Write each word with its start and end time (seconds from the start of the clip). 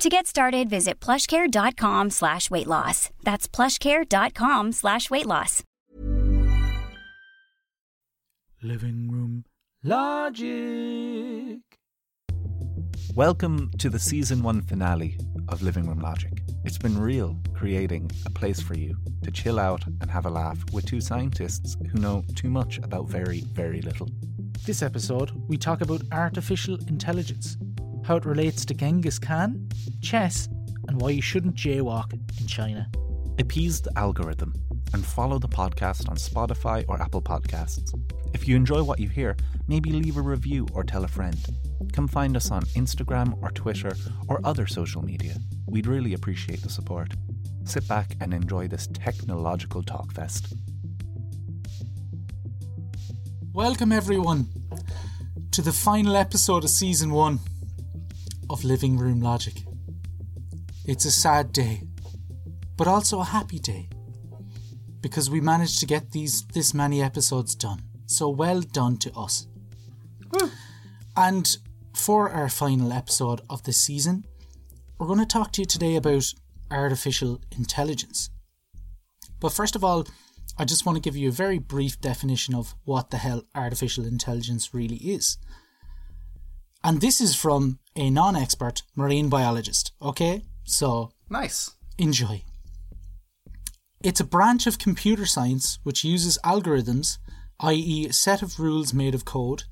To 0.00 0.08
get 0.08 0.26
started, 0.26 0.70
visit 0.70 0.98
plushcare.com 0.98 2.08
slash 2.08 2.50
weight 2.50 2.66
loss. 2.66 3.10
That's 3.22 3.46
plushcare.com 3.46 4.72
slash 4.72 5.10
weight 5.10 5.26
loss. 5.26 5.62
Living 8.62 9.10
Room 9.10 9.44
Logic. 9.84 11.60
Welcome 13.14 13.70
to 13.76 13.90
the 13.90 13.98
season 13.98 14.42
one 14.42 14.62
finale 14.62 15.18
of 15.48 15.60
Living 15.60 15.86
Room 15.86 16.00
Logic. 16.00 16.32
It's 16.64 16.78
been 16.78 16.98
real 16.98 17.36
creating 17.52 18.10
a 18.24 18.30
place 18.30 18.62
for 18.62 18.72
you 18.72 18.96
to 19.22 19.30
chill 19.30 19.58
out 19.58 19.84
and 19.86 20.10
have 20.10 20.24
a 20.24 20.30
laugh 20.30 20.58
with 20.72 20.86
two 20.86 21.02
scientists 21.02 21.76
who 21.92 21.98
know 21.98 22.24
too 22.36 22.48
much 22.48 22.78
about 22.78 23.10
very, 23.10 23.42
very 23.52 23.82
little. 23.82 24.08
This 24.64 24.82
episode, 24.82 25.30
we 25.46 25.58
talk 25.58 25.82
about 25.82 26.00
artificial 26.10 26.78
intelligence, 26.88 27.58
how 28.10 28.16
it 28.16 28.24
relates 28.24 28.64
to 28.64 28.74
Genghis 28.74 29.20
Khan, 29.20 29.68
chess, 30.02 30.48
and 30.88 31.00
why 31.00 31.10
you 31.10 31.22
shouldn't 31.22 31.54
jaywalk 31.54 32.12
in 32.40 32.46
China. 32.48 32.90
Appease 33.38 33.80
the 33.80 33.96
algorithm 33.96 34.52
and 34.92 35.06
follow 35.06 35.38
the 35.38 35.48
podcast 35.48 36.08
on 36.08 36.16
Spotify 36.16 36.84
or 36.88 37.00
Apple 37.00 37.22
Podcasts. 37.22 37.94
If 38.34 38.48
you 38.48 38.56
enjoy 38.56 38.82
what 38.82 38.98
you 38.98 39.08
hear, 39.08 39.36
maybe 39.68 39.92
leave 39.92 40.16
a 40.16 40.22
review 40.22 40.66
or 40.72 40.82
tell 40.82 41.04
a 41.04 41.06
friend. 41.06 41.38
Come 41.92 42.08
find 42.08 42.36
us 42.36 42.50
on 42.50 42.62
Instagram 42.74 43.40
or 43.44 43.52
Twitter 43.52 43.92
or 44.26 44.40
other 44.42 44.66
social 44.66 45.02
media. 45.02 45.36
We'd 45.68 45.86
really 45.86 46.14
appreciate 46.14 46.62
the 46.62 46.68
support. 46.68 47.12
Sit 47.62 47.86
back 47.86 48.16
and 48.20 48.34
enjoy 48.34 48.66
this 48.66 48.88
technological 48.88 49.84
talkfest. 49.84 50.52
Welcome, 53.52 53.92
everyone, 53.92 54.48
to 55.52 55.62
the 55.62 55.70
final 55.70 56.16
episode 56.16 56.64
of 56.64 56.70
season 56.70 57.12
one 57.12 57.38
of 58.50 58.64
Living 58.64 58.98
Room 58.98 59.20
Logic. 59.20 59.54
It's 60.84 61.04
a 61.04 61.10
sad 61.10 61.52
day, 61.52 61.84
but 62.76 62.88
also 62.88 63.20
a 63.20 63.24
happy 63.24 63.60
day 63.60 63.88
because 65.00 65.30
we 65.30 65.40
managed 65.40 65.78
to 65.78 65.86
get 65.86 66.10
these 66.10 66.44
this 66.48 66.74
many 66.74 67.00
episodes 67.00 67.54
done. 67.54 67.80
So 68.06 68.28
well 68.28 68.60
done 68.60 68.96
to 68.98 69.12
us. 69.12 69.46
And 71.16 71.56
for 71.94 72.30
our 72.30 72.48
final 72.48 72.92
episode 72.92 73.40
of 73.48 73.62
this 73.62 73.80
season, 73.80 74.24
we're 74.98 75.06
going 75.06 75.20
to 75.20 75.26
talk 75.26 75.52
to 75.52 75.62
you 75.62 75.66
today 75.66 75.94
about 75.94 76.24
artificial 76.72 77.40
intelligence. 77.56 78.30
But 79.38 79.52
first 79.52 79.76
of 79.76 79.84
all, 79.84 80.08
I 80.58 80.64
just 80.64 80.84
want 80.84 80.96
to 80.96 81.00
give 81.00 81.16
you 81.16 81.28
a 81.28 81.32
very 81.44 81.58
brief 81.58 82.00
definition 82.00 82.56
of 82.56 82.74
what 82.84 83.10
the 83.10 83.18
hell 83.18 83.44
artificial 83.54 84.04
intelligence 84.04 84.74
really 84.74 84.96
is. 84.96 85.38
And 86.82 87.00
this 87.00 87.20
is 87.20 87.36
from 87.36 87.78
a 88.00 88.10
non 88.10 88.34
expert 88.34 88.82
marine 88.96 89.28
biologist, 89.28 89.92
okay? 90.00 90.42
So 90.64 91.12
Nice. 91.28 91.70
enjoy. 91.98 92.44
It's 94.02 94.20
a 94.20 94.24
branch 94.24 94.66
of 94.66 94.78
computer 94.78 95.26
science 95.26 95.78
which 95.82 96.02
uses 96.02 96.38
algorithms, 96.42 97.18
i.e., 97.60 98.06
a 98.06 98.12
set 98.12 98.40
of 98.40 98.58
rules 98.58 98.94
made 98.94 99.14
of 99.14 99.26
code, 99.26 99.64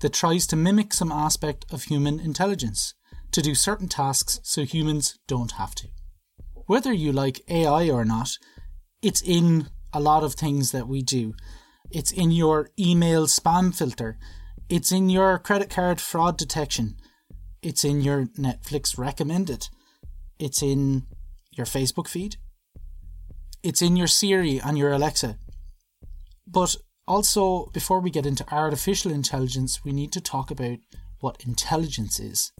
that 0.00 0.14
tries 0.14 0.46
to 0.46 0.56
mimic 0.56 0.94
some 0.94 1.12
aspect 1.12 1.66
of 1.70 1.84
human 1.84 2.18
intelligence 2.18 2.94
to 3.32 3.42
do 3.42 3.54
certain 3.54 3.88
tasks 3.88 4.40
so 4.42 4.62
humans 4.64 5.18
don't 5.26 5.52
have 5.52 5.74
to. 5.74 5.88
Whether 6.66 6.92
you 6.92 7.12
like 7.12 7.42
AI 7.48 7.90
or 7.90 8.04
not, 8.04 8.30
it's 9.02 9.20
in 9.20 9.68
a 9.92 10.00
lot 10.00 10.24
of 10.24 10.34
things 10.34 10.72
that 10.72 10.88
we 10.88 11.02
do. 11.02 11.34
It's 11.90 12.10
in 12.10 12.30
your 12.30 12.70
email 12.78 13.26
spam 13.26 13.74
filter, 13.74 14.18
it's 14.70 14.90
in 14.90 15.10
your 15.10 15.38
credit 15.38 15.68
card 15.68 16.00
fraud 16.00 16.38
detection, 16.38 16.96
it's 17.64 17.84
in 17.84 18.02
your 18.02 18.26
Netflix 18.38 18.98
recommended, 18.98 19.68
it's 20.38 20.62
in 20.62 21.06
your 21.52 21.66
Facebook 21.66 22.08
feed, 22.08 22.36
it's 23.62 23.80
in 23.80 23.96
your 23.96 24.06
Siri 24.06 24.60
and 24.60 24.76
your 24.76 24.92
Alexa. 24.92 25.38
But 26.46 26.76
also, 27.08 27.70
before 27.72 28.00
we 28.00 28.10
get 28.10 28.26
into 28.26 28.44
artificial 28.52 29.10
intelligence, 29.10 29.84
we 29.84 29.92
need 29.92 30.12
to 30.12 30.20
talk 30.20 30.50
about 30.50 30.78
what 31.20 31.42
intelligence 31.46 32.20
is. 32.20 32.52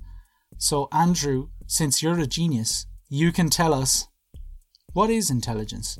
So, 0.58 0.88
Andrew, 0.90 1.48
since 1.66 2.02
you're 2.02 2.18
a 2.18 2.26
genius, 2.26 2.86
you 3.08 3.32
can 3.32 3.50
tell 3.50 3.74
us 3.74 4.06
what 4.92 5.10
is 5.10 5.30
intelligence? 5.30 5.98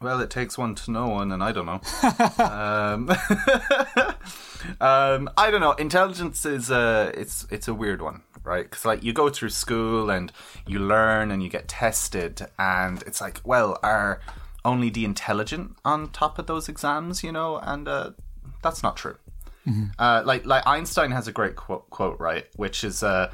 Well, 0.00 0.20
it 0.20 0.30
takes 0.30 0.58
one 0.58 0.74
to 0.74 0.90
know 0.90 1.08
one, 1.08 1.32
and 1.32 1.42
I 1.42 1.52
don't 1.52 1.66
know. 1.66 1.80
um, 2.44 3.10
um, 4.80 5.30
I 5.36 5.50
don't 5.50 5.60
know. 5.60 5.72
Intelligence 5.72 6.44
is 6.44 6.70
a 6.70 7.12
it's 7.14 7.46
it's 7.50 7.66
a 7.66 7.74
weird 7.74 8.02
one, 8.02 8.22
right? 8.44 8.64
Because 8.64 8.84
like 8.84 9.02
you 9.02 9.12
go 9.12 9.30
through 9.30 9.50
school 9.50 10.10
and 10.10 10.30
you 10.66 10.80
learn 10.80 11.30
and 11.30 11.42
you 11.42 11.48
get 11.48 11.68
tested, 11.68 12.46
and 12.58 13.02
it's 13.02 13.20
like, 13.20 13.40
well, 13.44 13.78
are 13.82 14.20
only 14.66 14.90
the 14.90 15.04
intelligent 15.04 15.76
on 15.84 16.10
top 16.10 16.38
of 16.38 16.46
those 16.46 16.68
exams, 16.68 17.22
you 17.22 17.32
know? 17.32 17.58
And 17.62 17.88
uh, 17.88 18.10
that's 18.62 18.82
not 18.82 18.96
true. 18.96 19.16
Uh, 19.98 20.22
like 20.24 20.46
like 20.46 20.64
Einstein 20.64 21.10
has 21.10 21.26
a 21.26 21.32
great 21.32 21.56
quote, 21.56 21.90
quote 21.90 22.20
right, 22.20 22.46
which 22.54 22.84
is 22.84 23.02
uh, 23.02 23.32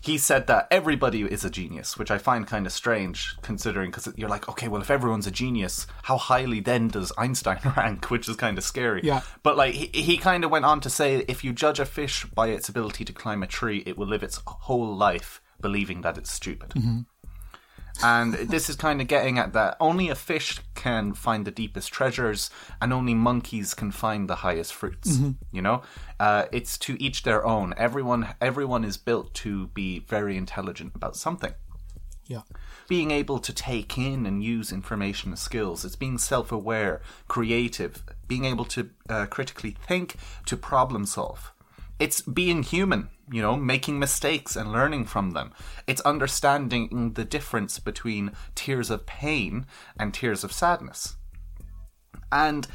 he 0.00 0.18
said 0.18 0.46
that 0.46 0.66
everybody 0.70 1.22
is 1.22 1.44
a 1.44 1.50
genius, 1.50 1.98
which 1.98 2.10
I 2.10 2.18
find 2.18 2.46
kind 2.46 2.66
of 2.66 2.72
strange 2.72 3.36
considering 3.42 3.90
because 3.90 4.12
you're 4.16 4.28
like, 4.28 4.48
okay, 4.48 4.68
well, 4.68 4.80
if 4.80 4.90
everyone's 4.90 5.26
a 5.26 5.30
genius, 5.30 5.86
how 6.02 6.16
highly 6.16 6.60
then 6.60 6.88
does 6.88 7.12
Einstein 7.18 7.60
rank? 7.76 8.10
Which 8.10 8.28
is 8.28 8.36
kind 8.36 8.58
of 8.58 8.64
scary. 8.64 9.00
Yeah. 9.04 9.20
But 9.42 9.56
like 9.56 9.74
he, 9.74 9.86
he 9.86 10.16
kind 10.16 10.44
of 10.44 10.50
went 10.50 10.64
on 10.64 10.80
to 10.80 10.90
say, 10.90 11.24
if 11.28 11.44
you 11.44 11.52
judge 11.52 11.80
a 11.80 11.84
fish 11.84 12.24
by 12.24 12.48
its 12.48 12.68
ability 12.68 13.04
to 13.04 13.12
climb 13.12 13.42
a 13.42 13.46
tree, 13.46 13.82
it 13.86 13.98
will 13.98 14.06
live 14.06 14.22
its 14.22 14.40
whole 14.46 14.96
life 14.96 15.40
believing 15.60 16.00
that 16.02 16.16
it's 16.16 16.32
stupid. 16.32 16.70
Mm-hmm. 16.70 17.00
And 18.02 18.34
this 18.34 18.70
is 18.70 18.76
kind 18.76 19.00
of 19.00 19.08
getting 19.08 19.38
at 19.38 19.52
that 19.52 19.76
only 19.78 20.08
a 20.08 20.14
fish 20.14 20.58
can 20.74 21.12
find 21.12 21.44
the 21.44 21.50
deepest 21.50 21.92
treasures, 21.92 22.50
and 22.80 22.92
only 22.92 23.14
monkeys 23.14 23.74
can 23.74 23.90
find 23.90 24.28
the 24.28 24.36
highest 24.36 24.72
fruits. 24.72 25.18
You 25.52 25.62
know, 25.62 25.82
uh, 26.18 26.46
it's 26.50 26.78
to 26.78 27.00
each 27.02 27.22
their 27.24 27.44
own. 27.44 27.74
Everyone, 27.76 28.34
everyone 28.40 28.84
is 28.84 28.96
built 28.96 29.34
to 29.34 29.66
be 29.68 30.00
very 30.00 30.36
intelligent 30.36 30.92
about 30.94 31.16
something. 31.16 31.52
Yeah. 32.26 32.42
Being 32.88 33.10
able 33.10 33.38
to 33.40 33.52
take 33.52 33.98
in 33.98 34.24
and 34.24 34.42
use 34.42 34.72
information 34.72 35.30
and 35.30 35.38
skills. 35.38 35.84
It's 35.84 35.96
being 35.96 36.16
self-aware, 36.16 37.02
creative, 37.28 38.04
being 38.28 38.44
able 38.44 38.64
to 38.66 38.90
uh, 39.08 39.26
critically 39.26 39.76
think, 39.86 40.14
to 40.46 40.56
problem 40.56 41.06
solve. 41.06 41.52
It's 42.00 42.22
being 42.22 42.62
human, 42.62 43.10
you 43.30 43.42
know, 43.42 43.56
making 43.56 43.98
mistakes 43.98 44.56
and 44.56 44.72
learning 44.72 45.04
from 45.04 45.32
them. 45.32 45.52
It's 45.86 46.00
understanding 46.00 47.12
the 47.14 47.26
difference 47.26 47.78
between 47.78 48.32
tears 48.54 48.90
of 48.90 49.06
pain 49.06 49.66
and 49.98 50.14
tears 50.14 50.42
of 50.42 50.50
sadness. 50.50 51.16
And 52.32 52.66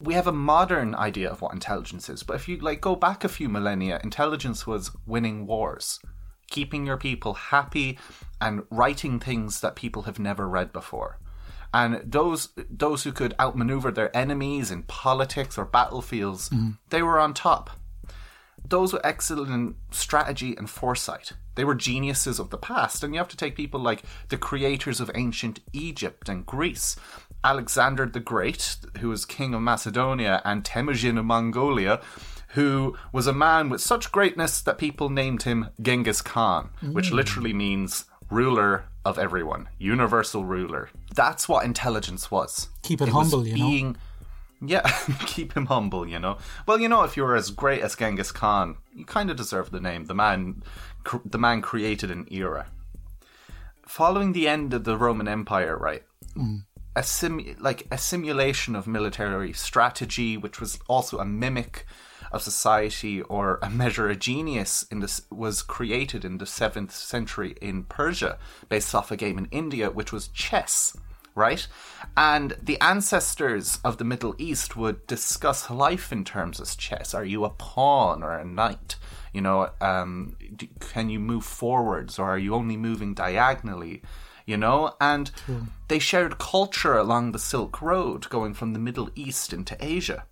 we 0.00 0.14
have 0.14 0.26
a 0.26 0.32
modern 0.32 0.94
idea 0.94 1.30
of 1.30 1.42
what 1.42 1.52
intelligence 1.52 2.08
is, 2.08 2.22
but 2.22 2.36
if 2.36 2.48
you 2.48 2.56
like 2.56 2.80
go 2.80 2.96
back 2.96 3.22
a 3.22 3.28
few 3.28 3.50
millennia, 3.50 4.00
intelligence 4.02 4.66
was 4.66 4.90
winning 5.06 5.46
wars, 5.46 6.00
keeping 6.48 6.86
your 6.86 6.96
people 6.96 7.34
happy 7.34 7.98
and 8.40 8.62
writing 8.70 9.20
things 9.20 9.60
that 9.60 9.76
people 9.76 10.02
have 10.02 10.18
never 10.18 10.48
read 10.48 10.72
before. 10.72 11.18
And 11.74 12.00
those 12.04 12.48
those 12.68 13.04
who 13.04 13.12
could 13.12 13.34
outmaneuver 13.38 13.92
their 13.92 14.16
enemies 14.16 14.70
in 14.70 14.84
politics 14.84 15.58
or 15.58 15.66
battlefields, 15.66 16.48
mm-hmm. 16.48 16.70
they 16.88 17.02
were 17.02 17.20
on 17.20 17.34
top 17.34 17.70
those 18.68 18.92
were 18.92 19.04
excellent 19.04 19.50
in 19.50 19.74
strategy 19.90 20.56
and 20.56 20.68
foresight. 20.68 21.32
They 21.54 21.64
were 21.64 21.74
geniuses 21.74 22.38
of 22.38 22.50
the 22.50 22.56
past, 22.56 23.02
and 23.02 23.14
you 23.14 23.18
have 23.18 23.28
to 23.28 23.36
take 23.36 23.56
people 23.56 23.80
like 23.80 24.02
the 24.28 24.38
creators 24.38 25.00
of 25.00 25.10
ancient 25.14 25.60
Egypt 25.72 26.28
and 26.28 26.46
Greece, 26.46 26.96
Alexander 27.42 28.06
the 28.06 28.20
Great, 28.20 28.76
who 29.00 29.08
was 29.08 29.24
king 29.24 29.54
of 29.54 29.62
Macedonia, 29.62 30.40
and 30.44 30.64
Temujin 30.64 31.18
of 31.18 31.24
Mongolia, 31.24 32.00
who 32.54 32.96
was 33.12 33.26
a 33.26 33.32
man 33.32 33.68
with 33.68 33.80
such 33.80 34.12
greatness 34.12 34.60
that 34.60 34.78
people 34.78 35.08
named 35.08 35.42
him 35.42 35.68
Genghis 35.80 36.20
Khan, 36.22 36.70
which 36.82 37.10
mm. 37.10 37.14
literally 37.14 37.52
means 37.52 38.04
ruler 38.30 38.84
of 39.04 39.18
everyone, 39.18 39.68
universal 39.78 40.44
ruler. 40.44 40.90
That's 41.14 41.48
what 41.48 41.64
intelligence 41.64 42.30
was. 42.30 42.68
Keep 42.82 43.02
it 43.02 43.04
was 43.06 43.12
humble, 43.12 43.46
you 43.46 43.56
know? 43.56 43.94
Yeah, 44.60 44.82
keep 45.26 45.56
him 45.56 45.66
humble, 45.66 46.06
you 46.06 46.18
know. 46.18 46.38
Well, 46.66 46.80
you 46.80 46.88
know, 46.88 47.02
if 47.04 47.16
you're 47.16 47.36
as 47.36 47.50
great 47.50 47.80
as 47.80 47.96
Genghis 47.96 48.32
Khan, 48.32 48.76
you 48.94 49.04
kind 49.04 49.30
of 49.30 49.36
deserve 49.36 49.70
the 49.70 49.80
name. 49.80 50.04
The 50.04 50.14
man, 50.14 50.62
cr- 51.04 51.18
the 51.24 51.38
man 51.38 51.62
created 51.62 52.10
an 52.10 52.26
era. 52.30 52.66
Following 53.86 54.32
the 54.32 54.46
end 54.48 54.74
of 54.74 54.84
the 54.84 54.96
Roman 54.96 55.28
Empire, 55.28 55.76
right? 55.76 56.02
Mm. 56.36 56.64
a 56.94 57.02
sim 57.02 57.56
like 57.58 57.86
a 57.90 57.98
simulation 57.98 58.76
of 58.76 58.86
military 58.86 59.52
strategy, 59.52 60.36
which 60.36 60.60
was 60.60 60.78
also 60.88 61.18
a 61.18 61.24
mimic 61.24 61.86
of 62.30 62.42
society 62.42 63.22
or 63.22 63.58
a 63.62 63.70
measure 63.70 64.08
of 64.10 64.18
genius 64.18 64.84
in 64.90 65.00
this 65.00 65.22
was 65.30 65.62
created 65.62 66.24
in 66.24 66.38
the 66.38 66.46
seventh 66.46 66.92
century 66.94 67.56
in 67.60 67.84
Persia, 67.84 68.38
based 68.68 68.94
off 68.94 69.10
a 69.10 69.16
game 69.16 69.38
in 69.38 69.46
India, 69.46 69.90
which 69.90 70.12
was 70.12 70.28
chess. 70.28 70.96
Right? 71.34 71.66
And 72.16 72.56
the 72.62 72.80
ancestors 72.80 73.78
of 73.84 73.98
the 73.98 74.04
Middle 74.04 74.34
East 74.38 74.76
would 74.76 75.06
discuss 75.06 75.70
life 75.70 76.12
in 76.12 76.24
terms 76.24 76.60
of 76.60 76.76
chess. 76.76 77.14
Are 77.14 77.24
you 77.24 77.44
a 77.44 77.50
pawn 77.50 78.22
or 78.22 78.32
a 78.32 78.44
knight? 78.44 78.96
You 79.32 79.40
know, 79.40 79.70
um, 79.80 80.36
do, 80.56 80.66
can 80.80 81.08
you 81.08 81.20
move 81.20 81.44
forwards 81.44 82.18
or 82.18 82.28
are 82.30 82.38
you 82.38 82.54
only 82.54 82.76
moving 82.76 83.14
diagonally? 83.14 84.02
You 84.44 84.56
know, 84.56 84.94
and 85.00 85.30
they 85.86 86.00
shared 86.00 86.38
culture 86.38 86.96
along 86.96 87.30
the 87.30 87.38
Silk 87.38 87.80
Road, 87.80 88.28
going 88.28 88.54
from 88.54 88.72
the 88.72 88.80
Middle 88.80 89.10
East 89.14 89.52
into 89.52 89.76
Asia 89.78 90.24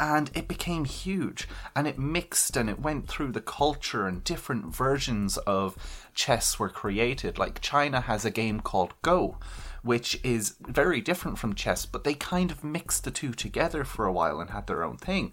and 0.00 0.30
it 0.34 0.48
became 0.48 0.84
huge 0.84 1.48
and 1.74 1.86
it 1.86 1.98
mixed 1.98 2.56
and 2.56 2.68
it 2.68 2.80
went 2.80 3.08
through 3.08 3.32
the 3.32 3.40
culture 3.40 4.06
and 4.06 4.24
different 4.24 4.74
versions 4.74 5.36
of 5.38 5.76
chess 6.14 6.58
were 6.58 6.68
created. 6.68 7.38
Like 7.38 7.60
china 7.60 8.00
has 8.00 8.24
a 8.24 8.30
game 8.30 8.60
called 8.60 8.94
go 9.02 9.38
which 9.82 10.18
is 10.24 10.56
very 10.60 11.00
different 11.00 11.38
from 11.38 11.54
chess 11.54 11.86
but 11.86 12.04
they 12.04 12.14
kind 12.14 12.50
of 12.50 12.64
mixed 12.64 13.04
the 13.04 13.10
two 13.10 13.32
together 13.32 13.84
for 13.84 14.06
a 14.06 14.12
while 14.12 14.40
and 14.40 14.50
had 14.50 14.66
their 14.66 14.82
own 14.82 14.96
thing. 14.96 15.32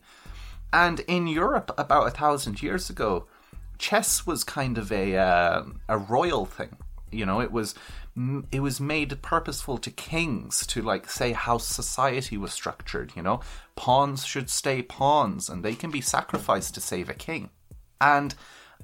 And 0.73 1.01
in 1.01 1.27
europe 1.27 1.71
about 1.77 2.07
a 2.07 2.11
thousand 2.11 2.61
years 2.61 2.89
ago 2.89 3.25
chess 3.81 4.27
was 4.27 4.43
kind 4.43 4.77
of 4.77 4.91
a 4.91 5.17
uh, 5.17 5.63
a 5.89 5.97
royal 5.97 6.45
thing. 6.45 6.77
You 7.11 7.25
know 7.25 7.41
it 7.41 7.51
was 7.51 7.75
it 8.51 8.59
was 8.59 8.81
made 8.81 9.21
purposeful 9.21 9.77
to 9.77 9.89
kings 9.89 10.67
to 10.67 10.81
like 10.81 11.09
say 11.09 11.31
how 11.31 11.57
society 11.57 12.37
was 12.37 12.53
structured 12.53 13.11
you 13.15 13.21
know? 13.21 13.39
Pawns 13.75 14.25
should 14.25 14.49
stay 14.49 14.81
pawns 14.81 15.49
and 15.49 15.63
they 15.63 15.75
can 15.75 15.91
be 15.91 16.01
sacrificed 16.01 16.73
to 16.75 16.81
save 16.81 17.09
a 17.09 17.13
king. 17.13 17.49
And 17.99 18.35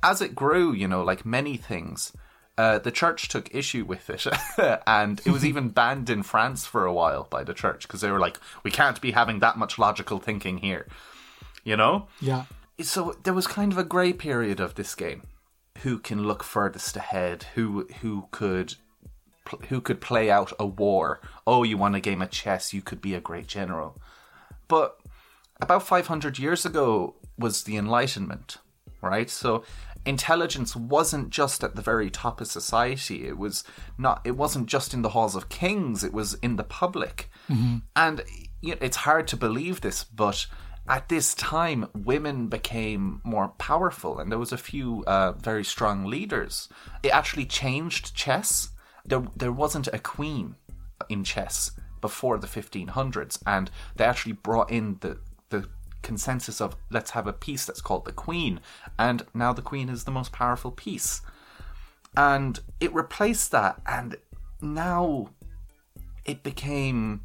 as 0.02 0.22
it 0.22 0.36
grew 0.36 0.74
you 0.74 0.88
know 0.88 1.04
like 1.04 1.26
many 1.26 1.58
things 1.58 2.14
uh, 2.58 2.80
the 2.80 2.92
church 2.92 3.28
took 3.28 3.54
issue 3.54 3.86
with 3.86 4.10
it 4.10 4.26
and 4.88 5.22
it 5.26 5.32
was 5.32 5.46
even 5.46 5.70
banned 5.80 6.10
in 6.10 6.24
france 6.24 6.66
for 6.66 6.86
a 6.86 6.94
while 6.94 7.28
by 7.30 7.44
the 7.44 7.54
church 7.54 7.88
because 7.88 8.02
they 8.02 8.12
were 8.12 8.20
like 8.20 8.40
we 8.64 8.72
can't 8.72 9.02
be 9.02 9.12
having 9.12 9.40
that 9.40 9.58
much 9.58 9.78
logical 9.78 10.20
thinking 10.20 10.58
here 10.60 10.88
you 11.68 11.76
know? 11.76 12.08
Yeah. 12.22 12.46
so 12.82 13.18
there 13.24 13.34
was 13.34 13.46
kind 13.46 13.74
of 13.74 13.78
a 13.78 13.84
grey 13.84 14.14
period 14.14 14.62
of 14.62 14.76
this 14.76 14.96
game. 14.96 15.24
Who 15.80 16.00
can 16.00 16.24
look 16.24 16.42
furthest 16.42 16.96
ahead? 16.96 17.44
Who 17.56 17.88
who 18.02 18.30
could 18.32 18.76
who 19.70 19.82
could 19.82 20.02
play 20.02 20.30
out 20.30 20.54
a 20.60 20.66
war. 20.66 21.22
Oh 21.46 21.64
you 21.64 21.78
want 21.78 21.96
a 21.96 22.00
game 22.00 22.22
of 22.22 22.30
chess 22.30 22.74
you 22.74 22.82
could 22.82 23.02
be 23.02 23.14
a 23.14 23.22
great 23.22 23.48
general. 23.48 24.00
But 24.68 25.00
about 25.62 25.84
500 25.84 26.38
years 26.38 26.66
ago 26.66 27.16
was 27.38 27.64
the 27.64 27.78
enlightenment 27.78 28.58
right? 29.02 29.30
So 29.30 29.64
intelligence 30.06 30.76
wasn't 30.76 31.30
just 31.30 31.64
at 31.64 31.76
the 31.76 31.82
very 31.82 32.10
top 32.10 32.42
of 32.42 32.48
society. 32.48 33.28
It 33.28 33.38
was 33.38 33.64
not 33.98 34.22
it 34.24 34.32
wasn't 34.32 34.68
just 34.68 34.94
in 34.94 35.02
the 35.02 35.10
halls 35.10 35.36
of 35.36 35.50
kings 35.50 36.04
it 36.04 36.14
was 36.14 36.36
in 36.36 36.56
the 36.56 36.64
public. 36.64 37.30
And 37.96 38.24
you 38.62 38.72
know, 38.72 38.78
it's 38.82 38.98
hard 38.98 39.28
to 39.30 39.38
believe 39.38 39.82
this 39.82 40.04
but 40.04 40.48
at 40.90 41.10
this 41.10 41.34
time 41.36 41.88
women 41.94 42.48
became 42.48 43.22
more 43.24 43.50
powerful 43.58 44.20
and 44.20 44.32
there 44.32 44.40
was 44.40 44.54
a 44.54 44.58
few 44.58 45.04
uh, 45.06 45.34
very 45.34 45.64
strong 45.64 46.06
leaders. 46.06 46.70
It 47.04 47.10
actually 47.10 47.46
changed 47.46 48.16
chess 48.16 48.70
there, 49.08 49.24
there 49.36 49.52
wasn't 49.52 49.88
a 49.88 50.00
queen 50.00 50.56
in 51.10 51.24
chess 51.24 51.72
before 52.02 52.38
the 52.38 52.48
1500s 52.48 53.42
and 53.46 53.72
they 53.96 54.04
actually 54.06 54.34
brought 54.34 54.70
in 54.72 54.98
the 55.02 55.18
the 55.50 55.68
consensus 56.02 56.62
of 56.62 56.76
let's 56.92 57.12
have 57.12 57.26
a 57.28 57.34
piece 57.34 57.66
that's 57.66 57.82
called 57.82 58.06
the 58.06 58.12
queen 58.12 58.60
and 59.00 59.26
now 59.34 59.52
the 59.52 59.62
queen 59.62 59.90
is 59.90 60.04
the 60.04 60.12
most 60.12 60.32
powerful 60.32 60.72
piece 60.72 61.22
and 62.16 62.60
it 62.80 62.94
replaced 62.94 63.52
that 63.52 63.82
and 63.86 64.16
now 64.62 65.30
it 66.26 66.44
became 66.44 67.22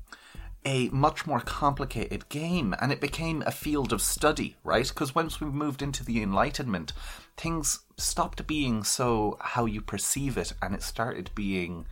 a 0.64 0.88
much 0.90 1.26
more 1.26 1.40
complicated 1.40 2.28
game 2.28 2.74
and 2.80 2.92
it 2.92 3.00
became 3.00 3.42
a 3.44 3.50
field 3.50 3.92
of 3.92 4.00
study, 4.00 4.56
right? 4.62 4.86
Because 4.86 5.14
once 5.14 5.40
we 5.40 5.48
moved 5.48 5.82
into 5.82 6.04
the 6.04 6.22
Enlightenment, 6.22 6.92
things 7.36 7.80
stopped 8.02 8.46
being 8.46 8.84
so 8.84 9.38
how 9.40 9.66
you 9.66 9.80
perceive 9.80 10.36
it 10.36 10.52
and 10.60 10.74
it 10.74 10.82
started 10.82 11.30
being 11.34 11.86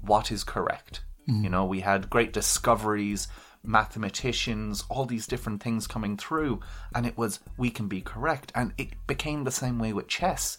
what 0.00 0.32
is 0.32 0.44
correct. 0.44 1.02
Mm. 1.28 1.44
You 1.44 1.50
know, 1.50 1.64
we 1.64 1.80
had 1.80 2.10
great 2.10 2.32
discoveries, 2.32 3.28
mathematicians, 3.62 4.84
all 4.88 5.04
these 5.04 5.26
different 5.26 5.62
things 5.62 5.86
coming 5.86 6.16
through, 6.16 6.60
and 6.94 7.06
it 7.06 7.16
was 7.16 7.40
we 7.56 7.70
can 7.70 7.88
be 7.88 8.00
correct. 8.00 8.52
And 8.54 8.72
it 8.78 8.90
became 9.06 9.44
the 9.44 9.50
same 9.50 9.78
way 9.78 9.92
with 9.92 10.08
chess. 10.08 10.56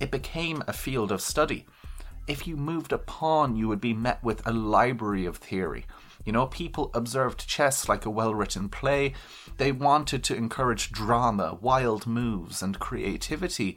It 0.00 0.10
became 0.10 0.62
a 0.66 0.72
field 0.72 1.12
of 1.12 1.20
study. 1.20 1.66
If 2.28 2.46
you 2.46 2.56
moved 2.56 2.92
a 2.92 2.98
pawn, 2.98 3.56
you 3.56 3.68
would 3.68 3.80
be 3.80 3.94
met 3.94 4.22
with 4.22 4.46
a 4.46 4.52
library 4.52 5.26
of 5.26 5.38
theory. 5.38 5.86
You 6.24 6.32
know, 6.32 6.46
people 6.46 6.90
observed 6.94 7.48
chess 7.48 7.88
like 7.88 8.06
a 8.06 8.10
well 8.10 8.34
written 8.34 8.68
play. 8.68 9.14
They 9.56 9.72
wanted 9.72 10.22
to 10.24 10.36
encourage 10.36 10.92
drama, 10.92 11.58
wild 11.60 12.06
moves, 12.06 12.62
and 12.62 12.78
creativity. 12.78 13.76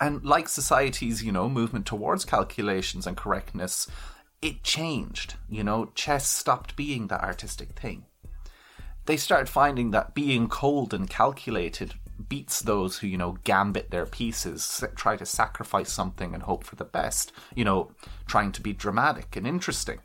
And 0.00 0.24
like 0.24 0.48
society's, 0.48 1.22
you 1.22 1.30
know, 1.30 1.48
movement 1.48 1.84
towards 1.86 2.24
calculations 2.24 3.06
and 3.06 3.16
correctness, 3.16 3.86
it 4.40 4.62
changed. 4.62 5.34
You 5.48 5.62
know, 5.62 5.90
chess 5.94 6.26
stopped 6.26 6.74
being 6.74 7.08
that 7.08 7.22
artistic 7.22 7.78
thing. 7.78 8.06
They 9.06 9.16
started 9.16 9.48
finding 9.48 9.90
that 9.90 10.14
being 10.14 10.48
cold 10.48 10.94
and 10.94 11.08
calculated 11.08 11.94
beats 12.28 12.60
those 12.60 12.98
who, 12.98 13.06
you 13.06 13.16
know, 13.16 13.38
gambit 13.44 13.90
their 13.90 14.06
pieces, 14.06 14.84
try 14.94 15.16
to 15.16 15.26
sacrifice 15.26 15.92
something 15.92 16.34
and 16.34 16.42
hope 16.42 16.64
for 16.64 16.76
the 16.76 16.84
best, 16.84 17.32
you 17.54 17.64
know, 17.64 17.92
trying 18.26 18.52
to 18.52 18.60
be 18.60 18.72
dramatic 18.72 19.36
and 19.36 19.46
interesting. 19.46 19.98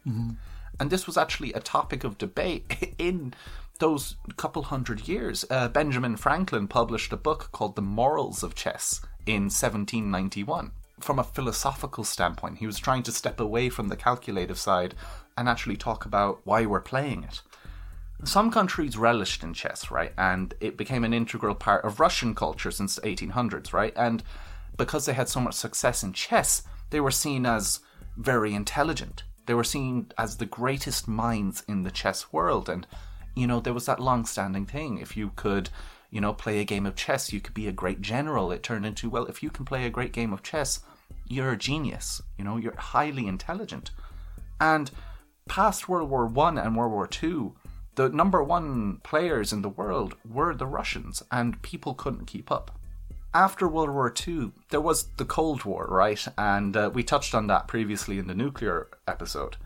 And 0.80 0.90
this 0.90 1.08
was 1.08 1.18
actually 1.18 1.54
a 1.54 1.60
topic 1.60 2.04
of 2.04 2.18
debate 2.18 2.96
in 2.98 3.34
those 3.80 4.16
couple 4.38 4.64
hundred 4.64 5.08
years. 5.08 5.46
Uh, 5.50 5.68
Benjamin 5.68 6.16
Franklin 6.16 6.68
published 6.68 7.12
a 7.12 7.18
book 7.18 7.50
called 7.52 7.76
The 7.76 7.82
Morals 7.82 8.44
of 8.44 8.56
Chess 8.56 9.02
in 9.26 9.44
1791. 9.44 10.72
From 11.00 11.20
a 11.20 11.24
philosophical 11.24 12.04
standpoint, 12.04 12.60
he 12.60 12.68
was 12.68 12.80
trying 12.80 13.04
to 13.04 13.12
step 13.12 13.40
away 13.40 13.70
from 13.70 13.90
the 13.90 13.98
calculative 13.98 14.58
side 14.58 14.96
and 15.38 15.50
actually 15.50 15.78
talk 15.78 16.06
about 16.06 16.40
why 16.46 16.66
we're 16.66 16.80
playing 16.82 17.24
it. 17.24 17.42
Some 18.24 18.50
countries 18.50 18.98
relished 18.98 19.44
in 19.44 19.54
chess, 19.54 19.92
right? 19.92 20.14
And 20.18 20.54
it 20.62 20.78
became 20.78 21.04
an 21.04 21.14
integral 21.14 21.54
part 21.54 21.84
of 21.84 22.00
Russian 22.00 22.34
culture 22.34 22.72
since 22.72 22.96
the 22.96 23.02
1800s, 23.02 23.74
right? 23.74 23.94
And 23.98 24.24
because 24.78 25.06
they 25.06 25.14
had 25.14 25.28
so 25.28 25.42
much 25.42 25.56
success 25.56 26.02
in 26.02 26.14
chess, 26.14 26.64
they 26.92 27.02
were 27.02 27.12
seen 27.12 27.46
as 27.46 27.82
very 28.16 28.54
intelligent. 28.54 29.24
They 29.46 29.54
were 29.54 29.64
seen 29.66 30.12
as 30.18 30.38
the 30.38 30.46
greatest 30.46 31.08
minds 31.08 31.64
in 31.68 31.84
the 31.84 31.92
chess 31.92 32.32
world. 32.32 32.70
And, 32.70 32.88
you 33.36 33.48
know, 33.48 33.60
there 33.60 33.74
was 33.74 33.86
that 33.86 34.00
long 34.00 34.26
standing 34.26 34.66
thing. 34.66 34.98
If 34.98 35.18
you 35.18 35.32
could, 35.36 35.70
you 36.16 36.22
know, 36.22 36.32
play 36.32 36.62
a 36.62 36.64
game 36.64 36.86
of 36.86 36.96
chess, 36.96 37.34
you 37.34 37.42
could 37.42 37.54
be 37.54 37.68
a 37.68 37.74
great 37.74 38.00
general. 38.00 38.50
It 38.50 38.64
turned 38.64 38.86
into, 38.86 39.10
well, 39.10 39.26
if 39.26 39.44
you 39.44 39.50
can 39.50 39.66
play 39.66 39.86
a 39.86 39.90
great 39.90 40.14
game 40.14 40.32
of 40.32 40.44
chess, 40.44 40.80
you're 41.28 41.52
a 41.52 41.58
genius. 41.58 42.22
You 42.38 42.46
know, 42.46 42.56
you're 42.56 42.78
highly 42.78 43.28
intelligent. 43.28 43.92
And 44.62 44.90
past 45.50 45.90
World 45.90 46.10
War 46.10 46.26
One 46.26 46.58
and 46.58 46.78
World 46.78 46.94
War 46.94 47.06
Two, 47.06 47.58
the 47.96 48.08
number 48.08 48.42
one 48.42 49.02
players 49.04 49.52
in 49.52 49.62
the 49.62 49.68
world 49.68 50.16
were 50.24 50.56
the 50.56 50.66
Russians, 50.66 51.22
and 51.34 51.62
people 51.62 51.94
couldn't 51.94 52.28
keep 52.28 52.50
up. 52.50 52.80
After 53.34 53.68
World 53.68 53.90
War 53.90 54.14
II, 54.26 54.54
there 54.70 54.80
was 54.80 55.08
the 55.18 55.26
Cold 55.26 55.66
War, 55.66 55.86
right? 55.90 56.26
And 56.38 56.78
uh, 56.78 56.92
we 56.94 57.04
touched 57.04 57.36
on 57.36 57.48
that 57.48 57.68
previously 57.68 58.20
in 58.20 58.28
the 58.28 58.34
nuclear 58.34 58.88
episode, 59.06 59.58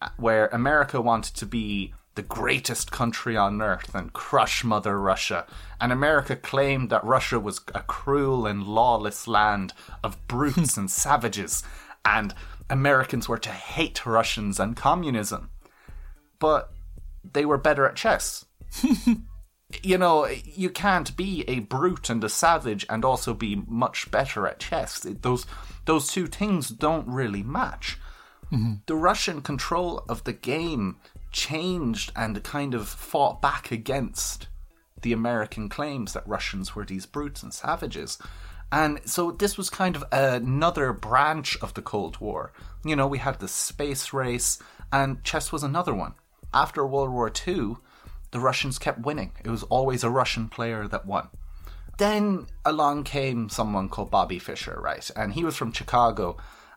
uh, 0.00 0.08
where 0.16 0.48
America 0.48 1.00
wanted 1.00 1.36
to 1.36 1.46
be 1.46 1.94
the 2.14 2.22
greatest 2.22 2.92
country 2.92 3.36
on 3.36 3.62
earth 3.62 3.94
and 3.94 4.12
crush 4.12 4.64
Mother 4.64 5.00
Russia. 5.00 5.46
And 5.80 5.92
America 5.92 6.36
claimed 6.36 6.90
that 6.90 7.04
Russia 7.04 7.40
was 7.40 7.60
a 7.74 7.80
cruel 7.80 8.46
and 8.46 8.64
lawless 8.64 9.26
land 9.26 9.72
of 10.04 10.26
brutes 10.28 10.76
and 10.76 10.90
savages, 11.04 11.62
and 12.04 12.34
Americans 12.68 13.28
were 13.28 13.38
to 13.38 13.50
hate 13.50 14.04
Russians 14.04 14.60
and 14.60 14.76
communism. 14.76 15.50
But 16.38 16.72
they 17.24 17.44
were 17.44 17.58
better 17.58 17.86
at 17.86 17.96
chess. 17.96 18.44
you 19.82 19.98
know, 19.98 20.26
you 20.26 20.70
can't 20.70 21.16
be 21.16 21.44
a 21.48 21.60
brute 21.60 22.10
and 22.10 22.22
a 22.24 22.28
savage 22.28 22.84
and 22.88 23.04
also 23.04 23.34
be 23.34 23.62
much 23.66 24.10
better 24.10 24.46
at 24.46 24.58
chess. 24.58 25.00
Those 25.00 25.46
those 25.84 26.08
two 26.08 26.26
things 26.26 26.68
don't 26.68 27.08
really 27.08 27.42
match. 27.42 27.98
Mm-hmm. 28.52 28.74
The 28.86 28.94
Russian 28.94 29.40
control 29.40 30.04
of 30.08 30.24
the 30.24 30.32
game 30.32 30.96
changed 31.32 32.12
and 32.14 32.42
kind 32.42 32.74
of 32.74 32.88
fought 32.88 33.42
back 33.42 33.70
against 33.70 34.48
the 35.00 35.12
American 35.12 35.68
claims 35.68 36.12
that 36.12 36.26
Russians 36.26 36.74
were 36.74 36.84
these 36.84 37.06
brutes 37.06 37.42
and 37.42 37.52
savages. 37.52 38.18
And 38.70 39.00
so 39.04 39.32
this 39.32 39.58
was 39.58 39.68
kind 39.68 39.96
of 39.96 40.04
another 40.12 40.92
branch 40.92 41.58
of 41.60 41.74
the 41.74 41.82
Cold 41.82 42.18
War. 42.20 42.52
You 42.84 42.96
know, 42.96 43.06
we 43.06 43.18
had 43.18 43.38
the 43.38 43.48
space 43.48 44.12
race 44.12 44.58
and 44.92 45.22
chess 45.24 45.52
was 45.52 45.62
another 45.62 45.94
one. 45.94 46.14
After 46.54 46.86
World 46.86 47.10
War 47.10 47.30
II, 47.46 47.76
the 48.30 48.40
Russians 48.40 48.78
kept 48.78 49.00
winning. 49.00 49.32
It 49.44 49.50
was 49.50 49.62
always 49.64 50.04
a 50.04 50.10
Russian 50.10 50.48
player 50.48 50.88
that 50.88 51.06
won. 51.06 51.28
Then 51.98 52.46
along 52.64 53.04
came 53.04 53.48
someone 53.48 53.88
called 53.88 54.10
Bobby 54.10 54.38
Fischer, 54.38 54.78
right? 54.82 55.08
And 55.14 55.34
he 55.34 55.44
was 55.44 55.56
from 55.56 55.72
Chicago 55.72 56.36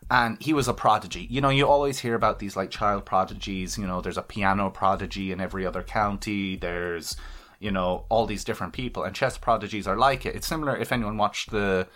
and 0.10 0.42
he 0.42 0.54
was 0.54 0.68
a 0.68 0.74
prodigy. 0.74 1.28
You 1.30 1.42
know, 1.42 1.50
you 1.50 1.68
always 1.68 2.00
hear 2.00 2.16
about 2.16 2.40
these 2.40 2.56
like 2.56 2.70
child 2.70 3.06
prodigies. 3.06 3.78
You 3.78 3.88
know, 3.88 4.02
there's 4.02 4.18
a 4.18 4.24
piano 4.24 4.70
prodigy 4.70 5.32
in 5.32 5.42
every 5.42 5.66
other 5.66 5.82
county. 5.82 6.56
There's, 6.56 7.16
you 7.60 7.72
know, 7.72 8.06
all 8.10 8.26
these 8.26 8.44
different 8.44 8.74
people, 8.74 9.04
and 9.04 9.16
chess 9.16 9.38
prodigies 9.38 9.88
are 9.88 9.98
like 9.98 10.26
it. 10.26 10.36
It's 10.36 10.48
similar 10.48 10.78
if 10.78 10.92
anyone 10.92 11.18
watched 11.18 11.52
the, 11.52 11.88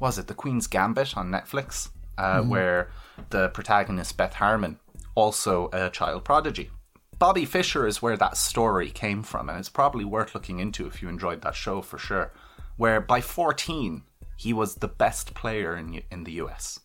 was 0.00 0.18
it 0.18 0.28
the 0.28 0.34
Queen's 0.34 0.66
Gambit 0.66 1.16
on 1.16 1.30
Netflix, 1.30 1.90
uh, 2.16 2.40
mm-hmm. 2.40 2.48
where 2.48 2.90
the 3.30 3.48
protagonist 3.50 4.16
Beth 4.16 4.34
Harmon 4.34 4.78
also 5.14 5.68
a 5.72 5.90
child 5.90 6.24
prodigy. 6.24 6.70
Bobby 7.18 7.44
Fischer 7.44 7.86
is 7.86 8.02
where 8.02 8.16
that 8.16 8.36
story 8.36 8.90
came 8.90 9.22
from, 9.22 9.48
and 9.48 9.58
it's 9.58 9.68
probably 9.68 10.04
worth 10.04 10.34
looking 10.34 10.58
into 10.58 10.86
if 10.86 11.02
you 11.02 11.08
enjoyed 11.08 11.42
that 11.42 11.54
show 11.54 11.82
for 11.82 11.98
sure. 11.98 12.32
Where 12.76 13.00
by 13.00 13.20
14, 13.20 14.02
he 14.36 14.52
was 14.52 14.76
the 14.76 14.88
best 14.88 15.34
player 15.34 15.76
in, 15.76 16.02
in 16.10 16.24
the 16.24 16.32
US. 16.32 16.80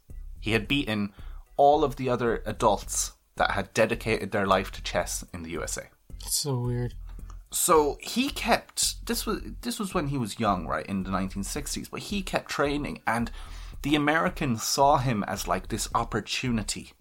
He 0.48 0.54
had 0.54 0.66
beaten 0.66 1.12
all 1.58 1.84
of 1.84 1.98
the 1.98 2.08
other 2.08 2.42
adults 2.46 3.12
that 3.36 3.52
had 3.52 3.74
dedicated 3.74 4.32
their 4.32 4.48
life 4.48 4.72
to 4.72 4.82
chess 4.82 5.26
in 5.34 5.44
the 5.44 5.50
USA. 5.50 5.90
That's 6.22 6.38
so 6.38 6.58
weird. 6.58 6.94
So 7.52 7.98
he 8.00 8.30
kept 8.30 9.06
this 9.08 9.26
was 9.26 9.42
this 9.64 9.78
was 9.78 9.94
when 9.94 10.08
he 10.08 10.18
was 10.18 10.40
young, 10.40 10.66
right, 10.66 10.86
in 10.86 11.04
the 11.04 11.10
1960s, 11.10 11.90
but 11.92 12.00
he 12.00 12.22
kept 12.22 12.50
training 12.50 13.02
and 13.06 13.30
the 13.82 13.94
Americans 13.94 14.64
saw 14.64 15.00
him 15.00 15.22
as 15.28 15.50
like 15.50 15.68
this 15.68 15.90
opportunity 15.94 16.94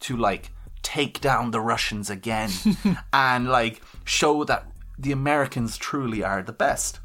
to 0.00 0.16
like 0.16 0.50
take 0.80 1.20
down 1.20 1.50
the 1.50 1.60
Russians 1.60 2.08
again 2.08 2.48
and 3.12 3.50
like 3.50 3.82
show 4.06 4.44
that 4.44 4.66
the 4.98 5.12
Americans 5.12 5.76
truly 5.76 6.24
are 6.24 6.42
the 6.42 6.52
best. 6.54 7.00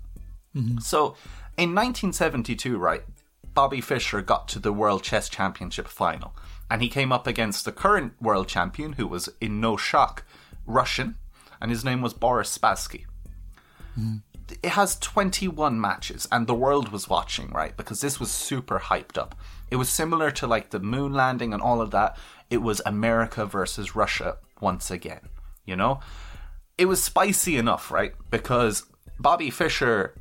Mm-hmm. 0.56 0.78
So 0.78 1.18
in 1.58 1.76
1972, 1.76 2.78
right, 2.78 3.04
Bobby 3.54 3.82
Fischer 3.82 4.22
got 4.22 4.48
to 4.50 4.60
the 4.60 4.74
World 4.74 5.04
Chess 5.04 5.30
Championship 5.30 5.88
final, 5.88 6.36
and 6.70 6.82
he 6.82 6.90
came 6.90 7.12
up 7.12 7.28
against 7.28 7.66
the 7.66 7.72
current 7.72 8.14
world 8.22 8.48
champion, 8.48 8.94
who 8.94 9.08
was 9.08 9.30
in 9.42 9.60
no 9.60 9.78
shock, 9.78 10.24
Russian, 10.66 11.16
and 11.62 11.72
his 11.72 11.84
name 11.84 12.02
was 12.02 12.14
Boris 12.14 12.56
Spassky. 12.56 13.06
Mm. 14.00 14.22
It 14.64 14.72
has 14.72 14.98
21 15.00 15.80
matches, 15.80 16.28
and 16.32 16.48
the 16.48 16.56
world 16.56 16.90
was 16.90 17.10
watching, 17.10 17.50
right? 17.50 17.76
Because 17.76 18.02
this 18.02 18.20
was 18.20 18.32
super 18.32 18.80
hyped 18.80 19.18
up. 19.18 19.36
It 19.70 19.76
was 19.76 19.90
similar 19.90 20.32
to 20.32 20.48
like 20.48 20.72
the 20.72 20.80
moon 20.80 21.14
landing 21.14 21.54
and 21.54 21.62
all 21.62 21.82
of 21.82 21.92
that. 21.92 22.18
It 22.50 22.58
was 22.58 22.82
America 22.86 23.46
versus 23.46 23.96
Russia 23.96 24.38
once 24.60 24.90
again, 24.90 25.30
you 25.66 25.76
know? 25.76 26.00
It 26.78 26.86
was 26.86 27.04
spicy 27.04 27.58
enough, 27.58 27.92
right? 27.92 28.14
Because 28.32 28.84
Bobby 29.20 29.50
Fischer 29.50 30.16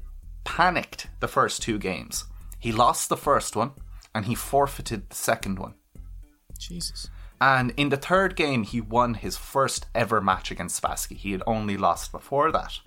panicked 0.44 1.06
the 1.20 1.28
first 1.28 1.62
two 1.62 1.78
games 1.78 2.24
he 2.58 2.72
lost 2.72 3.08
the 3.08 3.16
first 3.16 3.56
one 3.56 3.72
and 4.14 4.26
he 4.26 4.34
forfeited 4.34 5.10
the 5.10 5.16
second 5.16 5.58
one. 5.58 5.74
Jesus. 6.58 7.08
And 7.40 7.72
in 7.76 7.90
the 7.90 7.96
third 7.96 8.34
game, 8.34 8.64
he 8.64 8.80
won 8.80 9.14
his 9.14 9.36
first 9.36 9.86
ever 9.94 10.20
match 10.20 10.50
against 10.50 10.82
Spassky. 10.82 11.16
He 11.16 11.32
had 11.32 11.42
only 11.46 11.76
lost 11.76 12.10
before 12.10 12.50
that. 12.50 12.80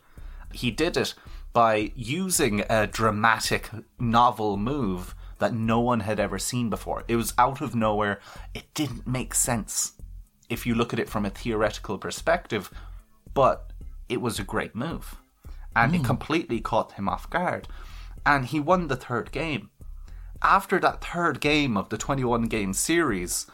He 0.52 0.72
did 0.72 0.98
it 0.98 1.14
by 1.54 1.92
using 1.96 2.64
a 2.70 2.88
dramatic, 2.88 3.70
novel 3.98 4.58
move 4.58 5.16
that 5.40 5.54
no 5.54 5.80
one 5.80 6.02
had 6.02 6.20
ever 6.20 6.38
seen 6.38 6.70
before. 6.70 7.04
It 7.08 7.16
was 7.16 7.34
out 7.38 7.62
of 7.62 7.74
nowhere. 7.74 8.20
It 8.54 8.74
didn't 8.74 9.08
make 9.08 9.34
sense 9.34 9.94
if 10.50 10.66
you 10.66 10.76
look 10.76 10.92
at 10.92 11.00
it 11.00 11.10
from 11.10 11.26
a 11.26 11.30
theoretical 11.30 11.98
perspective, 11.98 12.70
but 13.34 13.72
it 14.10 14.22
was 14.22 14.38
a 14.38 14.44
great 14.44 14.76
move. 14.76 15.16
And 15.76 15.94
mm. 15.94 15.96
it 15.96 16.00
hmm. 16.00 16.06
completely 16.06 16.60
caught 16.60 16.94
him 16.94 17.08
off 17.08 17.30
guard 17.30 17.70
and 18.26 18.46
he 18.46 18.60
won 18.60 18.88
the 18.88 18.96
third 18.96 19.32
game. 19.32 19.70
After 20.42 20.80
that 20.80 21.04
third 21.04 21.40
game 21.40 21.78
of 21.78 21.90
the 21.90 21.98
21 21.98 22.44
game 22.44 22.74
series, 22.74 23.48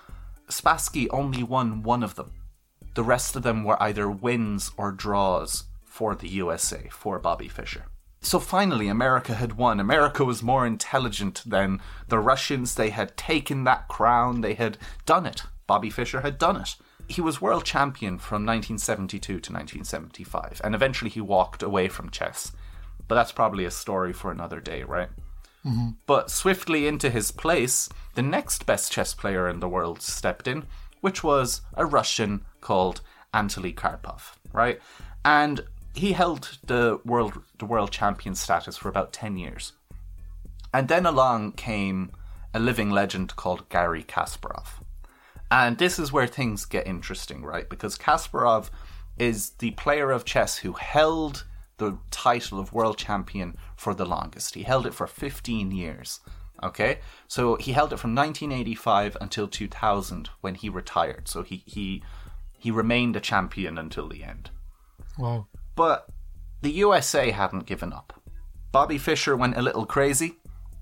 Spassky 0.49 1.07
only 1.11 1.43
won 1.43 1.83
one 1.83 2.03
of 2.03 2.15
them. 2.15 2.31
The 2.95 3.03
rest 3.03 3.35
of 3.35 3.43
them 3.43 3.63
were 3.63 3.81
either 3.81 4.09
wins 4.09 4.71
or 4.77 4.91
draws 4.91 5.65
for 5.83 6.15
the 6.15 6.29
USA, 6.29 6.87
for 6.91 7.19
Bobby 7.19 7.47
Fischer. 7.47 7.85
So 8.21 8.39
finally, 8.39 8.87
America 8.87 9.33
had 9.33 9.53
won. 9.53 9.79
America 9.79 10.23
was 10.25 10.41
more 10.41 10.65
intelligent 10.65 11.43
than 11.45 11.81
the 12.07 12.19
Russians. 12.19 12.75
They 12.75 12.89
had 12.89 13.15
taken 13.17 13.63
that 13.65 13.87
crown, 13.87 14.41
they 14.41 14.53
had 14.53 14.77
done 15.05 15.25
it. 15.25 15.43
Bobby 15.67 15.89
Fischer 15.89 16.21
had 16.21 16.37
done 16.37 16.57
it. 16.57 16.75
He 17.07 17.21
was 17.21 17.41
world 17.41 17.65
champion 17.65 18.17
from 18.17 18.45
1972 18.45 19.19
to 19.19 19.33
1975, 19.53 20.61
and 20.63 20.75
eventually 20.75 21.09
he 21.09 21.21
walked 21.21 21.63
away 21.63 21.87
from 21.87 22.09
chess 22.09 22.51
but 23.07 23.15
that's 23.15 23.31
probably 23.31 23.65
a 23.65 23.71
story 23.71 24.13
for 24.13 24.31
another 24.31 24.59
day, 24.59 24.83
right? 24.83 25.09
Mm-hmm. 25.65 25.89
But 26.05 26.31
swiftly 26.31 26.87
into 26.87 27.09
his 27.09 27.31
place, 27.31 27.89
the 28.15 28.21
next 28.21 28.65
best 28.65 28.91
chess 28.91 29.13
player 29.13 29.49
in 29.49 29.59
the 29.59 29.69
world 29.69 30.01
stepped 30.01 30.47
in, 30.47 30.65
which 31.01 31.23
was 31.23 31.61
a 31.75 31.85
Russian 31.85 32.45
called 32.61 33.01
Anatoly 33.33 33.73
Karpov, 33.73 34.33
right? 34.53 34.79
And 35.25 35.61
he 35.93 36.13
held 36.13 36.57
the 36.65 36.99
world 37.05 37.41
the 37.57 37.65
world 37.65 37.91
champion 37.91 38.35
status 38.35 38.77
for 38.77 38.89
about 38.89 39.13
10 39.13 39.37
years. 39.37 39.73
And 40.73 40.87
then 40.87 41.05
along 41.05 41.53
came 41.53 42.11
a 42.53 42.59
living 42.59 42.91
legend 42.91 43.35
called 43.35 43.69
Gary 43.69 44.03
Kasparov. 44.03 44.81
And 45.49 45.77
this 45.77 45.97
is 45.97 46.11
where 46.11 46.27
things 46.27 46.65
get 46.65 46.87
interesting, 46.87 47.43
right? 47.43 47.69
Because 47.69 47.97
Kasparov 47.97 48.69
is 49.17 49.51
the 49.51 49.71
player 49.71 50.11
of 50.11 50.25
chess 50.25 50.57
who 50.57 50.73
held 50.73 51.45
the 51.77 51.97
title 52.11 52.59
of 52.59 52.73
world 52.73 52.97
champion 52.97 53.57
for 53.75 53.93
the 53.93 54.05
longest. 54.05 54.55
He 54.55 54.63
held 54.63 54.85
it 54.85 54.93
for 54.93 55.07
15 55.07 55.71
years. 55.71 56.19
Okay, 56.63 56.99
so 57.27 57.55
he 57.55 57.73
held 57.73 57.93
it 57.93 57.99
from 57.99 58.15
1985 58.15 59.15
until 59.21 59.47
2000 59.47 60.29
when 60.41 60.55
he 60.55 60.69
retired. 60.69 61.27
So 61.27 61.43
he 61.43 61.63
he 61.65 62.03
he 62.57 62.71
remained 62.71 63.15
a 63.15 63.19
champion 63.19 63.77
until 63.77 64.09
the 64.09 64.23
end. 64.23 64.49
Wow! 65.19 65.47
But 65.75 66.07
the 66.61 66.71
USA 66.71 67.29
hadn't 67.29 67.67
given 67.67 67.93
up. 67.93 68.19
Bobby 68.71 68.97
Fischer 68.97 69.35
went 69.35 69.57
a 69.57 69.61
little 69.61 69.85
crazy, 69.85 70.37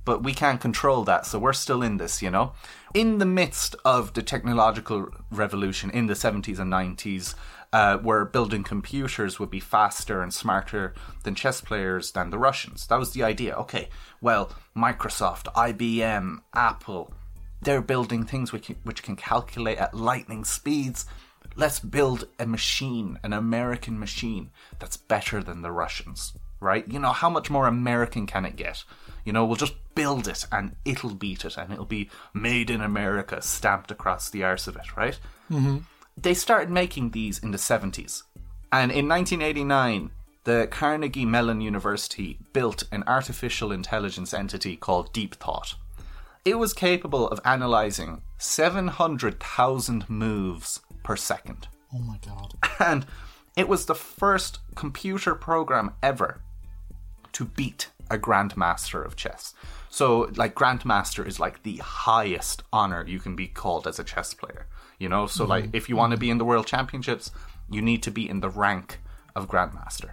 but 0.05 0.23
we 0.23 0.33
can't 0.33 0.61
control 0.61 1.03
that, 1.03 1.25
so 1.25 1.37
we're 1.37 1.53
still 1.53 1.81
in 1.81 1.97
this, 1.97 2.21
you 2.21 2.29
know. 2.29 2.53
In 2.93 3.17
the 3.17 3.25
midst 3.25 3.75
of 3.83 4.13
the 4.13 4.23
technological 4.23 5.09
revolution 5.29 5.89
in 5.89 6.07
the 6.07 6.13
70s 6.13 6.59
and 6.59 6.71
90s, 6.71 7.35
uh, 7.75 7.97
where 7.97 8.23
building 8.23 8.63
computers 8.63 9.37
would 9.37 9.49
be 9.49 9.59
faster 9.59 10.21
and 10.21 10.33
smarter 10.33 10.93
than 11.23 11.35
chess 11.35 11.59
players 11.59 12.13
than 12.13 12.29
the 12.29 12.37
Russians. 12.37 12.87
That 12.87 12.99
was 12.99 13.11
the 13.11 13.21
idea. 13.21 13.53
Okay, 13.53 13.89
well, 14.21 14.49
Microsoft, 14.77 15.53
IBM, 15.53 16.37
Apple, 16.53 17.11
they're 17.61 17.81
building 17.81 18.23
things 18.23 18.53
which, 18.53 18.71
which 18.83 19.03
can 19.03 19.17
calculate 19.17 19.77
at 19.77 19.93
lightning 19.93 20.45
speeds. 20.45 21.05
Let's 21.57 21.81
build 21.81 22.29
a 22.39 22.45
machine, 22.45 23.19
an 23.23 23.33
American 23.33 23.99
machine, 23.99 24.51
that's 24.79 24.95
better 24.95 25.43
than 25.43 25.61
the 25.61 25.73
Russians, 25.73 26.31
right? 26.61 26.89
You 26.89 26.99
know, 26.99 27.11
how 27.11 27.29
much 27.29 27.49
more 27.49 27.67
American 27.67 28.25
can 28.25 28.45
it 28.45 28.55
get? 28.55 28.85
You 29.25 29.33
know, 29.33 29.45
we'll 29.45 29.57
just 29.57 29.75
build 29.95 30.29
it 30.29 30.45
and 30.49 30.77
it'll 30.85 31.13
beat 31.13 31.43
it 31.43 31.57
and 31.57 31.73
it'll 31.73 31.83
be 31.83 32.09
made 32.33 32.69
in 32.69 32.79
America, 32.79 33.41
stamped 33.41 33.91
across 33.91 34.29
the 34.29 34.45
arse 34.45 34.65
of 34.65 34.77
it, 34.77 34.95
right? 34.95 35.19
Mm-hmm 35.51 35.79
they 36.17 36.33
started 36.33 36.69
making 36.69 37.11
these 37.11 37.39
in 37.39 37.51
the 37.51 37.57
70s. 37.57 38.23
And 38.71 38.91
in 38.91 39.07
1989, 39.07 40.11
the 40.43 40.67
Carnegie 40.69 41.25
Mellon 41.25 41.61
University 41.61 42.39
built 42.53 42.83
an 42.91 43.03
artificial 43.07 43.71
intelligence 43.71 44.33
entity 44.33 44.75
called 44.75 45.11
Deep 45.11 45.35
Thought. 45.35 45.75
It 46.43 46.59
was 46.59 46.73
capable 46.73 47.27
of 47.27 47.39
analyzing 47.43 48.21
700,000 48.37 50.09
moves 50.09 50.81
per 51.03 51.15
second. 51.15 51.67
Oh 51.93 51.99
my 51.99 52.19
god. 52.25 52.53
And 52.79 53.05
it 53.55 53.67
was 53.67 53.85
the 53.85 53.95
first 53.95 54.59
computer 54.75 55.33
program 55.33 55.93
ever 56.03 56.41
to 57.31 57.45
beat 57.45 57.89
a 58.09 58.17
grandmaster 58.17 59.03
of 59.03 59.15
chess. 59.15 59.53
So, 59.89 60.31
like, 60.35 60.55
grandmaster 60.55 61.25
is 61.25 61.39
like 61.39 61.63
the 61.63 61.77
highest 61.77 62.63
honor 62.71 63.05
you 63.07 63.19
can 63.19 63.35
be 63.35 63.47
called 63.47 63.87
as 63.87 63.97
a 63.97 64.03
chess 64.03 64.33
player. 64.33 64.67
You 64.99 65.09
know, 65.09 65.27
so 65.27 65.43
mm-hmm. 65.43 65.49
like 65.49 65.69
if 65.73 65.89
you 65.89 65.95
want 65.95 66.11
to 66.11 66.17
be 66.17 66.29
in 66.29 66.37
the 66.37 66.45
world 66.45 66.67
championships, 66.67 67.31
you 67.69 67.81
need 67.81 68.03
to 68.03 68.11
be 68.11 68.29
in 68.29 68.39
the 68.39 68.49
rank 68.49 68.99
of 69.35 69.47
grandmaster. 69.47 70.11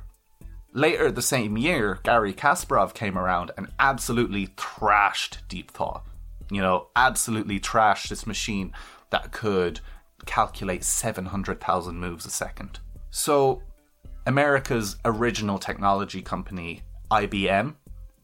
Later 0.75 1.11
the 1.11 1.23
same 1.23 1.59
year, 1.59 2.01
Gary 2.03 2.33
Kasparov 2.33 2.95
came 2.95 3.19
around 3.19 3.51
and 3.59 3.69
absolutely 3.79 4.47
thrashed 4.57 5.39
Deep 5.49 5.71
Thought. 5.71 6.05
You 6.51 6.63
know, 6.63 6.89
absolutely 6.97 7.61
trashed 7.61 8.09
this 8.09 8.27
machine 8.27 8.73
that 9.11 9.33
could 9.33 9.81
calculate 10.25 10.83
700,000 10.83 11.99
moves 11.99 12.25
a 12.25 12.31
second. 12.31 12.81
So, 13.11 13.63
America's 14.27 14.97
original 15.05 15.59
technology 15.59 16.23
company, 16.23 16.83
IBM, 17.11 17.75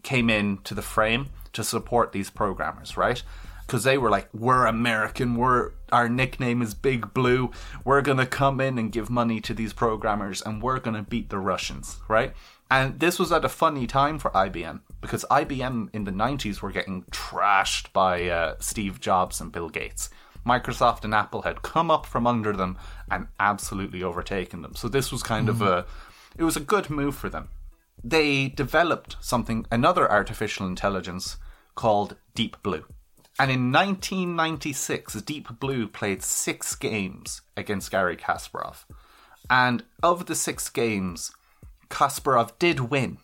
came 0.03 0.31
in 0.31 0.59
to 0.65 0.75
the 0.75 0.83
frame 0.83 1.29
to 1.53 1.62
support 1.62 2.12
these 2.12 2.31
programmers, 2.31 2.97
right? 2.97 3.23
Because 3.69 3.85
they 3.85 3.99
were 3.99 4.09
like, 4.11 4.29
"We're 4.33 4.65
American. 4.65 5.37
We're 5.37 5.73
our 5.93 6.09
nickname 6.09 6.63
is 6.63 6.73
Big 6.73 7.13
Blue. 7.13 7.51
We're 7.85 8.01
gonna 8.01 8.27
come 8.27 8.61
in 8.61 8.79
and 8.79 8.91
give 8.91 9.11
money 9.11 9.41
to 9.43 9.53
these 9.53 9.75
programmers, 9.75 10.41
and 10.43 10.63
we're 10.63 10.81
gonna 10.81 11.03
beat 11.03 11.29
the 11.29 11.39
Russians, 11.39 12.01
right?" 12.09 12.35
And 12.71 12.99
this 12.99 13.19
was 13.19 13.31
at 13.31 13.45
a 13.45 13.49
funny 13.49 13.87
time 13.87 14.19
for 14.19 14.31
IBM 14.35 14.81
because 15.01 15.25
IBM 15.31 15.91
in 15.93 16.05
the 16.05 16.11
90s 16.11 16.61
were 16.61 16.73
getting 16.73 17.05
trashed 17.05 17.93
by 17.93 18.29
uh, 18.29 18.57
Steve 18.59 19.01
Jobs 19.01 19.41
and 19.41 19.53
Bill 19.53 19.69
Gates. 19.69 20.11
Microsoft 20.47 21.05
and 21.05 21.15
Apple 21.15 21.43
had 21.43 21.63
come 21.63 21.91
up 21.91 22.07
from 22.07 22.27
under 22.27 22.55
them 22.55 22.79
and 23.11 23.29
absolutely 23.39 24.03
overtaken 24.03 24.63
them. 24.63 24.75
So 24.75 24.89
this 24.89 25.13
was 25.13 25.23
kind 25.23 25.49
of 25.49 25.61
a 25.61 25.87
it 26.37 26.45
was 26.45 26.57
a 26.57 26.61
good 26.61 26.89
move 26.89 27.15
for 27.15 27.29
them. 27.29 27.49
They 28.03 28.49
developed 28.49 29.17
something 29.21 29.67
another 29.71 30.11
artificial 30.11 30.67
intelligence 30.67 31.37
called 31.75 32.17
Deep 32.35 32.57
Blue. 32.63 32.85
And 33.40 33.50
in 33.50 33.71
1996, 33.71 35.23
Deep 35.23 35.61
Blue 35.61 35.87
played 35.87 36.23
6 36.23 36.75
games 36.76 37.42
against 37.57 37.90
Gary 37.90 38.16
Kasparov. 38.16 38.85
And 39.49 39.85
of 40.02 40.26
the 40.26 40.35
6 40.35 40.68
games, 40.71 41.30
Kasparov 41.88 42.59
did 42.59 42.80
win, 42.80 43.18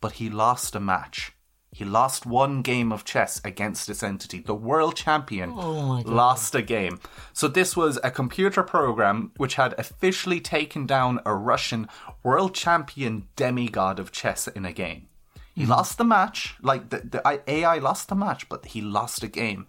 but 0.00 0.12
he 0.12 0.30
lost 0.30 0.74
a 0.74 0.80
match. 0.80 1.32
He 1.72 1.84
lost 1.84 2.24
one 2.24 2.62
game 2.62 2.90
of 2.90 3.04
chess 3.04 3.42
against 3.44 3.86
this 3.86 4.02
entity. 4.02 4.38
The 4.40 4.54
world 4.54 4.96
champion 4.96 5.52
Oh 5.54 6.02
lost 6.06 6.54
a 6.54 6.62
game. 6.62 7.00
So 7.34 7.48
this 7.48 7.76
was 7.76 7.98
a 8.02 8.10
computer 8.10 8.62
program 8.62 9.32
which 9.36 9.56
had 9.56 9.74
officially 9.76 10.40
taken 10.40 10.86
down 10.86 11.20
a 11.26 11.34
Russian 11.34 11.88
world 12.22 12.54
champion 12.54 13.28
demigod 13.36 13.98
of 13.98 14.10
chess 14.10 14.48
in 14.48 14.64
a 14.64 14.72
game. 14.72 15.08
He 15.56 15.62
mm-hmm. 15.62 15.70
lost 15.70 15.96
the 15.96 16.04
match, 16.04 16.54
like 16.60 16.90
the, 16.90 16.98
the 16.98 17.42
AI 17.48 17.78
lost 17.78 18.08
the 18.10 18.14
match, 18.14 18.46
but 18.48 18.66
he 18.66 18.82
lost 18.82 19.22
a 19.22 19.28
game. 19.28 19.66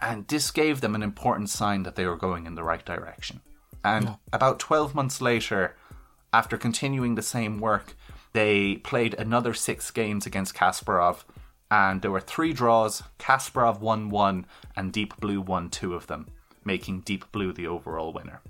And 0.00 0.26
this 0.26 0.50
gave 0.50 0.80
them 0.80 0.94
an 0.94 1.02
important 1.02 1.50
sign 1.50 1.82
that 1.82 1.94
they 1.94 2.06
were 2.06 2.16
going 2.16 2.46
in 2.46 2.54
the 2.54 2.64
right 2.64 2.84
direction. 2.84 3.42
And 3.84 4.16
about 4.32 4.58
12 4.58 4.94
months 4.94 5.20
later, 5.20 5.76
after 6.32 6.56
continuing 6.56 7.16
the 7.16 7.22
same 7.22 7.60
work, 7.60 7.94
they 8.32 8.76
played 8.76 9.14
another 9.14 9.52
six 9.52 9.90
games 9.90 10.24
against 10.24 10.54
Kasparov, 10.54 11.24
and 11.70 12.00
there 12.00 12.10
were 12.10 12.20
three 12.20 12.54
draws. 12.54 13.02
Kasparov 13.18 13.80
won 13.80 14.08
one, 14.08 14.46
and 14.74 14.90
Deep 14.90 15.20
Blue 15.20 15.42
won 15.42 15.68
two 15.68 15.94
of 15.94 16.06
them, 16.06 16.28
making 16.64 17.00
Deep 17.00 17.30
Blue 17.30 17.52
the 17.52 17.66
overall 17.66 18.12
winner. 18.12 18.40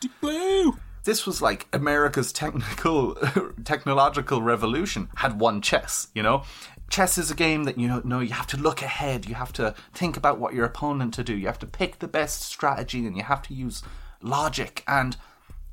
Deep 0.00 0.12
Blue. 0.20 0.76
This 1.08 1.24
was 1.24 1.40
like 1.40 1.66
America's 1.72 2.34
technical, 2.34 3.14
technological 3.64 4.42
revolution 4.42 5.08
had 5.16 5.40
won 5.40 5.62
chess. 5.62 6.08
You 6.14 6.22
know, 6.22 6.42
chess 6.90 7.16
is 7.16 7.30
a 7.30 7.34
game 7.34 7.64
that 7.64 7.78
you 7.78 8.02
know 8.04 8.20
you 8.20 8.34
have 8.34 8.46
to 8.48 8.58
look 8.58 8.82
ahead. 8.82 9.26
You 9.26 9.34
have 9.34 9.54
to 9.54 9.74
think 9.94 10.18
about 10.18 10.38
what 10.38 10.52
your 10.52 10.66
opponent 10.66 11.14
to 11.14 11.24
do. 11.24 11.34
You 11.34 11.46
have 11.46 11.58
to 11.60 11.66
pick 11.66 12.00
the 12.00 12.08
best 12.08 12.42
strategy, 12.42 13.06
and 13.06 13.16
you 13.16 13.22
have 13.22 13.40
to 13.44 13.54
use 13.54 13.82
logic. 14.20 14.84
And 14.86 15.16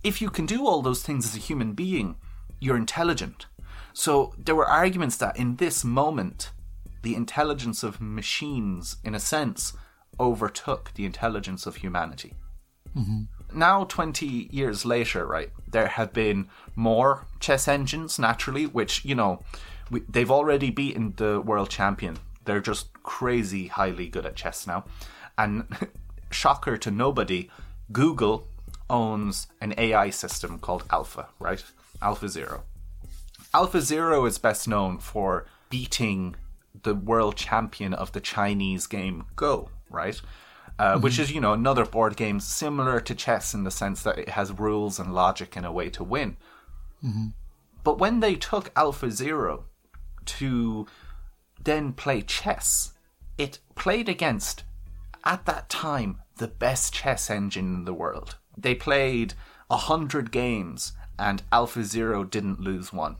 if 0.05 0.21
you 0.21 0.29
can 0.29 0.45
do 0.45 0.65
all 0.65 0.81
those 0.81 1.03
things 1.03 1.25
as 1.25 1.35
a 1.35 1.45
human 1.49 1.73
being, 1.73 2.15
you're 2.61 2.77
intelligent. 2.77 3.47
So 3.91 4.33
there 4.37 4.55
were 4.55 4.65
arguments 4.65 5.17
that 5.17 5.35
in 5.35 5.57
this 5.57 5.83
moment, 5.83 6.51
the 7.01 7.13
intelligence 7.13 7.83
of 7.83 7.99
machines, 7.99 8.95
in 9.03 9.13
a 9.13 9.19
sense, 9.19 9.73
overtook 10.17 10.93
the 10.95 11.05
intelligence 11.05 11.65
of 11.65 11.75
humanity. 11.75 12.35
Mm-hmm. 12.95 13.23
Now, 13.55 13.85
20 13.85 14.49
years 14.51 14.85
later, 14.85 15.25
right, 15.25 15.49
there 15.67 15.87
have 15.87 16.11
been 16.11 16.49
more 16.75 17.25
chess 17.39 17.67
engines, 17.67 18.19
naturally, 18.19 18.65
which, 18.65 19.05
you 19.05 19.15
know, 19.15 19.41
we, 19.89 20.01
they've 20.01 20.31
already 20.31 20.71
beaten 20.71 21.13
the 21.15 21.39
world 21.39 21.69
champion. 21.69 22.17
They're 22.43 22.59
just 22.59 22.91
crazy 23.01 23.67
highly 23.67 24.09
good 24.09 24.25
at 24.25 24.35
chess 24.35 24.67
now. 24.67 24.83
And 25.37 25.65
shocker 26.29 26.75
to 26.77 26.91
nobody, 26.91 27.49
Google 27.91 28.47
owns 28.89 29.47
an 29.61 29.73
AI 29.77 30.09
system 30.09 30.59
called 30.59 30.83
Alpha, 30.89 31.29
right? 31.39 31.63
Alpha 32.01 32.27
Zero. 32.27 32.63
Alpha 33.53 33.79
Zero 33.81 34.25
is 34.25 34.37
best 34.37 34.67
known 34.67 34.97
for 34.97 35.45
beating 35.69 36.35
the 36.83 36.93
world 36.93 37.37
champion 37.37 37.93
of 37.93 38.11
the 38.11 38.19
Chinese 38.19 38.85
game 38.85 39.25
Go, 39.37 39.69
right? 39.89 40.21
Uh, 40.77 40.99
Which 40.99 41.19
is, 41.19 41.31
you 41.31 41.39
know, 41.39 41.53
another 41.53 41.85
board 41.85 42.17
game 42.17 42.39
similar 42.41 42.99
to 42.99 43.15
chess 43.15 43.53
in 43.53 43.63
the 43.63 43.71
sense 43.71 44.03
that 44.03 44.17
it 44.19 44.29
has 44.29 44.51
rules 44.51 44.99
and 44.99 45.13
logic 45.13 45.55
and 45.55 45.65
a 45.65 45.71
way 45.71 45.89
to 45.91 46.03
win. 46.03 46.35
But 47.83 47.97
when 47.97 48.19
they 48.19 48.35
took 48.35 48.71
Alpha 48.75 49.09
Zero 49.11 49.65
to 50.25 50.85
then 51.63 51.93
play 51.93 52.21
chess, 52.21 52.93
it 53.37 53.59
played 53.75 54.09
against, 54.09 54.63
at 55.23 55.45
that 55.45 55.69
time, 55.69 56.19
the 56.37 56.47
best 56.47 56.93
chess 56.93 57.29
engine 57.29 57.73
in 57.73 57.85
the 57.85 57.93
world. 57.93 58.37
They 58.57 58.75
played 58.75 59.33
a 59.69 59.77
hundred 59.77 60.31
games 60.31 60.93
and 61.17 61.43
Alpha 61.51 61.83
Zero 61.83 62.23
didn't 62.23 62.59
lose 62.59 62.91
one. 62.91 63.15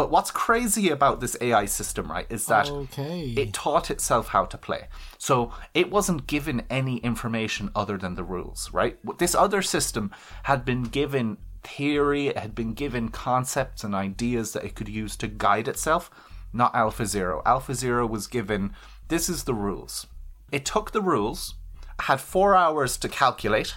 But 0.00 0.10
what's 0.10 0.30
crazy 0.30 0.88
about 0.88 1.20
this 1.20 1.36
AI 1.42 1.66
system, 1.66 2.10
right, 2.10 2.24
is 2.30 2.46
that 2.46 2.70
Okay. 2.70 3.34
it 3.36 3.52
taught 3.52 3.90
itself 3.90 4.28
how 4.28 4.46
to 4.46 4.56
play. 4.56 4.88
So 5.18 5.52
it 5.74 5.90
wasn't 5.90 6.26
given 6.26 6.62
any 6.70 6.96
information 7.00 7.70
other 7.76 7.98
than 7.98 8.14
the 8.14 8.24
rules, 8.24 8.70
right? 8.72 8.98
This 9.18 9.34
other 9.34 9.60
system 9.60 10.10
had 10.44 10.64
been 10.64 10.84
given 10.84 11.36
theory, 11.62 12.28
it 12.28 12.38
had 12.38 12.54
been 12.54 12.72
given 12.72 13.10
concepts 13.10 13.84
and 13.84 13.94
ideas 13.94 14.54
that 14.54 14.64
it 14.64 14.74
could 14.74 14.88
use 14.88 15.16
to 15.16 15.28
guide 15.28 15.68
itself, 15.68 16.10
not 16.50 16.74
Alpha 16.74 17.04
Zero. 17.04 17.42
Alpha 17.44 17.74
Zero 17.74 18.06
was 18.06 18.26
given 18.26 18.74
this 19.08 19.28
is 19.28 19.44
the 19.44 19.52
rules. 19.52 20.06
It 20.50 20.64
took 20.64 20.92
the 20.92 21.02
rules, 21.02 21.56
had 21.98 22.22
four 22.22 22.56
hours 22.56 22.96
to 22.96 23.08
calculate, 23.10 23.74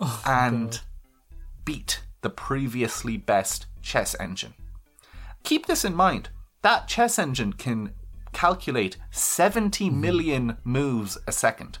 oh, 0.00 0.22
and 0.24 0.80
beat 1.64 2.04
the 2.20 2.30
previously 2.30 3.16
best 3.16 3.66
chess 3.82 4.14
engine. 4.20 4.54
Keep 5.44 5.66
this 5.66 5.84
in 5.84 5.94
mind. 5.94 6.30
That 6.62 6.88
chess 6.88 7.18
engine 7.18 7.52
can 7.52 7.92
calculate 8.32 8.96
70 9.10 9.90
million 9.90 10.56
moves 10.64 11.18
a 11.26 11.32
second. 11.32 11.78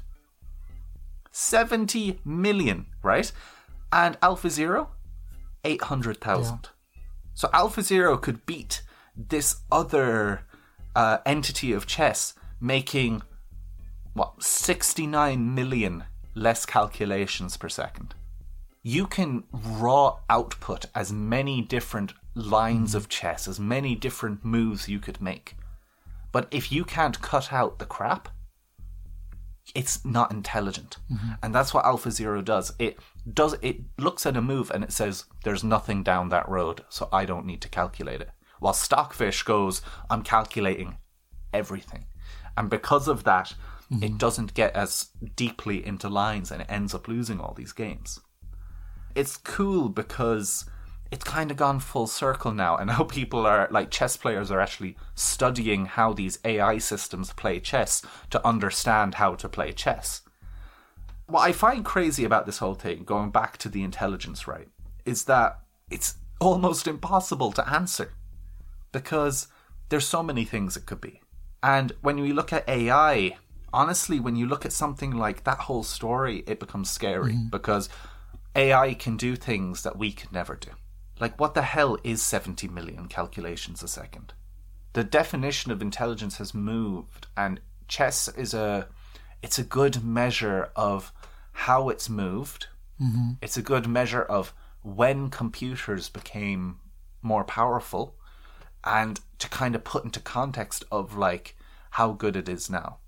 70 1.32 2.20
million, 2.24 2.86
right? 3.02 3.32
And 3.90 4.16
Alpha 4.22 4.50
Zero, 4.50 4.90
800,000. 5.64 6.68
So 7.32 7.48
Alpha 7.52 7.82
Zero 7.82 8.16
could 8.16 8.46
beat 8.46 8.82
this 9.16 9.62
other 9.72 10.42
uh, 10.94 11.18
entity 11.26 11.72
of 11.72 11.86
chess, 11.86 12.34
making 12.60 13.22
what 14.12 14.42
69 14.42 15.54
million 15.54 16.04
less 16.34 16.66
calculations 16.66 17.56
per 17.56 17.68
second. 17.68 18.14
You 18.82 19.06
can 19.06 19.44
raw 19.50 20.18
output 20.28 20.86
as 20.94 21.12
many 21.12 21.62
different 21.62 22.12
lines 22.34 22.94
of 22.94 23.08
chess, 23.08 23.46
as 23.46 23.60
many 23.60 23.94
different 23.94 24.44
moves 24.44 24.88
you 24.88 24.98
could 24.98 25.20
make. 25.20 25.56
But 26.32 26.48
if 26.50 26.72
you 26.72 26.84
can't 26.84 27.20
cut 27.20 27.52
out 27.52 27.78
the 27.78 27.86
crap, 27.86 28.28
it's 29.74 30.04
not 30.04 30.32
intelligent. 30.32 30.98
Mm-hmm. 31.10 31.32
And 31.42 31.54
that's 31.54 31.72
what 31.72 31.84
Alpha 31.84 32.10
Zero 32.10 32.42
does. 32.42 32.72
It 32.78 32.98
does 33.32 33.56
it 33.62 33.80
looks 33.98 34.26
at 34.26 34.36
a 34.36 34.42
move 34.42 34.70
and 34.70 34.84
it 34.84 34.92
says 34.92 35.24
there's 35.44 35.64
nothing 35.64 36.02
down 36.02 36.28
that 36.28 36.48
road, 36.48 36.84
so 36.88 37.08
I 37.12 37.24
don't 37.24 37.46
need 37.46 37.62
to 37.62 37.68
calculate 37.68 38.20
it. 38.20 38.30
While 38.60 38.74
Stockfish 38.74 39.42
goes, 39.42 39.82
I'm 40.10 40.22
calculating 40.22 40.98
everything. 41.52 42.06
And 42.56 42.68
because 42.68 43.08
of 43.08 43.24
that, 43.24 43.54
it 43.90 43.94
mm-hmm. 43.94 44.16
doesn't 44.16 44.54
get 44.54 44.74
as 44.74 45.10
deeply 45.36 45.84
into 45.86 46.08
lines 46.08 46.50
and 46.50 46.62
it 46.62 46.70
ends 46.70 46.94
up 46.94 47.08
losing 47.08 47.40
all 47.40 47.54
these 47.54 47.72
games. 47.72 48.20
It's 49.14 49.36
cool 49.36 49.88
because 49.88 50.64
it's 51.14 51.22
kind 51.22 51.52
of 51.52 51.56
gone 51.56 51.78
full 51.78 52.08
circle 52.08 52.52
now, 52.52 52.76
and 52.76 52.88
now 52.88 53.04
people 53.04 53.46
are 53.46 53.68
like 53.70 53.90
chess 53.90 54.16
players 54.16 54.50
are 54.50 54.60
actually 54.60 54.96
studying 55.14 55.86
how 55.86 56.12
these 56.12 56.40
AI 56.44 56.78
systems 56.78 57.32
play 57.32 57.60
chess 57.60 58.02
to 58.30 58.44
understand 58.46 59.14
how 59.14 59.36
to 59.36 59.48
play 59.48 59.70
chess. 59.72 60.22
What 61.26 61.42
I 61.42 61.52
find 61.52 61.84
crazy 61.84 62.24
about 62.24 62.46
this 62.46 62.58
whole 62.58 62.74
thing, 62.74 63.04
going 63.04 63.30
back 63.30 63.56
to 63.58 63.68
the 63.68 63.84
intelligence, 63.84 64.48
right, 64.48 64.68
is 65.04 65.24
that 65.24 65.60
it's 65.88 66.16
almost 66.40 66.88
impossible 66.88 67.52
to 67.52 67.72
answer 67.72 68.12
because 68.90 69.46
there's 69.90 70.06
so 70.06 70.22
many 70.22 70.44
things 70.44 70.76
it 70.76 70.84
could 70.84 71.00
be. 71.00 71.20
And 71.62 71.92
when 72.02 72.20
we 72.20 72.32
look 72.32 72.52
at 72.52 72.68
AI, 72.68 73.38
honestly, 73.72 74.18
when 74.18 74.34
you 74.34 74.46
look 74.46 74.66
at 74.66 74.72
something 74.72 75.12
like 75.12 75.44
that 75.44 75.60
whole 75.60 75.84
story, 75.84 76.42
it 76.48 76.58
becomes 76.58 76.90
scary 76.90 77.34
mm-hmm. 77.34 77.48
because 77.50 77.88
AI 78.56 78.94
can 78.94 79.16
do 79.16 79.36
things 79.36 79.84
that 79.84 79.96
we 79.96 80.10
could 80.10 80.32
never 80.32 80.56
do. 80.56 80.70
Like, 81.24 81.40
what 81.40 81.54
the 81.54 81.62
hell 81.62 81.96
is 82.04 82.20
70 82.20 82.68
million 82.68 83.08
calculations 83.08 83.82
a 83.82 83.88
second? 83.88 84.34
The 84.92 85.02
definition 85.02 85.72
of 85.72 85.80
intelligence 85.80 86.36
has 86.36 86.52
moved, 86.52 87.28
and 87.34 87.60
chess 87.88 88.28
is 88.28 88.52
a 88.52 88.88
it's 89.42 89.58
a 89.58 89.64
good 89.64 90.04
measure 90.04 90.70
of 90.76 91.14
how 91.52 91.88
it's 91.88 92.10
moved. 92.10 92.66
Mm-hmm. 93.00 93.30
It's 93.40 93.56
a 93.56 93.62
good 93.62 93.88
measure 93.88 94.20
of 94.20 94.52
when 94.82 95.30
computers 95.30 96.10
became 96.10 96.80
more 97.22 97.44
powerful, 97.44 98.16
and 98.84 99.18
to 99.38 99.48
kind 99.48 99.74
of 99.74 99.82
put 99.82 100.04
into 100.04 100.20
context 100.20 100.84
of 100.92 101.16
like 101.16 101.56
how 101.92 102.12
good 102.12 102.36
it 102.36 102.50
is 102.50 102.68
now. 102.68 102.98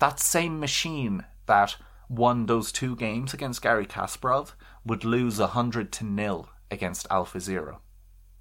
that 0.00 0.18
same 0.18 0.58
machine 0.58 1.26
that 1.46 1.76
won 2.08 2.46
those 2.46 2.72
two 2.72 2.96
games 2.96 3.32
against 3.32 3.62
Gary 3.62 3.86
Kasparov 3.86 4.54
would 4.84 5.04
lose 5.04 5.38
100 5.38 5.92
to 5.92 6.04
nil 6.04 6.48
against 6.72 7.06
Alpha 7.10 7.38
Zero. 7.38 7.80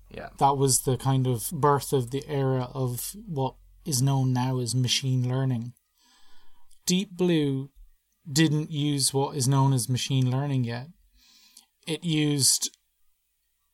Yeah. 0.10 0.30
That 0.40 0.58
was 0.58 0.82
the 0.82 0.98
kind 0.98 1.28
of 1.28 1.50
birth 1.52 1.94
of 1.94 2.12
the 2.12 2.24
era 2.28 2.70
of 2.74 3.16
what 3.28 3.56
is 3.86 4.02
known 4.02 4.34
now 4.34 4.60
as 4.60 4.74
machine 4.74 5.28
learning. 5.28 5.74
Deep 6.86 7.12
Blue 7.12 7.70
didn't 8.32 8.72
use 8.72 9.14
what 9.14 9.36
is 9.36 9.48
known 9.48 9.74
as 9.74 9.90
machine 9.90 10.30
learning 10.30 10.64
yet. 10.64 10.88
It 11.88 12.04
used, 12.04 12.76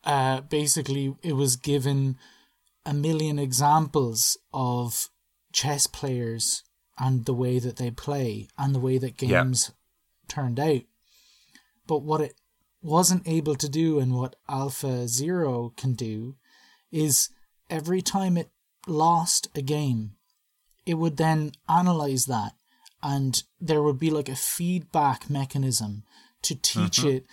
uh, 0.03 0.41
basically, 0.41 1.15
it 1.21 1.33
was 1.33 1.55
given 1.55 2.17
a 2.85 2.93
million 2.93 3.37
examples 3.37 4.37
of 4.53 5.09
chess 5.51 5.87
players 5.87 6.63
and 6.97 7.25
the 7.25 7.33
way 7.33 7.59
that 7.59 7.77
they 7.77 7.91
play 7.91 8.47
and 8.57 8.73
the 8.73 8.79
way 8.79 8.97
that 8.97 9.17
games 9.17 9.71
turned 10.27 10.59
out. 10.59 10.81
But 11.85 11.99
what 11.99 12.21
it 12.21 12.35
wasn't 12.87 13.27
able 13.27 13.55
to 13.55 13.69
do 13.69 13.99
and 13.99 14.13
what 14.19 14.35
Alpha 14.47 15.07
Zero 15.07 15.73
can 15.81 15.93
do 15.93 16.35
is 16.91 17.29
every 17.69 18.01
time 18.01 18.37
it 18.37 18.49
lost 18.87 19.47
a 19.55 19.61
game, 19.61 20.01
it 20.85 20.93
would 20.95 21.17
then 21.17 21.51
analyze 21.67 22.25
that 22.25 22.53
and 23.03 23.43
there 23.59 23.83
would 23.83 23.99
be 23.99 24.09
like 24.09 24.29
a 24.29 24.35
feedback 24.35 25.29
mechanism 25.29 26.03
to 26.43 26.53
teach 26.55 26.99
Mm-hmm. 26.99 27.07
it 27.15 27.25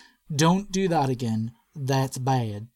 don't 0.43 0.71
do 0.71 0.87
that 0.95 1.09
again, 1.09 1.51
that's 1.75 2.17
bad. 2.17 2.67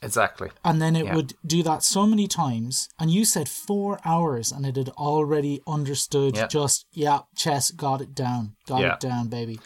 Exactly. 0.00 0.50
And 0.64 0.80
then 0.80 0.94
it 0.94 1.06
Yeah. 1.06 1.14
would 1.16 1.34
do 1.44 1.62
that 1.64 1.82
so 1.82 2.06
many 2.06 2.28
times. 2.28 2.88
And 3.00 3.10
you 3.10 3.24
said 3.24 3.48
four 3.48 3.98
hours, 4.04 4.52
and 4.52 4.64
it 4.64 4.76
had 4.76 4.90
already 4.90 5.60
understood 5.66 6.36
Yeah. 6.36 6.46
just, 6.46 6.86
yeah, 6.92 7.22
chess 7.34 7.72
got 7.72 8.00
it 8.00 8.14
down. 8.14 8.54
Got 8.66 8.80
Yeah. 8.82 8.94
it 8.94 9.00
down, 9.00 9.26
baby. 9.28 9.58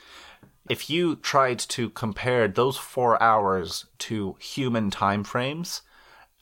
If 0.68 0.88
you 0.88 1.16
tried 1.16 1.58
to 1.60 1.90
compare 1.90 2.46
those 2.46 2.76
four 2.76 3.20
hours 3.22 3.86
to 3.98 4.36
human 4.38 4.90
time 4.90 5.24
frames, 5.24 5.82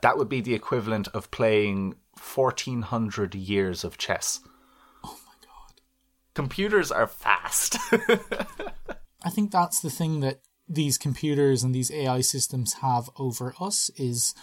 that 0.02 0.18
would 0.18 0.28
be 0.28 0.40
the 0.40 0.54
equivalent 0.54 1.08
of 1.08 1.30
playing 1.30 1.94
1400 2.22 3.34
years 3.34 3.82
of 3.82 3.96
chess. 3.98 4.40
Oh 5.04 5.18
my 5.26 5.32
God. 5.42 5.80
Computers 6.34 6.92
are 6.92 7.06
fast. 7.06 7.76
I 9.22 9.30
think 9.30 9.50
that's 9.50 9.80
the 9.80 9.90
thing 9.90 10.20
that 10.20 10.40
these 10.68 10.98
computers 10.98 11.62
and 11.62 11.74
these 11.74 11.90
AI 11.90 12.20
systems 12.20 12.74
have 12.74 13.10
over 13.18 13.54
us 13.60 13.90
is 13.96 14.34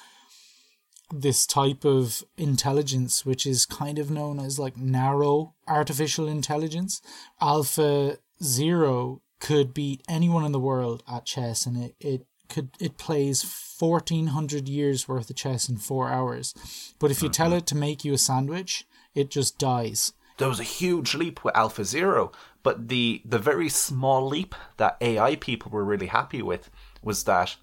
this 1.11 1.45
type 1.45 1.85
of 1.85 2.23
intelligence, 2.37 3.25
which 3.25 3.45
is 3.45 3.65
kind 3.65 3.97
of 3.97 4.11
known 4.11 4.39
as 4.39 4.59
like 4.59 4.75
narrow 4.75 5.53
artificial 5.67 6.27
intelligence. 6.27 7.01
Alpha 7.39 8.17
Zero 8.43 9.21
could 9.39 9.73
beat 9.73 10.01
anyone 10.07 10.45
in 10.45 10.51
the 10.51 10.59
world 10.59 11.03
at 11.11 11.25
chess, 11.25 11.65
and 11.65 11.77
it, 11.77 11.95
it 11.99 12.25
could 12.49 12.69
it 12.79 12.97
plays 12.97 13.43
fourteen 13.43 14.27
hundred 14.27 14.67
years 14.67 15.07
worth 15.07 15.29
of 15.29 15.35
chess 15.35 15.69
in 15.69 15.77
four 15.77 16.09
hours. 16.09 16.53
But 16.99 17.11
if 17.11 17.21
you 17.21 17.29
tell 17.29 17.49
mm-hmm. 17.49 17.57
it 17.57 17.67
to 17.67 17.75
make 17.75 18.03
you 18.05 18.13
a 18.13 18.17
sandwich, 18.17 18.85
it 19.13 19.29
just 19.29 19.57
dies. 19.57 20.13
there 20.37 20.49
was 20.49 20.59
a 20.59 20.63
huge 20.63 21.15
leap 21.15 21.43
with 21.43 21.55
Alpha 21.57 21.83
Zero, 21.83 22.31
but 22.63 22.87
the 22.87 23.21
the 23.25 23.39
very 23.39 23.69
small 23.69 24.27
leap 24.27 24.55
that 24.77 24.97
AI 25.01 25.35
people 25.35 25.71
were 25.71 25.85
really 25.85 26.07
happy 26.07 26.41
with 26.41 26.69
was 27.01 27.23
that 27.25 27.55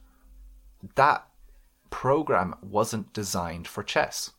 that 0.97 1.27
program 1.91 2.55
wasn't 2.61 3.13
designed 3.13 3.69
for 3.69 3.83
chess. 3.83 4.33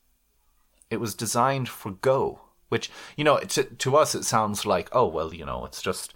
It 0.89 0.97
was 0.97 1.15
designed 1.15 1.69
for 1.69 1.91
Go, 1.91 2.41
which 2.69 2.91
you 3.15 3.23
know 3.23 3.39
to 3.39 3.63
to 3.63 3.95
us 3.95 4.13
it 4.15 4.23
sounds 4.25 4.65
like 4.65 4.89
oh 4.91 5.07
well 5.07 5.33
you 5.33 5.45
know 5.45 5.65
it's 5.65 5.81
just 5.81 6.13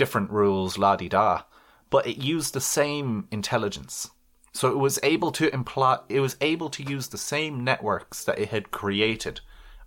different 0.00 0.30
rules 0.30 0.78
la 0.78 0.96
di 0.96 1.10
da, 1.10 1.42
but 1.90 2.06
it 2.06 2.16
used 2.16 2.54
the 2.54 2.66
same 2.78 3.28
intelligence. 3.30 4.08
So 4.54 4.70
it 4.70 4.78
was 4.78 4.98
able 5.02 5.30
to 5.32 5.52
imply 5.52 5.98
it 6.08 6.20
was 6.20 6.38
able 6.40 6.70
to 6.70 6.82
use 6.82 7.08
the 7.08 7.18
same 7.18 7.62
networks 7.62 8.24
that 8.24 8.38
it 8.38 8.48
had 8.48 8.70
created 8.70 9.42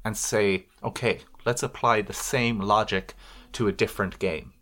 and 0.05 0.15
say, 0.15 0.67
okay, 0.83 1.21
let's 1.45 1.63
apply 1.63 2.03
the 2.03 2.13
same 2.13 2.59
logic 2.59 3.15
to 3.53 3.67
a 3.67 3.77
different 3.83 4.19
game 4.19 4.53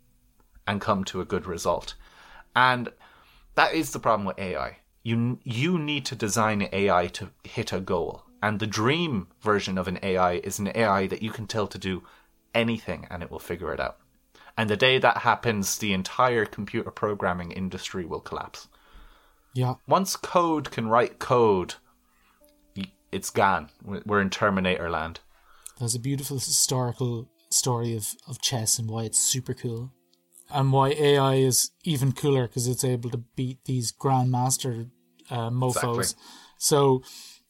and 0.66 0.80
come 0.80 1.04
to 1.04 1.20
a 1.20 1.30
good 1.32 1.46
result. 1.46 1.96
And 2.56 2.88
that 3.54 3.74
is 3.74 3.90
the 3.90 4.04
problem 4.06 4.26
with 4.26 4.38
AI. 4.38 4.78
You 5.02 5.38
you 5.44 5.78
need 5.78 6.06
to 6.06 6.16
design 6.26 6.62
an 6.62 6.70
AI 6.72 7.08
to 7.18 7.28
hit 7.44 7.74
a 7.74 7.80
goal. 7.94 8.22
And 8.42 8.58
the 8.58 8.74
dream 8.80 9.28
version 9.42 9.76
of 9.76 9.86
an 9.86 9.98
AI 10.02 10.32
is 10.48 10.58
an 10.58 10.72
AI 10.74 11.06
that 11.08 11.22
you 11.22 11.30
can 11.30 11.46
tell 11.46 11.66
to 11.66 11.78
do 11.90 12.02
anything 12.54 13.06
and 13.10 13.22
it 13.22 13.30
will 13.30 13.46
figure 13.50 13.74
it 13.74 13.80
out. 13.80 13.98
And 14.56 14.68
the 14.68 14.76
day 14.76 14.98
that 14.98 15.18
happens, 15.18 15.78
the 15.78 15.92
entire 15.92 16.44
computer 16.44 16.90
programming 16.90 17.52
industry 17.52 18.04
will 18.04 18.20
collapse. 18.20 18.68
Yeah. 19.54 19.74
Once 19.86 20.16
code 20.16 20.70
can 20.70 20.88
write 20.88 21.18
code, 21.18 21.74
it's 23.10 23.30
gone. 23.30 23.68
We're 23.84 24.20
in 24.20 24.30
Terminator 24.30 24.90
land. 24.90 25.20
There's 25.78 25.94
a 25.94 26.00
beautiful 26.00 26.38
historical 26.38 27.28
story 27.50 27.94
of, 27.94 28.08
of 28.26 28.40
chess 28.40 28.78
and 28.78 28.88
why 28.88 29.04
it's 29.04 29.18
super 29.18 29.54
cool. 29.54 29.92
And 30.50 30.72
why 30.72 30.90
AI 30.90 31.34
is 31.34 31.70
even 31.84 32.12
cooler 32.12 32.46
because 32.46 32.66
it's 32.66 32.84
able 32.84 33.10
to 33.10 33.18
beat 33.36 33.64
these 33.64 33.92
grandmaster 33.92 34.90
uh, 35.30 35.50
mofos. 35.50 35.98
Exactly. 35.98 36.22
So, 36.58 37.02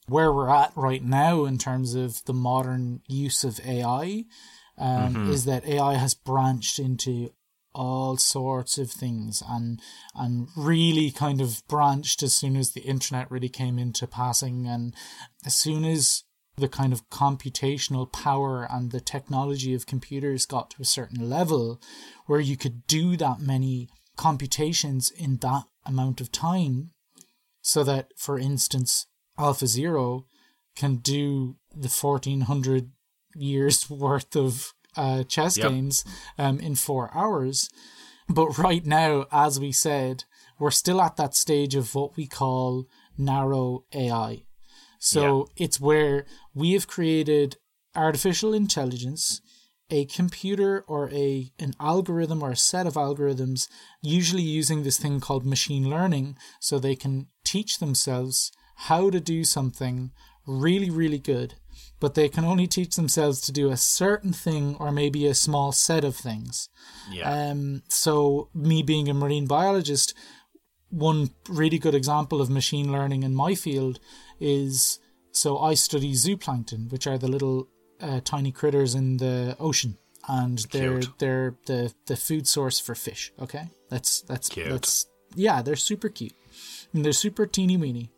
where 0.07 0.33
we're 0.33 0.51
at 0.51 0.73
right 0.77 1.03
now 1.03 1.45
in 1.45 1.59
terms 1.59 1.95
of 1.95 2.25
the 2.25 2.33
modern 2.33 3.03
use 3.07 3.45
of 3.45 3.61
AI 3.65 4.25
um, 4.79 5.31
is 5.31 5.45
that 5.45 5.67
AI 5.67 5.95
has 5.95 6.15
branched 6.15 6.79
into 6.79 7.31
all 7.75 8.17
sorts 8.17 8.79
of 8.79 8.91
things 8.91 9.43
and 9.49 9.81
and 10.15 10.49
really 10.57 11.11
kind 11.11 11.41
of 11.41 11.63
branched 11.69 12.23
as 12.23 12.35
soon 12.35 12.57
as 12.57 12.73
the 12.73 12.83
internet 12.83 13.31
really 13.31 13.49
came 13.49 13.79
into 13.79 14.07
passing 14.07 14.67
and 14.67 14.95
as 15.47 15.55
soon 15.55 15.85
as 15.85 16.25
the 16.57 16.69
kind 16.69 16.93
of 16.93 17.09
computational 17.09 18.13
power 18.13 18.67
and 18.71 18.91
the 18.91 19.01
technology 19.01 19.73
of 19.73 19.87
computers 19.87 20.45
got 20.45 20.71
to 20.71 20.83
a 20.83 20.87
certain 20.87 21.31
level 21.31 21.81
where 22.27 22.41
you 22.41 22.57
could 22.57 22.87
do 22.87 23.17
that 23.17 23.41
many 23.41 23.89
computations 24.17 25.11
in 25.11 25.39
that 25.39 25.65
amount 25.87 26.21
of 26.21 26.31
time 26.31 26.91
so 27.63 27.83
that 27.83 28.09
for 28.17 28.39
instance 28.39 29.07
alpha 29.39 29.67
zero 29.67 30.27
can 30.77 30.97
do 30.97 31.57
the 31.75 31.89
1400 31.89 32.91
years 33.35 33.89
worth 34.05 34.37
of 34.37 34.73
uh, 34.97 35.23
chess 35.25 35.57
Yep. 35.57 35.69
games 35.71 36.05
um, 36.39 36.61
in 36.61 36.75
four 36.75 37.11
hours 37.15 37.71
but 38.29 38.59
right 38.59 38.85
now 38.87 39.27
as 39.33 39.59
we 39.59 39.73
said 39.73 40.25
we're 40.59 40.71
still 40.71 41.01
at 41.01 41.17
that 41.17 41.35
stage 41.35 41.75
of 41.75 41.95
what 41.95 42.17
we 42.17 42.27
call 42.27 42.87
narrow 43.17 43.85
ai 43.95 44.45
so 44.99 45.49
it's 45.57 45.81
where 45.81 46.27
we 46.55 46.75
have 46.75 46.87
created 46.87 47.57
artificial 47.97 48.55
intelligence, 48.55 49.41
a 49.91 50.05
computer 50.07 50.85
or 50.87 51.11
a 51.11 51.51
an 51.59 51.73
algorithm 51.81 52.41
or 52.41 52.53
a 52.53 52.57
set 52.57 52.87
of 52.87 52.95
algorithms, 52.95 53.67
usually 54.01 54.43
using 54.45 54.83
this 54.85 54.99
thing 54.99 55.19
called 55.19 55.45
machine 55.45 55.91
learning, 55.91 56.37
so 56.61 56.79
they 56.79 56.95
can 56.95 57.27
teach 57.45 57.79
themselves 57.81 58.53
how 58.77 59.11
to 59.11 59.19
do 59.21 59.43
something 59.45 60.13
really, 60.47 60.89
really 60.89 61.19
good. 61.19 61.55
But 62.03 62.15
they 62.15 62.29
can 62.29 62.45
only 62.45 62.67
teach 62.67 62.97
themselves 62.97 63.41
to 63.43 63.53
do 63.53 63.71
a 63.71 63.77
certain 63.77 64.33
thing 64.33 64.77
or 64.81 64.91
maybe 64.91 65.25
a 65.27 65.35
small 65.35 65.71
set 65.71 66.03
of 66.05 66.17
things. 66.17 66.69
Yeah. 67.13 67.31
Um, 67.33 67.85
so 67.89 68.49
me 68.53 68.83
being 68.83 69.09
a 69.09 69.15
marine 69.15 69.47
biologist, 69.47 70.13
one 70.91 71.31
really 71.49 71.79
good 71.79 71.95
example 71.95 72.41
of 72.41 72.51
machine 72.51 72.91
learning 72.91 73.23
in 73.23 73.37
my 73.37 73.55
field 73.55 74.01
is 74.41 74.99
so 75.31 75.59
I 75.59 75.75
study 75.75 76.13
zooplankton, 76.13 76.91
which 76.91 77.07
are 77.07 77.19
the 77.19 77.29
little 77.29 77.69
uh, 78.01 78.21
tiny 78.25 78.51
critters 78.51 78.97
in 78.97 79.19
the 79.19 79.57
ocean, 79.61 79.97
and 80.29 80.59
they're 80.73 80.99
Cute. 81.03 81.19
they're 81.21 81.55
the 81.67 81.95
the 82.07 82.17
food 82.17 82.49
source 82.49 82.81
for 82.81 82.97
fish. 82.97 83.33
Okay, 83.41 83.71
that's 83.89 84.23
that's 84.23 84.49
Cute. 84.49 84.69
that's 84.71 85.07
yeah, 85.37 85.63
they're 85.63 85.77
super 85.77 86.09
cute, 86.09 86.35
and 86.93 87.05
they're 87.05 87.13
super 87.27 87.47
teeny 87.47 87.77
weeny. 87.77 88.11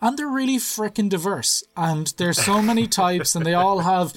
And 0.00 0.16
they're 0.16 0.28
really 0.28 0.58
freaking 0.58 1.08
diverse, 1.08 1.64
and 1.76 2.12
there's 2.18 2.42
so 2.42 2.62
many 2.62 2.86
types, 2.86 3.34
and 3.34 3.44
they 3.44 3.54
all 3.54 3.80
have 3.80 4.14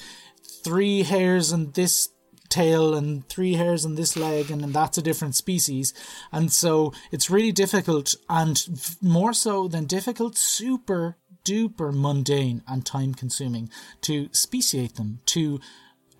three 0.62 1.02
hairs 1.02 1.50
and 1.50 1.74
this 1.74 2.10
tail 2.52 2.94
and 2.94 3.26
three 3.30 3.54
hairs 3.54 3.86
on 3.86 3.94
this 3.94 4.14
leg 4.14 4.50
and, 4.50 4.60
then 4.60 4.72
that's 4.72 4.98
a 4.98 5.02
different 5.02 5.34
species. 5.34 5.94
And 6.30 6.52
so 6.52 6.92
it's 7.10 7.30
really 7.30 7.50
difficult 7.50 8.14
and 8.28 8.62
f- 8.70 8.96
more 9.00 9.32
so 9.32 9.68
than 9.68 9.86
difficult 9.86 10.36
super 10.36 11.16
duper 11.46 11.92
mundane 11.94 12.62
and 12.68 12.84
time 12.84 13.14
consuming 13.14 13.70
to 14.02 14.28
speciate 14.32 14.96
them 14.96 15.20
to 15.26 15.60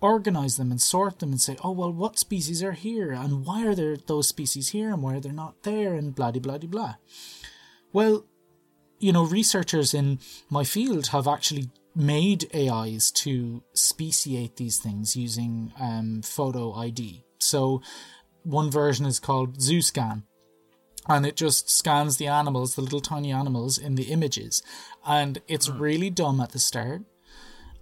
organize 0.01 0.57
them 0.57 0.71
and 0.71 0.81
sort 0.81 1.19
them 1.19 1.31
and 1.31 1.39
say 1.39 1.55
oh 1.63 1.71
well 1.71 1.93
what 1.93 2.19
species 2.19 2.63
are 2.63 2.73
here? 2.73 3.11
And 3.11 3.45
why 3.45 3.65
are 3.65 3.75
there 3.75 3.95
those 3.95 4.27
species 4.27 4.69
here? 4.69 4.89
And 4.91 5.03
why 5.03 5.15
are 5.15 5.21
they 5.21 5.31
not 5.31 5.61
there? 5.63 5.93
And 5.93 6.15
blah 6.15 6.31
de 6.31 6.39
blah 6.39 6.57
blah 6.57 6.95
well 7.93 8.25
you 9.03 9.11
know 9.11 9.25
researchers 9.25 9.93
in 9.93 10.19
my 10.49 10.63
field 10.63 11.07
have 11.07 11.27
actually 11.27 11.69
made 11.93 12.49
AIs 12.55 13.11
to 13.11 13.61
speciate 13.73 14.55
these 14.55 14.77
things 14.77 15.15
using 15.15 15.73
um, 15.79 16.21
photo 16.23 16.73
ID. 16.73 17.23
So 17.37 17.81
one 18.43 18.71
version 18.71 19.05
is 19.05 19.19
called 19.19 19.59
ZooScan, 19.59 20.23
and 21.07 21.25
it 21.25 21.35
just 21.35 21.69
scans 21.69 22.17
the 22.17 22.27
animals, 22.27 22.75
the 22.75 22.81
little 22.81 23.01
tiny 23.01 23.31
animals 23.31 23.77
in 23.77 23.95
the 23.95 24.03
images, 24.03 24.63
and 25.05 25.41
it's 25.49 25.69
really 25.69 26.09
dumb 26.09 26.39
at 26.39 26.53
the 26.53 26.59
start, 26.59 27.01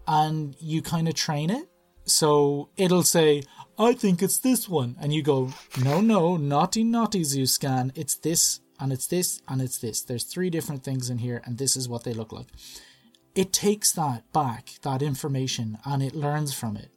and 0.08 0.56
you 0.60 0.82
kind 0.82 1.08
of 1.08 1.14
train 1.14 1.52
it. 1.52 1.70
So 2.06 2.70
it'll 2.78 3.04
say, 3.04 3.44
"I 3.78 3.94
think 3.94 4.24
it's 4.24 4.40
this 4.40 4.68
one," 4.68 4.96
and 5.00 5.14
you 5.14 5.22
go, 5.22 5.54
"No, 5.78 6.02
no, 6.02 6.36
naughty, 6.36 6.84
naughty 6.84 7.22
ZooScan. 7.22 7.92
It's 7.94 8.16
this." 8.16 8.60
And 8.82 8.92
it's 8.92 9.08
this 9.08 9.42
and 9.48 9.62
it's 9.62 9.78
this. 9.78 10.02
There's 10.02 10.26
three 10.26 10.50
different 10.50 10.84
things 10.84 11.10
in 11.10 11.20
here, 11.20 11.42
and 11.46 11.58
this 11.58 11.78
is 11.78 11.88
what 11.88 12.04
they 12.04 12.14
look 12.14 12.34
like 12.34 12.48
it 13.36 13.54
takes 13.54 13.92
that 13.94 14.32
back, 14.34 14.74
that 14.82 15.02
information, 15.02 15.78
and 15.86 16.04
it 16.04 16.16
learns 16.16 16.54
from 16.54 16.76
it. 16.76 16.90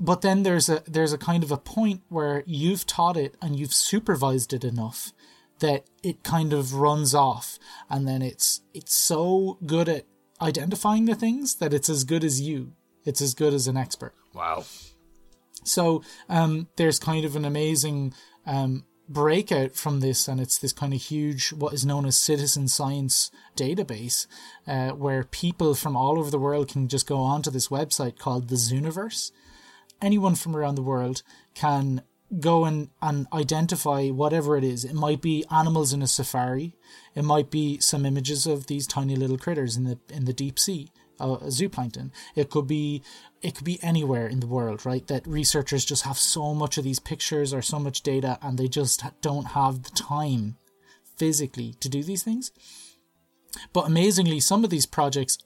But 0.00 0.22
then 0.22 0.42
there's 0.42 0.68
a 0.68 0.82
there's 0.86 1.12
a 1.12 1.18
kind 1.18 1.44
of 1.44 1.52
a 1.52 1.56
point 1.56 2.02
where 2.08 2.42
you've 2.46 2.84
taught 2.84 3.16
it 3.16 3.36
and 3.40 3.58
you've 3.58 3.72
supervised 3.72 4.52
it 4.52 4.64
enough 4.64 5.12
that 5.60 5.84
it 6.02 6.24
kind 6.24 6.52
of 6.52 6.74
runs 6.74 7.14
off, 7.14 7.58
and 7.88 8.06
then 8.06 8.20
it's 8.20 8.60
it's 8.74 8.94
so 8.94 9.58
good 9.64 9.88
at 9.88 10.06
identifying 10.40 11.04
the 11.04 11.14
things 11.14 11.56
that 11.56 11.72
it's 11.72 11.88
as 11.88 12.04
good 12.04 12.24
as 12.24 12.40
you. 12.40 12.72
It's 13.04 13.20
as 13.20 13.34
good 13.34 13.54
as 13.54 13.68
an 13.68 13.76
expert. 13.76 14.14
Wow. 14.34 14.64
So 15.62 16.02
um, 16.28 16.68
there's 16.76 16.98
kind 16.98 17.24
of 17.24 17.36
an 17.36 17.44
amazing 17.44 18.14
um, 18.46 18.84
breakout 19.08 19.74
from 19.74 20.00
this, 20.00 20.28
and 20.28 20.40
it's 20.40 20.58
this 20.58 20.72
kind 20.72 20.94
of 20.94 21.02
huge, 21.02 21.52
what 21.52 21.74
is 21.74 21.84
known 21.84 22.06
as 22.06 22.16
citizen 22.16 22.68
science 22.68 23.30
database, 23.56 24.26
uh, 24.66 24.90
where 24.90 25.24
people 25.24 25.74
from 25.74 25.96
all 25.96 26.18
over 26.18 26.30
the 26.30 26.38
world 26.38 26.68
can 26.68 26.88
just 26.88 27.06
go 27.06 27.18
onto 27.18 27.50
this 27.50 27.68
website 27.68 28.18
called 28.18 28.48
the 28.48 28.56
Zooniverse. 28.56 29.32
Anyone 30.00 30.34
from 30.34 30.56
around 30.56 30.74
the 30.74 30.82
world 30.82 31.22
can 31.54 32.02
go 32.40 32.64
and, 32.64 32.88
and 33.00 33.26
identify 33.32 34.08
whatever 34.08 34.56
it 34.56 34.64
is. 34.64 34.84
It 34.84 34.94
might 34.94 35.20
be 35.20 35.44
animals 35.50 35.92
in 35.92 36.02
a 36.02 36.06
safari. 36.06 36.74
It 37.14 37.24
might 37.24 37.50
be 37.50 37.78
some 37.78 38.04
images 38.04 38.46
of 38.46 38.66
these 38.66 38.86
tiny 38.86 39.16
little 39.16 39.38
critters 39.38 39.76
in 39.76 39.84
the 39.84 39.98
in 40.10 40.24
the 40.24 40.32
deep 40.32 40.58
sea, 40.58 40.90
uh, 41.20 41.36
zooplankton. 41.46 42.10
It 42.34 42.50
could 42.50 42.66
be 42.66 43.02
it 43.42 43.54
could 43.54 43.64
be 43.64 43.82
anywhere 43.82 44.26
in 44.26 44.40
the 44.40 44.46
world, 44.46 44.86
right? 44.86 45.06
That 45.06 45.26
researchers 45.26 45.84
just 45.84 46.04
have 46.04 46.18
so 46.18 46.54
much 46.54 46.78
of 46.78 46.84
these 46.84 46.98
pictures 46.98 47.52
or 47.52 47.62
so 47.62 47.78
much 47.78 48.02
data, 48.02 48.38
and 48.42 48.58
they 48.58 48.68
just 48.68 49.04
don't 49.20 49.48
have 49.48 49.82
the 49.82 49.90
time 49.90 50.56
physically 51.16 51.74
to 51.80 51.88
do 51.88 52.02
these 52.02 52.22
things. 52.22 52.50
But 53.72 53.86
amazingly, 53.86 54.40
some 54.40 54.64
of 54.64 54.70
these 54.70 54.86
projects, 54.86 55.38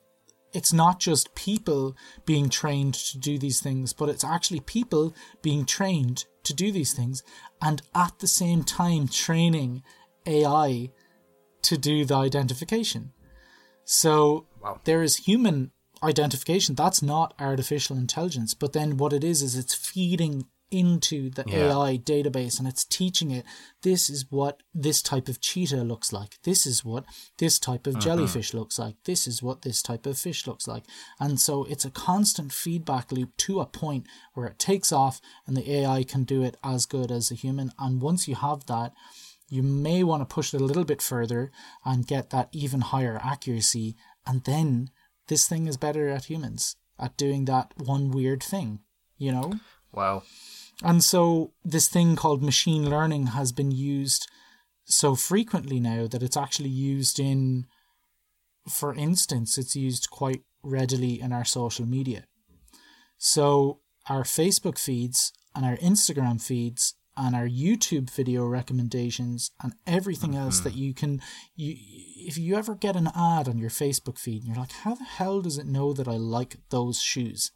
it's 0.53 0.73
not 0.73 0.99
just 0.99 1.35
people 1.35 1.97
being 2.25 2.49
trained 2.49 2.95
to 2.95 3.19
do 3.19 3.39
these 3.39 3.61
things, 3.61 3.93
but 3.93 4.09
it's 4.09 4.25
actually 4.25 4.61
people 4.61 5.15
being 5.43 5.67
trained 5.67 6.25
to 6.45 6.55
do 6.55 6.73
these 6.73 6.95
things 6.95 7.23
and 7.61 7.83
at 7.95 8.19
the 8.21 8.27
same 8.27 8.65
time 8.65 9.09
training 9.09 9.83
AI 10.27 10.91
to 11.63 11.77
do 11.77 12.05
the 12.05 12.15
identification. 12.15 13.13
So 13.85 14.47
Wow. 14.63 14.81
there 14.85 15.03
is 15.03 15.17
human 15.17 15.71
identification. 16.03 16.75
That's 16.75 17.03
not 17.03 17.35
artificial 17.39 17.97
intelligence. 17.97 18.55
But 18.55 18.73
then 18.73 18.97
what 18.97 19.13
it 19.13 19.25
is, 19.25 19.43
is 19.43 19.57
it's 19.57 19.75
feeding 19.75 20.47
into 20.71 21.31
the 21.31 21.45
Yeah. 21.47 21.79
AI 21.79 21.97
database 21.97 22.59
and 22.59 22.69
it's 22.69 22.85
teaching 22.85 23.31
it 23.31 23.45
this 23.81 24.11
is 24.11 24.27
what 24.31 24.63
this 24.75 25.01
type 25.01 25.27
of 25.29 25.41
cheetah 25.41 25.83
looks 25.83 26.13
like. 26.13 26.39
This 26.43 26.67
is 26.67 26.85
what 26.85 27.07
this 27.39 27.59
type 27.59 27.87
of 27.87 27.95
mm-hmm. 27.95 28.03
jellyfish 28.03 28.53
looks 28.53 28.79
like. 28.79 28.97
This 29.05 29.27
is 29.27 29.43
what 29.43 29.63
this 29.63 29.81
type 29.81 30.05
of 30.05 30.19
fish 30.19 30.47
looks 30.47 30.69
like. 30.69 30.85
And 31.19 31.41
so 31.41 31.65
it's 31.65 31.87
a 31.87 31.91
constant 31.91 32.53
feedback 32.53 33.11
loop 33.11 33.37
to 33.39 33.61
a 33.61 33.67
point 33.67 34.07
where 34.35 34.47
it 34.47 34.59
takes 34.59 34.93
off 34.93 35.21
and 35.47 35.57
the 35.57 35.71
AI 35.71 36.05
can 36.05 36.25
do 36.25 36.43
it 36.43 36.57
as 36.63 36.85
good 36.85 37.11
as 37.11 37.31
a 37.31 37.35
human. 37.35 37.73
And 37.79 38.03
once 38.03 38.29
you 38.29 38.35
have 38.35 38.67
that, 38.67 38.93
you 39.49 39.63
may 39.63 40.05
want 40.05 40.21
to 40.21 40.35
push 40.35 40.53
it 40.53 40.61
a 40.61 40.65
little 40.65 40.85
bit 40.85 41.01
further 41.01 41.51
and 41.85 42.07
get 42.07 42.31
that 42.31 42.51
even 42.53 42.83
higher 42.83 43.19
accuracy. 43.23 43.97
And 44.29 44.45
then 44.45 44.91
this 45.29 45.49
thing 45.49 45.67
is 45.67 45.77
better 45.77 46.09
at 46.09 46.27
humans 46.27 46.77
at 46.99 47.17
doing 47.17 47.47
that 47.47 47.73
one 47.77 48.11
weird 48.11 48.43
thing, 48.43 48.81
you 49.17 49.33
know? 49.33 49.55
Wow. 49.93 50.23
And 50.83 51.03
so 51.03 51.53
this 51.65 51.89
thing 51.89 52.15
called 52.15 52.43
machine 52.43 52.89
learning 52.89 53.29
has 53.29 53.53
been 53.53 53.71
used 53.71 54.29
so 54.85 55.15
frequently 55.15 55.81
now 55.81 56.07
that 56.07 56.23
it's 56.23 56.37
actually 56.37 56.69
used 56.69 57.19
in, 57.19 57.67
for 58.69 58.95
instance, 58.95 59.59
it's 59.59 59.75
used 59.75 60.11
quite 60.11 60.43
readily 60.63 61.21
in 61.21 61.33
our 61.33 61.45
social 61.45 61.87
media. 61.87 62.25
So 63.17 63.81
our 64.09 64.23
Facebook 64.23 64.79
feeds 64.79 65.33
and 65.55 65.65
our 65.65 65.77
Instagram 65.77 66.41
feeds 66.41 66.95
and 67.17 67.35
our 67.35 67.49
YouTube 67.49 68.11
video 68.11 68.47
recommendations 68.47 69.51
and 69.61 69.75
everything 69.87 70.37
else 70.37 70.61
mm-hmm. 70.61 70.69
that 70.69 70.77
you 70.77 70.95
can 70.95 71.21
you 71.57 71.77
if 72.29 72.37
you 72.37 72.57
ever 72.57 72.75
get 72.75 72.95
an 72.95 73.09
ad 73.17 73.49
on 73.49 73.57
your 73.57 73.71
Facebook 73.71 74.19
feed 74.19 74.43
and 74.43 74.49
you're 74.49 74.63
like 74.65 74.73
how 74.85 74.95
the 74.95 75.05
hell 75.05 75.41
does 75.41 75.57
it 75.57 75.67
know 75.67 75.95
that 75.95 76.07
I 76.07 76.17
like 76.17 76.57
those 76.69 77.01
shoes? 77.01 77.53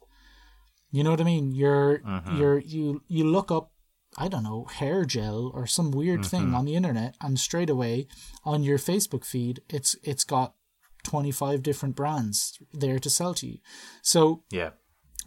You 0.91 1.03
know 1.03 1.11
what 1.11 1.21
I 1.21 1.25
mean? 1.25 1.51
You're 1.51 1.99
mm-hmm. 1.99 2.37
you're 2.37 2.59
you 2.59 3.03
you 3.07 3.23
look 3.23 3.51
up 3.51 3.71
I 4.17 4.27
don't 4.27 4.43
know, 4.43 4.65
hair 4.65 5.05
gel 5.05 5.51
or 5.53 5.67
some 5.67 5.91
weird 5.91 6.21
mm-hmm. 6.21 6.29
thing 6.29 6.53
on 6.55 6.65
the 6.65 6.75
internet 6.75 7.15
and 7.21 7.39
straight 7.39 7.69
away 7.69 8.07
on 8.43 8.63
your 8.63 8.79
Facebook 8.79 9.25
feed 9.25 9.61
it's 9.69 9.95
it's 10.03 10.23
got 10.23 10.55
25 11.03 11.61
different 11.61 11.95
brands 11.95 12.57
there 12.71 12.97
to 12.97 13.09
sell 13.09 13.33
to 13.35 13.47
you. 13.47 13.57
So 14.01 14.43
Yeah. 14.51 14.71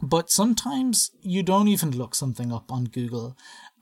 but 0.02 0.28
sometimes 0.28 1.12
you 1.20 1.42
don't 1.44 1.68
even 1.68 1.96
look 1.96 2.14
something 2.16 2.52
up 2.52 2.72
on 2.72 2.84
Google 2.84 3.36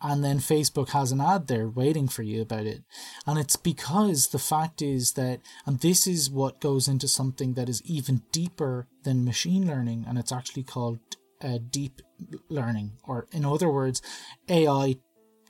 and 0.04 0.22
then 0.22 0.38
Facebook 0.38 0.90
has 0.90 1.12
an 1.12 1.20
ad 1.20 1.46
there 1.46 1.66
waiting 1.66 2.08
for 2.08 2.22
you 2.22 2.42
about 2.42 2.66
it. 2.66 2.82
And 3.26 3.38
it's 3.38 3.56
because 3.56 4.28
the 4.28 4.38
fact 4.38 4.82
is 4.82 5.12
that, 5.12 5.40
and 5.64 5.80
this 5.80 6.06
is 6.06 6.30
what 6.30 6.60
goes 6.60 6.86
into 6.86 7.08
something 7.08 7.54
that 7.54 7.70
is 7.70 7.82
even 7.86 8.22
deeper 8.30 8.86
than 9.02 9.24
machine 9.24 9.66
learning, 9.66 10.04
and 10.06 10.18
it's 10.18 10.30
actually 10.30 10.62
called 10.64 10.98
uh, 11.42 11.58
deep 11.70 12.02
learning, 12.50 12.92
or 13.02 13.26
in 13.32 13.46
other 13.46 13.70
words, 13.70 14.02
AI 14.48 14.96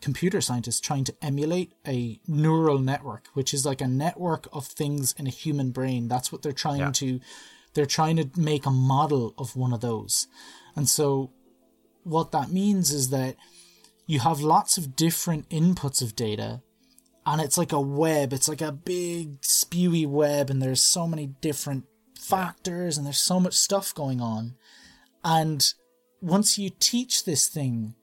computer 0.00 0.40
scientists 0.40 0.80
trying 0.80 1.02
to 1.04 1.14
emulate 1.20 1.72
a 1.86 2.20
neural 2.28 2.78
network, 2.78 3.26
which 3.34 3.52
is 3.52 3.66
like 3.66 3.80
a 3.80 3.88
network 3.88 4.46
of 4.52 4.66
things 4.66 5.14
in 5.18 5.26
a 5.26 5.30
human 5.30 5.70
brain. 5.72 6.06
That's 6.06 6.30
what 6.30 6.42
they're 6.42 6.52
trying 6.52 6.80
Yeah. 6.80 6.90
to 6.92 7.20
they're 7.74 7.86
trying 7.86 8.14
to 8.14 8.30
make 8.40 8.66
a 8.66 8.70
model 8.70 9.34
of 9.36 9.56
one 9.56 9.72
of 9.72 9.80
those. 9.80 10.28
And 10.76 10.88
so 10.88 11.32
what 12.04 12.30
that 12.30 12.52
means 12.52 12.92
is 12.92 13.10
that 13.10 13.34
you 14.06 14.20
have 14.20 14.40
lots 14.40 14.76
of 14.76 14.96
different 14.96 15.48
inputs 15.48 16.02
of 16.02 16.14
data 16.16 16.62
and 17.26 17.40
it's 17.40 17.56
like 17.56 17.72
a 17.72 17.80
web, 17.80 18.32
it's 18.32 18.48
like 18.48 18.60
a 18.60 18.72
big 18.72 19.40
spewy 19.40 20.06
web 20.06 20.50
and 20.50 20.60
there's 20.60 20.82
so 20.82 21.06
many 21.06 21.26
different 21.40 21.84
factors 22.20 22.96
and 22.96 23.06
there's 23.06 23.18
so 23.18 23.40
much 23.40 23.54
stuff 23.54 23.94
going 23.94 24.20
on. 24.20 24.56
And 25.24 25.66
once 26.20 26.58
you 26.58 26.70
teach 26.78 27.24
this 27.24 27.48
thing 27.48 27.94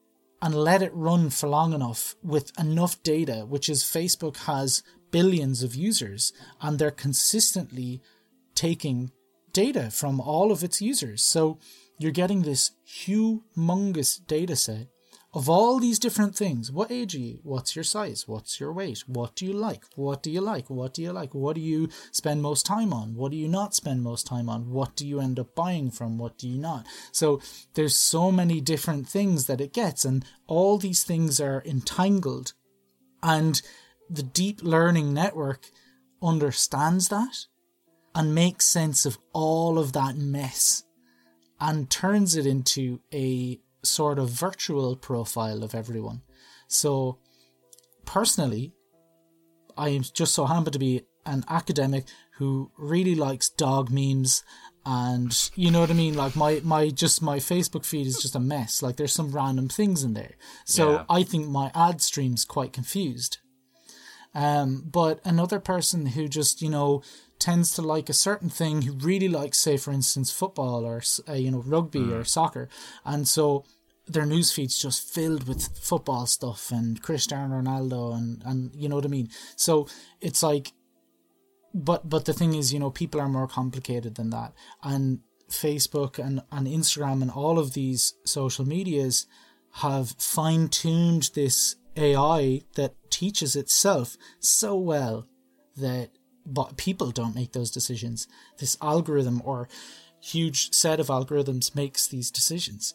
and 0.41 0.55
let 0.55 0.81
it 0.81 0.93
run 0.93 1.29
for 1.29 1.47
long 1.47 1.73
enough 1.73 2.15
with 2.23 2.51
enough 2.59 3.01
data, 3.03 3.45
which 3.47 3.69
is 3.69 3.83
Facebook 3.83 4.37
has 4.45 4.81
billions 5.11 5.61
of 5.61 5.75
users 5.75 6.33
and 6.59 6.79
they're 6.79 6.89
consistently 6.89 8.01
taking 8.55 9.11
data 9.53 9.91
from 9.91 10.19
all 10.19 10.51
of 10.51 10.63
its 10.63 10.81
users. 10.81 11.21
So 11.21 11.59
you're 11.99 12.11
getting 12.11 12.41
this 12.41 12.71
humongous 12.87 14.25
data 14.25 14.55
set 14.55 14.87
of 15.33 15.47
all 15.47 15.79
these 15.79 15.99
different 15.99 16.35
things. 16.35 16.71
What 16.71 16.91
age 16.91 17.15
are 17.15 17.19
you? 17.19 17.39
What's 17.43 17.75
your 17.75 17.83
size? 17.83 18.27
What's 18.27 18.59
your 18.59 18.73
weight? 18.73 19.03
What 19.07 19.35
do 19.35 19.45
you 19.45 19.53
like? 19.53 19.85
What 19.95 20.21
do 20.23 20.29
you 20.31 20.41
like? 20.41 20.69
What 20.69 20.93
do 20.93 21.01
you 21.01 21.13
like? 21.13 21.33
What 21.33 21.55
do 21.55 21.61
you 21.61 21.89
spend 22.11 22.41
most 22.41 22.65
time 22.65 22.91
on? 22.91 23.15
What 23.15 23.31
do 23.31 23.37
you 23.37 23.47
not 23.47 23.73
spend 23.73 24.03
most 24.03 24.27
time 24.27 24.49
on? 24.49 24.69
What 24.69 24.95
do 24.95 25.07
you 25.07 25.21
end 25.21 25.39
up 25.39 25.55
buying 25.55 25.89
from? 25.89 26.17
What 26.17 26.37
do 26.37 26.49
you 26.49 26.57
not? 26.57 26.85
So 27.13 27.41
there's 27.75 27.95
so 27.95 28.31
many 28.31 28.59
different 28.59 29.07
things 29.07 29.47
that 29.47 29.61
it 29.61 29.73
gets, 29.73 30.03
and 30.03 30.25
all 30.47 30.77
these 30.77 31.03
things 31.03 31.39
are 31.39 31.63
entangled. 31.65 32.53
And 33.23 33.61
the 34.09 34.23
deep 34.23 34.61
learning 34.61 35.13
network 35.13 35.69
understands 36.21 37.07
that 37.07 37.45
and 38.13 38.35
makes 38.35 38.65
sense 38.65 39.05
of 39.05 39.17
all 39.31 39.79
of 39.79 39.93
that 39.93 40.17
mess 40.17 40.83
and 41.61 41.89
turns 41.89 42.35
it 42.35 42.45
into 42.45 42.99
a 43.13 43.59
sort 43.83 44.19
of 44.19 44.29
virtual 44.29 44.95
profile 44.95 45.63
of 45.63 45.73
everyone. 45.75 46.21
So, 46.67 47.19
personally, 48.05 48.73
I 49.77 49.89
am 49.89 50.03
just 50.03 50.33
so 50.33 50.45
happen 50.45 50.71
to 50.71 50.79
be 50.79 51.01
an 51.25 51.43
academic 51.49 52.05
who 52.37 52.71
really 52.77 53.15
likes 53.15 53.49
dog 53.49 53.91
memes 53.91 54.43
and 54.85 55.51
you 55.55 55.69
know 55.69 55.79
what 55.81 55.91
I 55.91 55.93
mean 55.93 56.15
like 56.15 56.35
my 56.35 56.59
my 56.63 56.89
just 56.89 57.21
my 57.21 57.37
Facebook 57.37 57.85
feed 57.85 58.07
is 58.07 58.19
just 58.19 58.35
a 58.35 58.39
mess 58.39 58.81
like 58.81 58.95
there's 58.95 59.13
some 59.13 59.31
random 59.31 59.69
things 59.69 60.03
in 60.03 60.15
there 60.15 60.33
so 60.65 60.93
Yeah. 60.93 61.05
I 61.07 61.21
think 61.21 61.47
my 61.47 61.71
ad 61.75 62.01
stream's 62.01 62.43
quite 62.45 62.73
confused 62.73 63.37
um 64.33 64.83
but 64.89 65.19
another 65.23 65.59
person 65.59 66.07
who 66.07 66.27
just 66.27 66.63
you 66.63 66.69
know 66.69 67.03
tends 67.41 67.73
to 67.73 67.81
like 67.81 68.07
a 68.07 68.13
certain 68.13 68.49
thing 68.49 68.83
who 68.83 68.93
really 68.93 69.27
likes, 69.27 69.57
say, 69.57 69.75
for 69.75 69.91
instance, 69.91 70.31
football 70.31 70.85
or 70.85 71.01
uh, 71.27 71.33
you 71.33 71.51
know 71.51 71.63
rugby 71.65 72.13
or 72.13 72.23
soccer, 72.23 72.69
and 73.03 73.27
so 73.27 73.65
their 74.07 74.25
news 74.25 74.51
feed's 74.51 74.81
just 74.81 75.13
filled 75.13 75.47
with 75.47 75.77
football 75.77 76.25
stuff 76.25 76.71
and 76.71 77.01
Cristiano 77.01 77.61
Ronaldo 77.61 78.15
and 78.15 78.43
and 78.45 78.75
you 78.75 78.87
know 78.87 78.95
what 78.95 79.05
I 79.05 79.09
mean. 79.09 79.29
So 79.55 79.87
it's 80.21 80.43
like, 80.43 80.71
but 81.73 82.07
but 82.07 82.25
the 82.25 82.33
thing 82.33 82.53
is, 82.53 82.71
you 82.71 82.79
know, 82.79 82.91
people 82.91 83.19
are 83.19 83.29
more 83.29 83.47
complicated 83.47 84.15
than 84.15 84.29
that, 84.29 84.53
and 84.83 85.19
Facebook 85.49 86.19
and 86.19 86.43
and 86.51 86.67
Instagram 86.67 87.21
and 87.21 87.31
all 87.31 87.59
of 87.59 87.73
these 87.73 88.13
social 88.23 88.65
medias 88.65 89.27
have 89.75 90.11
fine 90.19 90.67
tuned 90.67 91.31
this 91.33 91.75
AI 91.97 92.61
that 92.75 92.93
teaches 93.09 93.55
itself 93.55 94.17
so 94.39 94.77
well 94.77 95.27
that 95.75 96.09
but 96.45 96.77
people 96.77 97.11
don't 97.11 97.35
make 97.35 97.53
those 97.53 97.71
decisions. 97.71 98.27
This 98.57 98.77
algorithm 98.81 99.41
or 99.45 99.67
huge 100.21 100.71
set 100.73 100.99
of 100.99 101.07
algorithms 101.07 101.75
makes 101.75 102.07
these 102.07 102.31
decisions, 102.31 102.93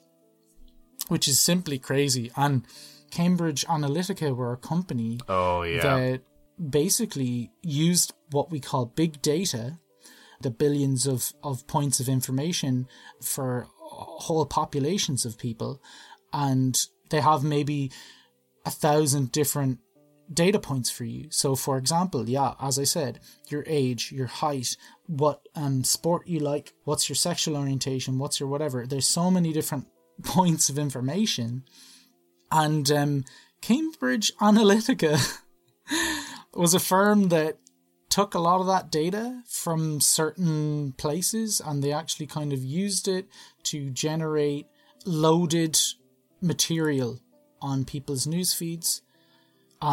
which 1.08 1.28
is 1.28 1.40
simply 1.40 1.78
crazy. 1.78 2.30
And 2.36 2.66
Cambridge 3.10 3.64
Analytica 3.66 4.34
were 4.34 4.52
a 4.52 4.56
company 4.56 5.20
Oh 5.28 5.62
yeah. 5.62 5.80
that 5.82 6.22
basically 6.70 7.50
used 7.62 8.12
what 8.30 8.50
we 8.50 8.60
call 8.60 8.86
big 8.86 9.22
data, 9.22 9.78
the 10.40 10.50
billions 10.50 11.06
of, 11.06 11.32
of 11.42 11.66
points 11.66 12.00
of 12.00 12.08
information 12.08 12.86
for 13.22 13.66
whole 13.78 14.46
populations 14.46 15.24
of 15.24 15.38
people, 15.38 15.82
and 16.32 16.86
they 17.10 17.20
have 17.20 17.44
maybe 17.44 17.90
a 18.64 18.70
thousand 18.70 19.32
different 19.32 19.78
data 20.32 20.58
points 20.58 20.90
for 20.90 21.04
you. 21.04 21.28
So, 21.30 21.54
for 21.54 21.78
example, 21.78 22.28
yeah, 22.28 22.54
as 22.60 22.78
I 22.78 22.84
said, 22.84 23.20
your 23.48 23.64
age, 23.66 24.12
your 24.12 24.26
height, 24.26 24.76
what 25.06 25.46
um, 25.54 25.84
sport 25.84 26.26
you 26.26 26.40
like, 26.40 26.72
what's 26.84 27.08
your 27.08 27.16
sexual 27.16 27.56
orientation, 27.56 28.18
what's 28.18 28.40
your 28.40 28.48
whatever. 28.48 28.86
There's 28.86 29.06
so 29.06 29.30
many 29.30 29.52
different 29.52 29.86
points 30.22 30.68
of 30.68 30.78
information. 30.78 31.64
And 32.50 32.90
um, 32.90 33.24
Cambridge 33.60 34.32
Analytica 34.40 35.40
was 36.54 36.74
a 36.74 36.80
firm 36.80 37.28
that 37.28 37.58
took 38.08 38.34
a 38.34 38.38
lot 38.38 38.60
of 38.60 38.66
that 38.66 38.90
data 38.90 39.42
from 39.46 40.00
certain 40.00 40.92
places 40.92 41.60
and 41.64 41.82
they 41.82 41.92
actually 41.92 42.26
kind 42.26 42.52
of 42.52 42.64
used 42.64 43.08
it 43.08 43.26
to 43.62 43.90
generate 43.90 44.66
loaded 45.04 45.78
material 46.40 47.20
on 47.60 47.84
people's 47.84 48.26
news 48.26 48.54
feeds 48.54 49.02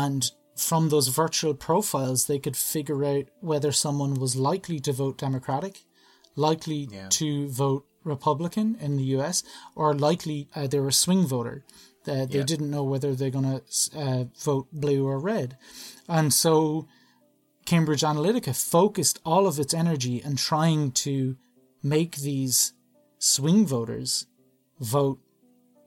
and 0.01 0.21
from 0.69 0.83
those 0.89 1.07
virtual 1.23 1.53
profiles 1.67 2.25
they 2.25 2.39
could 2.45 2.57
figure 2.57 3.01
out 3.13 3.25
whether 3.51 3.71
someone 3.71 4.13
was 4.23 4.35
likely 4.51 4.79
to 4.87 4.91
vote 5.03 5.17
democratic 5.27 5.75
likely 6.35 6.81
Yeah. 6.91 7.07
to 7.19 7.29
vote 7.63 7.83
republican 8.13 8.67
in 8.85 8.97
the 8.97 9.05
us 9.25 9.37
or 9.79 9.87
likely 10.09 10.39
uh, 10.55 10.67
they 10.71 10.79
were 10.83 10.93
a 10.97 11.01
swing 11.05 11.23
voter 11.33 11.57
uh, 12.07 12.25
they 12.31 12.39
Yeah. 12.39 12.49
didn't 12.51 12.71
know 12.75 12.85
whether 12.91 13.11
they're 13.15 13.37
going 13.39 13.51
to 13.59 13.61
uh, 14.05 14.23
vote 14.49 14.67
blue 14.83 15.01
or 15.11 15.17
red 15.33 15.49
and 16.17 16.33
so 16.43 16.53
cambridge 17.71 18.01
analytica 18.11 18.53
focused 18.77 19.17
all 19.31 19.45
of 19.47 19.59
its 19.63 19.73
energy 19.83 20.15
in 20.27 20.35
trying 20.35 20.91
to 21.05 21.15
make 21.95 22.13
these 22.29 22.73
swing 23.19 23.65
voters 23.75 24.11
vote 24.79 25.19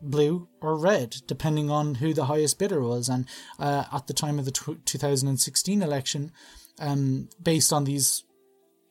blue 0.01 0.49
or 0.61 0.79
red, 0.79 1.17
depending 1.27 1.71
on 1.71 1.97
who 1.97 2.13
the 2.13 2.27
highest 2.27 2.59
bidder 2.59 2.81
was. 2.81 3.09
And 3.09 3.27
uh, 3.59 3.85
at 3.93 4.07
the 4.07 4.15
time 4.15 4.39
of 4.39 4.45
the 4.45 4.51
tw 4.51 4.85
2016 4.85 5.83
election, 5.83 6.33
um, 6.79 7.29
based 7.43 7.73
on 7.73 7.85
these, 7.85 8.25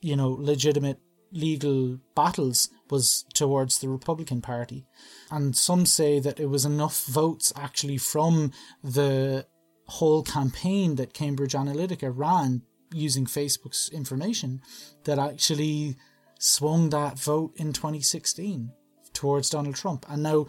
you 0.02 0.15
know, 0.15 0.30
legitimate 0.30 1.00
legal 1.32 2.00
battles, 2.15 2.70
was 2.89 3.26
towards 3.34 3.80
the 3.80 3.89
Republican 3.89 4.41
Party. 4.41 4.86
And 5.32 5.56
some 5.56 5.86
say 5.86 6.20
that 6.20 6.39
it 6.39 6.48
was 6.48 6.65
enough 6.65 7.06
votes 7.06 7.52
actually 7.56 7.98
from 7.98 8.52
the 8.84 9.46
whole 9.88 10.24
campaign 10.24 10.96
that 10.96 11.13
Cambridge 11.13 11.54
Analytica 11.54 12.12
ran 12.13 12.62
using 12.94 13.26
Facebook's 13.26 13.89
information 13.89 14.62
that 15.04 15.20
actually 15.20 15.96
swung 16.39 16.89
that 16.89 17.20
vote 17.20 17.54
in 17.56 17.74
2016 17.74 18.72
towards 19.13 19.50
Donald 19.50 19.76
Trump. 19.76 20.06
And 20.10 20.24
now 20.24 20.48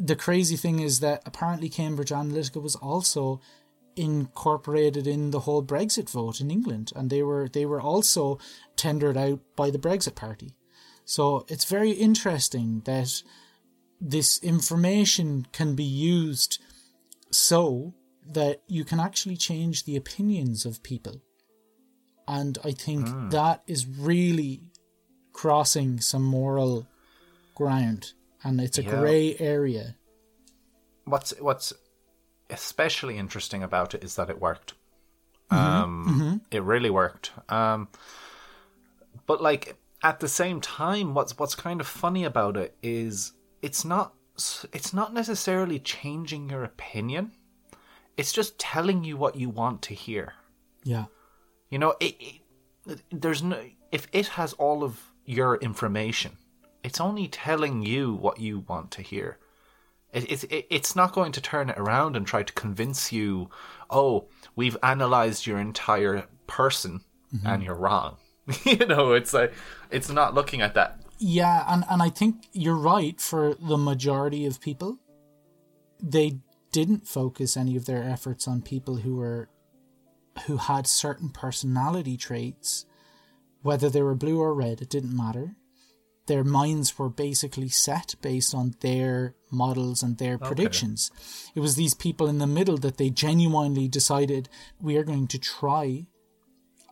the 0.00 0.16
crazy 0.16 0.56
thing 0.56 0.80
is 0.80 1.00
that 1.00 1.22
apparently 1.26 1.68
Cambridge 1.68 2.10
Analytica 2.10 2.60
was 2.60 2.74
also 2.76 3.40
incorporated 3.96 5.06
in 5.06 5.30
the 5.30 5.40
whole 5.40 5.62
Brexit 5.62 6.08
vote 6.08 6.40
in 6.40 6.50
England, 6.50 6.90
and 6.96 7.10
they 7.10 7.22
were 7.22 7.48
they 7.48 7.66
were 7.66 7.80
also 7.80 8.38
tendered 8.76 9.16
out 9.16 9.40
by 9.56 9.70
the 9.70 9.78
Brexit 9.78 10.14
Party. 10.14 10.54
So 11.04 11.44
it's 11.48 11.64
very 11.64 11.90
interesting 11.90 12.82
that 12.86 13.22
this 14.00 14.38
information 14.38 15.46
can 15.52 15.74
be 15.74 15.84
used 15.84 16.58
so 17.30 17.94
that 18.26 18.62
you 18.66 18.84
can 18.84 19.00
actually 19.00 19.36
change 19.36 19.84
the 19.84 19.96
opinions 19.96 20.64
of 20.64 20.82
people. 20.82 21.20
And 22.26 22.58
I 22.64 22.72
think 22.72 23.08
hmm. 23.08 23.28
that 23.30 23.62
is 23.66 23.86
really 23.86 24.62
crossing 25.32 26.00
some 26.00 26.22
moral 26.22 26.86
ground. 27.54 28.12
And 28.42 28.60
it's 28.60 28.78
a 28.78 28.82
Yeah. 28.82 29.00
grey 29.00 29.36
area. 29.38 29.96
what's 31.04 31.32
what's 31.40 31.72
especially 32.50 33.16
interesting 33.18 33.62
about 33.62 33.94
it 33.94 34.04
is 34.04 34.14
that 34.16 34.30
it 34.30 34.40
worked. 34.40 34.74
Mm-hmm. 35.50 35.82
Um, 35.82 36.40
It 36.50 36.62
really 36.62 36.90
worked. 36.90 37.32
Um, 37.48 37.88
but 39.26 39.42
like 39.42 39.76
at 40.02 40.20
the 40.20 40.28
same 40.28 40.60
time, 40.60 41.14
what's 41.14 41.36
what's 41.38 41.54
kind 41.54 41.80
of 41.80 41.86
funny 41.86 42.24
about 42.24 42.56
it 42.56 42.76
is 42.82 43.32
it's 43.62 43.84
not 43.84 44.14
it's 44.72 44.92
not 44.92 45.12
necessarily 45.12 45.78
changing 45.78 46.50
your 46.50 46.64
opinion. 46.64 47.32
It's 48.16 48.32
just 48.32 48.58
telling 48.58 49.04
you 49.04 49.16
what 49.16 49.34
you 49.36 49.48
want 49.50 49.82
to 49.82 49.94
hear. 49.94 50.34
Yeah. 50.84 51.06
You 51.70 51.78
know, 51.78 51.94
it, 52.00 52.14
it 52.86 53.00
there's 53.10 53.42
no 53.42 53.58
if 53.90 54.06
it 54.12 54.28
has 54.28 54.52
all 54.54 54.82
of 54.84 55.12
your 55.24 55.56
information, 55.56 56.32
it's 56.82 57.00
only 57.00 57.28
telling 57.28 57.82
you 57.82 58.14
what 58.14 58.40
you 58.40 58.64
want 58.68 58.90
to 58.92 59.02
hear. 59.02 59.38
It, 60.12 60.30
it's 60.30 60.44
it, 60.44 60.66
it's 60.70 60.96
not 60.96 61.12
going 61.12 61.32
to 61.32 61.40
turn 61.40 61.70
it 61.70 61.78
around 61.78 62.16
and 62.16 62.26
try 62.26 62.42
to 62.42 62.52
convince 62.52 63.12
you, 63.12 63.50
oh, 63.88 64.28
we've 64.56 64.76
analyzed 64.82 65.46
your 65.46 65.58
entire 65.58 66.26
person 66.46 67.02
mm-hmm. 67.34 67.46
and 67.46 67.62
you're 67.62 67.74
wrong. 67.74 68.16
you 68.64 68.86
know, 68.86 69.12
it's 69.12 69.32
like 69.32 69.52
it's 69.90 70.10
not 70.10 70.34
looking 70.34 70.60
at 70.60 70.74
that. 70.74 71.00
Yeah, 71.18 71.64
and, 71.68 71.84
and 71.90 72.02
I 72.02 72.08
think 72.08 72.48
you're 72.52 72.74
right 72.74 73.20
for 73.20 73.54
the 73.54 73.76
majority 73.76 74.46
of 74.46 74.60
people. 74.60 74.98
They 76.02 76.38
didn't 76.72 77.06
focus 77.06 77.56
any 77.56 77.76
of 77.76 77.84
their 77.84 78.02
efforts 78.02 78.48
on 78.48 78.62
people 78.62 78.96
who 78.96 79.16
were 79.16 79.48
who 80.46 80.56
had 80.56 80.86
certain 80.86 81.28
personality 81.28 82.16
traits, 82.16 82.86
whether 83.62 83.90
they 83.90 84.00
were 84.00 84.14
blue 84.14 84.40
or 84.40 84.54
red, 84.54 84.80
it 84.80 84.88
didn't 84.88 85.14
matter. 85.14 85.56
Their 86.30 86.44
minds 86.44 86.96
were 86.96 87.08
basically 87.08 87.70
set 87.70 88.14
based 88.22 88.54
on 88.54 88.76
their 88.82 89.34
models 89.50 90.00
and 90.00 90.16
their 90.16 90.38
predictions. 90.38 91.10
It 91.56 91.58
was 91.58 91.74
these 91.74 91.92
people 91.92 92.28
in 92.28 92.38
the 92.38 92.46
middle 92.46 92.76
that 92.78 92.98
they 92.98 93.10
genuinely 93.10 93.88
decided 93.88 94.48
we 94.80 94.96
are 94.96 95.02
going 95.02 95.26
to 95.26 95.40
try 95.40 96.06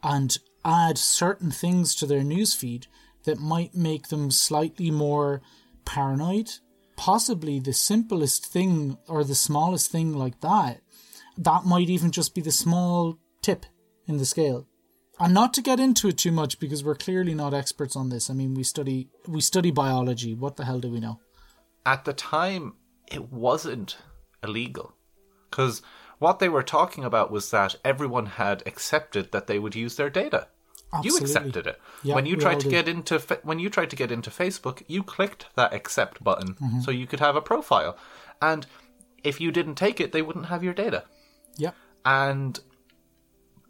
and 0.03 0.37
add 0.65 0.99
certain 0.99 1.53
things 1.53 1.95
to 1.95 2.05
their 2.05 2.23
newsfeed 2.23 2.89
that 3.27 3.39
might 3.39 3.77
make 3.77 4.09
them 4.09 4.33
slightly 4.33 4.91
more 4.91 5.41
paranoid. 5.85 6.51
Possibly 6.97 7.61
the 7.61 7.73
simplest 7.73 8.45
thing 8.45 8.99
or 9.07 9.23
the 9.23 9.37
smallest 9.37 9.93
thing 9.93 10.15
like 10.15 10.41
that. 10.41 10.81
That 11.37 11.65
might 11.65 11.91
even 11.91 12.11
just 12.11 12.35
be 12.35 12.41
the 12.41 12.51
small 12.51 13.21
tip 13.41 13.67
in 14.09 14.17
the 14.17 14.27
scale. 14.27 14.67
And 15.21 15.35
not 15.35 15.53
to 15.55 15.63
get 15.63 15.81
into 15.81 16.09
it 16.09 16.19
too 16.19 16.31
much 16.33 16.61
because 16.61 16.85
we're 16.85 16.95
clearly 16.95 17.35
not 17.35 17.53
experts 17.55 17.97
on 17.97 18.09
this. 18.09 18.31
I 18.31 18.35
mean, 18.35 18.55
we 18.55 18.63
study 18.63 19.09
we 19.27 19.41
study 19.41 19.71
biology. 19.71 20.35
What 20.35 20.57
the 20.57 20.65
hell 20.65 20.81
do 20.81 20.91
we 20.91 21.01
know? 21.01 21.21
At 21.85 22.05
the 22.05 22.13
time, 22.13 22.75
it 23.11 23.33
wasn't 23.33 23.97
illegal 24.43 24.95
because 25.51 25.83
what 26.19 26.39
they 26.39 26.49
were 26.49 26.63
talking 26.63 27.05
about 27.05 27.31
was 27.31 27.51
that 27.51 27.77
everyone 27.85 28.27
had 28.27 28.63
accepted 28.67 29.33
that 29.33 29.47
they 29.47 29.59
would 29.59 29.75
use 29.75 29.97
their 29.97 30.11
data. 30.11 30.49
You 31.03 31.17
accepted 31.19 31.67
it. 31.67 31.79
Yeah, 32.03 32.15
when 32.15 32.25
you 32.25 32.37
tried 32.37 32.61
to 32.61 32.69
did. 32.69 32.71
get 32.71 32.89
into 32.89 33.19
when 33.43 33.59
you 33.59 33.69
tried 33.69 33.91
to 33.91 33.97
get 33.97 34.11
into 34.11 34.31
Facebook, 34.31 34.83
you 34.87 35.03
clicked 35.03 35.47
that 35.55 35.75
accept 35.75 36.23
button 36.25 36.55
Mm-hmm. 36.55 36.81
so 36.81 36.91
you 36.91 37.07
could 37.07 37.21
have 37.21 37.37
a 37.37 37.43
profile. 37.43 37.97
And 38.41 38.67
if 39.23 39.39
you 39.41 39.51
didn't 39.53 39.75
take 39.75 40.01
it, 40.01 40.13
they 40.13 40.23
wouldn't 40.23 40.47
have 40.47 40.65
your 40.65 40.73
data. 40.75 41.05
Yeah, 41.57 41.73
And 42.07 42.59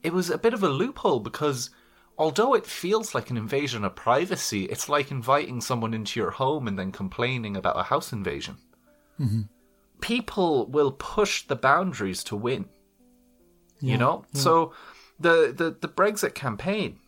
it 0.02 0.12
was 0.12 0.30
a 0.30 0.38
bit 0.38 0.54
of 0.54 0.62
a 0.62 0.68
loophole 0.68 1.20
because 1.20 1.70
although 2.16 2.54
it 2.54 2.66
feels 2.66 3.14
like 3.14 3.30
an 3.30 3.36
invasion 3.36 3.84
of 3.84 3.94
privacy, 3.94 4.64
it's 4.64 4.88
like 4.88 5.10
inviting 5.10 5.60
someone 5.60 5.94
into 5.94 6.18
your 6.20 6.30
home 6.30 6.66
and 6.68 6.78
then 6.78 6.92
complaining 6.92 7.56
about 7.56 7.78
a 7.78 7.84
house 7.84 8.12
invasion. 8.12 8.56
Mm-hmm. 9.20 9.42
People 10.00 10.66
will 10.66 10.92
push 10.92 11.46
the 11.46 11.56
boundaries 11.56 12.22
to 12.24 12.36
win. 12.36 12.66
you 13.80 13.98
know? 13.98 14.24
So 14.32 14.72
the, 15.18 15.52
the, 15.56 15.76
the 15.80 15.88
Brexit 15.88 16.34
campaign, 16.34 16.98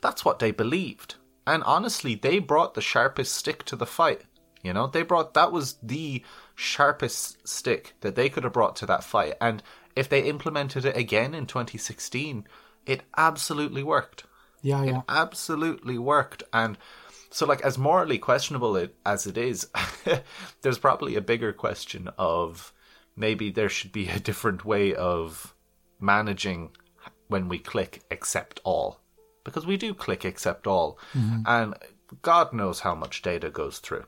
that's 0.00 0.24
what 0.24 0.38
they 0.38 0.50
believed. 0.50 1.16
And 1.46 1.62
honestly, 1.64 2.14
they 2.14 2.38
brought 2.40 2.74
the 2.74 2.80
sharpest 2.80 3.34
stick 3.34 3.64
to 3.64 3.76
the 3.76 3.86
fight. 3.86 4.22
You 4.62 4.72
know, 4.72 4.88
they 4.88 5.02
brought 5.02 5.34
that 5.34 5.52
was 5.52 5.76
the 5.82 6.24
sharpest 6.56 7.46
stick 7.46 7.94
that 8.00 8.16
they 8.16 8.28
could 8.28 8.42
have 8.42 8.52
brought 8.52 8.74
to 8.76 8.86
that 8.86 9.04
fight. 9.04 9.34
And 9.40 9.62
if 9.96 10.08
they 10.08 10.22
implemented 10.22 10.84
it 10.84 10.96
again 10.96 11.34
in 11.34 11.46
2016, 11.46 12.46
it 12.84 13.02
absolutely 13.16 13.82
worked. 13.82 14.24
Yeah, 14.62 14.84
yeah. 14.84 14.98
It 14.98 15.04
absolutely 15.08 15.98
worked. 15.98 16.42
And 16.52 16.78
so, 17.30 17.46
like, 17.46 17.62
as 17.62 17.78
morally 17.78 18.18
questionable 18.18 18.76
it, 18.76 18.94
as 19.04 19.26
it 19.26 19.38
is, 19.38 19.68
there's 20.62 20.78
probably 20.78 21.16
a 21.16 21.20
bigger 21.20 21.52
question 21.52 22.08
of 22.18 22.72
maybe 23.16 23.50
there 23.50 23.68
should 23.68 23.92
be 23.92 24.08
a 24.08 24.20
different 24.20 24.64
way 24.64 24.94
of 24.94 25.54
managing 25.98 26.70
when 27.28 27.48
we 27.48 27.58
click 27.58 28.02
accept 28.10 28.60
all. 28.64 29.00
Because 29.44 29.66
we 29.66 29.76
do 29.76 29.94
click 29.94 30.24
accept 30.24 30.66
all. 30.66 30.98
Mm-hmm. 31.14 31.42
And 31.46 31.74
God 32.22 32.52
knows 32.52 32.80
how 32.80 32.94
much 32.94 33.22
data 33.22 33.50
goes 33.50 33.78
through. 33.78 34.04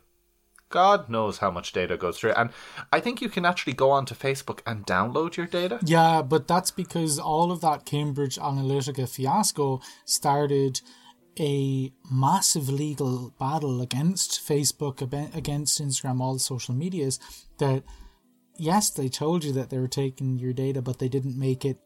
God 0.70 1.08
knows 1.08 1.38
how 1.38 1.50
much 1.50 1.72
data 1.72 1.96
goes 1.96 2.18
through. 2.18 2.32
And 2.32 2.50
I 2.92 3.00
think 3.00 3.22
you 3.22 3.28
can 3.28 3.44
actually 3.44 3.72
go 3.72 3.90
onto 3.90 4.14
Facebook 4.14 4.60
and 4.66 4.86
download 4.86 5.36
your 5.36 5.46
data. 5.46 5.78
Yeah, 5.82 6.22
but 6.22 6.46
that's 6.46 6.70
because 6.70 7.18
all 7.18 7.50
of 7.50 7.60
that 7.62 7.86
Cambridge 7.86 8.36
Analytica 8.36 9.08
fiasco 9.08 9.80
started 10.04 10.80
a 11.40 11.92
massive 12.10 12.68
legal 12.68 13.32
battle 13.38 13.80
against 13.80 14.46
Facebook, 14.46 15.00
against 15.34 15.80
Instagram, 15.80 16.20
all 16.20 16.34
the 16.34 16.40
social 16.40 16.74
medias. 16.74 17.18
That, 17.58 17.84
yes, 18.56 18.90
they 18.90 19.08
told 19.08 19.44
you 19.44 19.52
that 19.52 19.70
they 19.70 19.78
were 19.78 19.88
taking 19.88 20.38
your 20.38 20.52
data, 20.52 20.82
but 20.82 20.98
they 20.98 21.08
didn't 21.08 21.38
make 21.38 21.64
it 21.64 21.78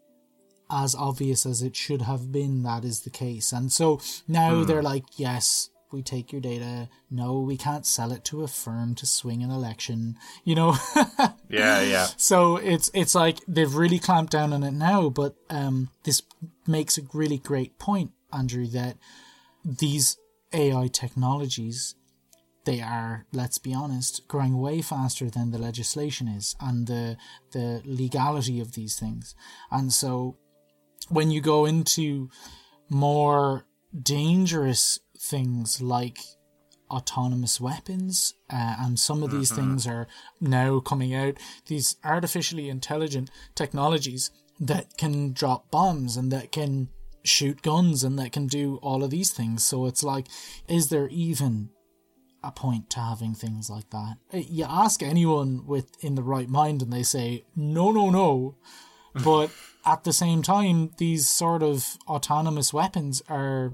as 0.70 0.94
obvious 0.94 1.44
as 1.44 1.62
it 1.62 1.76
should 1.76 2.02
have 2.02 2.32
been 2.32 2.62
that 2.62 2.84
is 2.84 3.02
the 3.02 3.10
case. 3.10 3.52
And 3.52 3.70
so 3.70 4.00
now 4.26 4.60
hmm. 4.60 4.64
they're 4.64 4.82
like, 4.82 5.04
yes, 5.16 5.68
we 5.92 6.02
take 6.02 6.32
your 6.32 6.40
data. 6.40 6.88
No, 7.10 7.40
we 7.40 7.56
can't 7.56 7.86
sell 7.86 8.12
it 8.12 8.24
to 8.26 8.42
a 8.42 8.48
firm 8.48 8.94
to 8.96 9.06
swing 9.06 9.42
an 9.42 9.50
election. 9.50 10.16
You 10.44 10.54
know, 10.54 10.76
Yeah, 11.48 11.82
yeah. 11.82 12.06
so 12.16 12.56
it's 12.56 12.90
it's 12.94 13.14
like 13.14 13.38
they've 13.46 13.74
really 13.74 13.98
clamped 13.98 14.32
down 14.32 14.52
on 14.52 14.62
it 14.62 14.72
now. 14.72 15.08
But 15.10 15.34
um, 15.50 15.90
this 16.04 16.22
makes 16.66 16.98
a 16.98 17.02
really 17.12 17.38
great 17.38 17.78
point, 17.78 18.12
Andrew, 18.32 18.66
that 18.68 18.96
these 19.64 20.16
AI 20.52 20.88
technologies 20.88 21.94
they 22.64 22.80
are, 22.80 23.26
let's 23.32 23.58
be 23.58 23.74
honest, 23.74 24.28
growing 24.28 24.56
way 24.56 24.82
faster 24.82 25.28
than 25.28 25.50
the 25.50 25.58
legislation 25.58 26.28
is 26.28 26.54
and 26.60 26.86
the 26.86 27.16
the 27.52 27.82
legality 27.84 28.60
of 28.60 28.72
these 28.72 28.98
things. 28.98 29.34
And 29.70 29.92
so 29.92 30.36
when 31.08 31.30
you 31.30 31.40
go 31.40 31.64
into 31.64 32.30
more 32.88 33.64
dangerous 34.00 35.00
things 35.22 35.80
like 35.80 36.18
autonomous 36.90 37.60
weapons, 37.60 38.34
uh, 38.52 38.76
and 38.80 38.98
some 38.98 39.22
of 39.22 39.30
these 39.30 39.50
things 39.50 39.86
are 39.86 40.06
now 40.40 40.80
coming 40.80 41.14
out. 41.14 41.38
These 41.66 41.96
artificially 42.04 42.68
intelligent 42.68 43.30
technologies 43.54 44.30
that 44.60 44.96
can 44.98 45.32
drop 45.32 45.70
bombs 45.70 46.16
and 46.16 46.30
that 46.32 46.52
can 46.52 46.88
shoot 47.24 47.62
guns 47.62 48.04
and 48.04 48.18
that 48.18 48.32
can 48.32 48.46
do 48.46 48.76
all 48.82 49.02
of 49.02 49.10
these 49.10 49.30
things. 49.32 49.64
So 49.64 49.86
it's 49.86 50.02
like, 50.02 50.26
is 50.68 50.88
there 50.88 51.08
even 51.08 51.70
a 52.44 52.50
point 52.50 52.90
to 52.90 53.00
having 53.00 53.34
things 53.34 53.70
like 53.70 53.88
that? 53.90 54.16
Uh, 54.34 54.38
You 54.38 54.66
ask 54.68 55.02
anyone 55.02 55.64
with 55.66 55.86
in 56.04 56.14
the 56.16 56.22
right 56.22 56.48
mind, 56.48 56.82
and 56.82 56.92
they 56.92 57.04
say, 57.04 57.44
no, 57.56 57.92
no, 57.92 58.10
no. 58.10 58.56
But 59.24 59.50
at 59.84 60.04
the 60.04 60.12
same 60.12 60.42
time, 60.42 60.90
these 60.98 61.28
sort 61.28 61.62
of 61.62 61.96
autonomous 62.08 62.72
weapons 62.72 63.22
are 63.28 63.72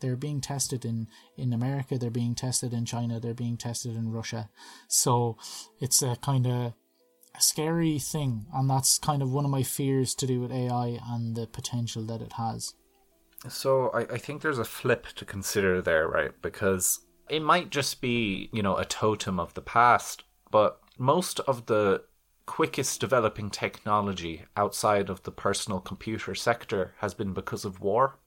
they're 0.00 0.16
being 0.16 0.40
tested 0.40 0.84
in 0.84 1.08
in 1.36 1.52
America, 1.52 1.98
they're 1.98 2.10
being 2.10 2.34
tested 2.34 2.72
in 2.72 2.84
China, 2.84 3.20
they're 3.20 3.34
being 3.34 3.56
tested 3.56 3.96
in 3.96 4.12
Russia. 4.12 4.50
So 4.88 5.36
it's 5.80 6.02
a 6.02 6.16
kind 6.16 6.46
of 6.46 6.74
scary 7.38 7.98
thing, 7.98 8.46
and 8.52 8.68
that's 8.68 8.98
kind 8.98 9.22
of 9.22 9.32
one 9.32 9.44
of 9.44 9.50
my 9.50 9.62
fears 9.62 10.14
to 10.16 10.26
do 10.26 10.40
with 10.40 10.52
AI 10.52 10.98
and 11.06 11.36
the 11.36 11.46
potential 11.46 12.02
that 12.04 12.22
it 12.22 12.34
has. 12.34 12.74
So 13.48 13.90
I, 13.90 14.00
I 14.00 14.18
think 14.18 14.42
there's 14.42 14.58
a 14.58 14.64
flip 14.64 15.06
to 15.14 15.24
consider 15.24 15.80
there, 15.80 16.08
right? 16.08 16.32
Because 16.42 17.00
it 17.28 17.40
might 17.40 17.70
just 17.70 18.00
be, 18.00 18.48
you 18.52 18.62
know, 18.62 18.76
a 18.76 18.84
totem 18.84 19.38
of 19.38 19.54
the 19.54 19.60
past, 19.60 20.24
but 20.50 20.80
most 20.98 21.40
of 21.40 21.66
the 21.66 22.02
quickest 22.46 22.98
developing 23.00 23.50
technology 23.50 24.44
outside 24.56 25.10
of 25.10 25.22
the 25.22 25.30
personal 25.30 25.80
computer 25.80 26.34
sector 26.34 26.94
has 26.98 27.14
been 27.14 27.34
because 27.34 27.64
of 27.64 27.80
war. 27.80 28.18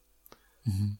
Mm-hmm. 0.69 0.91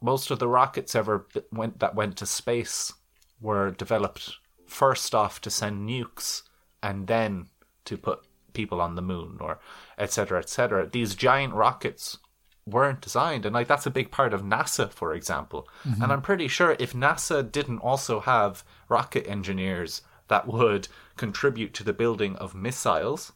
Most 0.00 0.30
of 0.30 0.38
the 0.38 0.48
rockets 0.48 0.94
ever 0.94 1.26
went 1.52 1.80
that 1.80 1.94
went 1.94 2.16
to 2.18 2.26
space 2.26 2.92
were 3.40 3.70
developed 3.70 4.34
first 4.66 5.14
off 5.14 5.40
to 5.40 5.50
send 5.50 5.88
nukes 5.88 6.42
and 6.82 7.06
then 7.06 7.46
to 7.84 7.96
put 7.96 8.26
people 8.52 8.80
on 8.80 8.94
the 8.94 9.02
moon 9.02 9.36
or 9.40 9.60
etc 9.98 10.38
etc 10.38 10.88
these 10.90 11.14
giant 11.14 11.52
rockets 11.52 12.18
weren't 12.66 13.02
designed 13.02 13.44
and 13.44 13.54
like 13.54 13.68
that's 13.68 13.86
a 13.86 13.90
big 13.90 14.10
part 14.10 14.34
of 14.34 14.42
NASA 14.42 14.90
for 14.90 15.14
example. 15.14 15.68
Mm-hmm. 15.84 16.02
And 16.02 16.12
I'm 16.12 16.22
pretty 16.22 16.48
sure 16.48 16.76
if 16.78 16.92
NASA 16.92 17.50
didn't 17.50 17.78
also 17.78 18.20
have 18.20 18.64
rocket 18.88 19.26
engineers 19.28 20.02
that 20.28 20.46
would 20.48 20.88
contribute 21.16 21.72
to 21.74 21.84
the 21.84 21.92
building 21.92 22.34
of 22.36 22.54
missiles 22.54 23.32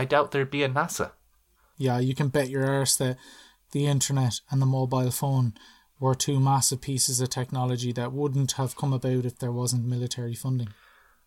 I 0.00 0.06
doubt 0.06 0.30
there'd 0.30 0.50
be 0.50 0.62
a 0.62 0.68
NASA. 0.68 1.12
Yeah, 1.76 1.98
you 1.98 2.14
can 2.14 2.28
bet 2.28 2.48
your 2.48 2.64
arse 2.64 2.96
that 2.96 3.18
the 3.72 3.86
internet 3.86 4.40
and 4.50 4.60
the 4.60 4.66
mobile 4.66 5.10
phone 5.10 5.54
were 5.98 6.14
two 6.14 6.40
massive 6.40 6.80
pieces 6.80 7.20
of 7.20 7.28
technology 7.28 7.92
that 7.92 8.12
wouldn't 8.12 8.52
have 8.52 8.76
come 8.76 8.92
about 8.92 9.24
if 9.26 9.38
there 9.38 9.52
wasn't 9.52 9.84
military 9.84 10.34
funding. 10.34 10.68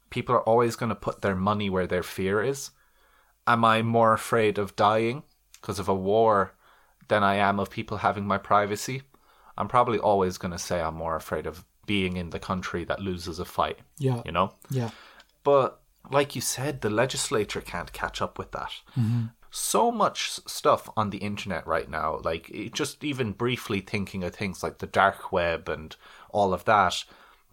people 0.10 0.36
are 0.36 0.44
always 0.44 0.76
going 0.76 0.89
to 0.89 0.96
put 0.96 1.22
their 1.22 1.36
money 1.36 1.70
where 1.70 1.88
their 1.88 2.04
fear 2.04 2.41
is. 2.44 2.72
Am 3.48 3.66
I 3.66 3.82
more 3.82 4.14
afraid 4.14 4.58
of 4.60 4.76
dying 4.76 5.24
because 5.54 5.80
of 5.80 5.89
a 5.89 5.96
war 5.96 6.54
than 7.08 7.24
I 7.24 7.36
am 7.36 7.60
of 7.60 7.70
people 7.70 7.98
having 7.98 8.26
my 8.26 8.38
privacy? 8.38 9.02
I'm 9.58 9.68
probably 9.68 10.00
always 10.00 10.38
going 10.38 10.52
to 10.52 10.60
say 10.60 10.82
I'm 10.82 10.96
more 10.96 11.16
afraid 11.16 11.46
of 11.48 11.66
being 11.86 12.16
in 12.18 12.30
the 12.30 12.39
country 12.39 12.86
that 12.86 13.00
loses 13.02 13.39
a 13.39 13.46
fight 13.46 13.80
Yeah, 13.98 14.22
you 14.26 14.32
know? 14.32 14.54
Yeah, 14.70 14.91
But 15.44 15.82
like 16.12 16.36
you 16.36 16.41
said, 16.41 16.82
the 16.82 16.89
legislature 16.89 17.62
can't 17.62 17.91
catch 17.91 18.22
up 18.22 18.38
with 18.38 18.52
that. 18.52 18.72
Mm-hmm. 18.98 19.26
So 19.56 19.91
much 19.91 20.32
stuff 20.47 20.89
on 20.97 21.12
the 21.12 21.20
internet 21.20 21.68
right 21.68 21.88
now, 21.89 22.20
like 22.24 22.72
just 22.74 23.04
even 23.04 23.34
briefly 23.34 23.82
thinking 23.82 24.24
of 24.24 24.34
things 24.34 24.64
like 24.64 24.80
the 24.80 24.88
dark 24.88 25.32
web 25.32 25.70
and 25.70 25.95
all 26.32 26.54
of 26.54 26.66
that, 26.66 27.04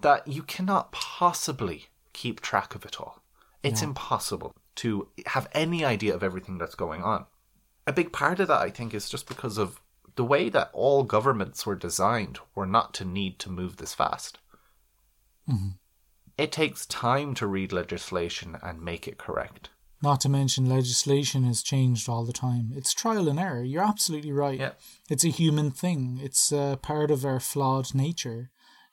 that 0.00 0.26
you 0.26 0.42
cannot 0.42 0.92
possibly 0.92 1.88
keep 2.14 2.40
track 2.40 2.74
of 2.74 2.86
it 2.86 2.98
all. 2.98 3.22
It's 3.62 3.82
impossible 3.82 4.54
to 4.76 5.08
have 5.26 5.48
any 5.52 5.84
idea 5.84 6.14
of 6.14 6.22
everything 6.22 6.56
that's 6.56 6.74
going 6.74 7.02
on. 7.02 7.26
A 7.86 7.92
big 7.92 8.12
part 8.12 8.40
of 8.40 8.48
that, 8.48 8.60
I 8.60 8.70
think, 8.70 8.94
is 8.94 9.10
just 9.10 9.28
because 9.28 9.58
of 9.58 9.82
the 10.16 10.24
way 10.24 10.48
that 10.48 10.70
all 10.72 11.02
governments 11.02 11.66
were 11.66 11.76
designed 11.76 12.38
were 12.54 12.66
not 12.66 12.94
to 12.94 13.04
need 13.04 13.38
to 13.40 13.50
move 13.50 13.76
this 13.76 13.92
fast 13.92 14.38
mm-hmm. 15.50 15.70
it 16.38 16.52
takes 16.52 16.86
time 16.86 17.34
to 17.34 17.46
read 17.46 17.72
legislation 17.72 18.56
and 18.62 18.82
make 18.82 19.06
it 19.08 19.18
correct. 19.18 19.70
Not 20.02 20.20
to 20.22 20.28
mention 20.30 20.66
legislation 20.66 21.44
has 21.44 21.62
changed 21.62 22.08
all 22.08 22.24
the 22.24 22.32
time. 22.32 22.72
It's 22.74 22.94
trial 22.94 23.28
and 23.28 23.38
error. 23.38 23.62
You're 23.62 23.82
absolutely 23.82 24.32
right. 24.32 24.58
Yeah. 24.58 24.72
It's 25.10 25.24
a 25.24 25.28
human 25.28 25.70
thing. 25.70 26.18
It's 26.22 26.52
a 26.52 26.78
part 26.80 27.10
of 27.10 27.24
our 27.24 27.38
flawed 27.40 27.94
nature. 27.94 28.50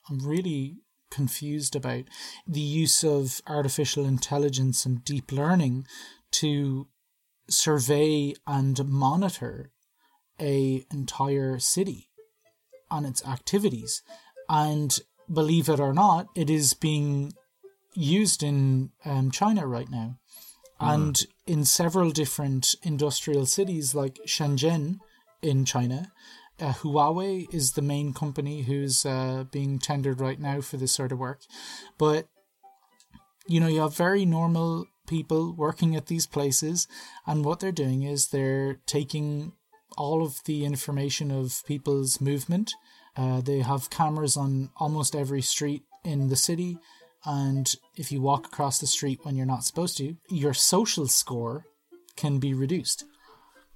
I'm 0.09 0.19
really 0.19 0.79
confused 1.09 1.75
about 1.75 2.03
the 2.45 2.59
use 2.59 3.03
of 3.03 3.41
artificial 3.47 4.05
intelligence 4.05 4.85
and 4.85 5.03
deep 5.05 5.31
learning 5.31 5.87
to 6.31 6.87
survey 7.49 8.33
and 8.45 8.85
monitor 8.87 9.71
a 10.41 10.85
entire 10.91 11.57
city 11.57 12.09
and 12.91 13.05
its 13.05 13.25
activities. 13.25 14.01
And 14.49 14.99
believe 15.31 15.69
it 15.69 15.79
or 15.79 15.93
not, 15.93 16.27
it 16.35 16.49
is 16.49 16.73
being 16.73 17.33
used 17.93 18.43
in 18.43 18.91
um, 19.05 19.31
China 19.31 19.65
right 19.65 19.89
now 19.89 20.19
and 20.79 21.25
in 21.45 21.65
several 21.65 22.11
different 22.11 22.75
industrial 22.83 23.45
cities 23.45 23.95
like 23.95 24.19
Shenzhen 24.25 24.99
in 25.41 25.65
China. 25.65 26.11
Uh, 26.59 26.73
Huawei 26.73 27.45
is 27.53 27.73
the 27.73 27.81
main 27.81 28.13
company 28.13 28.63
who's 28.63 29.05
uh, 29.05 29.45
being 29.51 29.77
tendered 29.79 30.19
right 30.19 30.39
now 30.39 30.61
for 30.61 30.77
this 30.77 30.91
sort 30.91 31.11
of 31.11 31.19
work. 31.19 31.41
But, 31.97 32.27
you 33.47 33.59
know, 33.59 33.67
you 33.67 33.81
have 33.81 33.95
very 33.95 34.25
normal 34.25 34.87
people 35.07 35.53
working 35.55 35.95
at 35.95 36.07
these 36.07 36.25
places, 36.25 36.87
and 37.25 37.45
what 37.45 37.59
they're 37.59 37.71
doing 37.71 38.03
is 38.03 38.27
they're 38.27 38.79
taking 38.87 39.53
all 39.97 40.23
of 40.23 40.43
the 40.45 40.65
information 40.65 41.31
of 41.31 41.63
people's 41.65 42.19
movement. 42.19 42.73
Uh, 43.15 43.41
they 43.41 43.59
have 43.59 43.89
cameras 43.89 44.35
on 44.35 44.69
almost 44.77 45.15
every 45.15 45.41
street 45.41 45.83
in 46.03 46.29
the 46.29 46.35
city, 46.35 46.77
and 47.27 47.75
if 47.97 48.09
you 48.09 48.21
walk 48.21 48.47
across 48.47 48.79
the 48.79 48.87
street 48.87 49.19
when 49.23 49.35
you're 49.35 49.45
not 49.45 49.65
supposed 49.65 49.97
to, 49.97 50.15
your 50.29 50.53
social 50.53 51.07
score 51.07 51.65
can 52.15 52.39
be 52.39 52.53
reduced. 52.53 53.03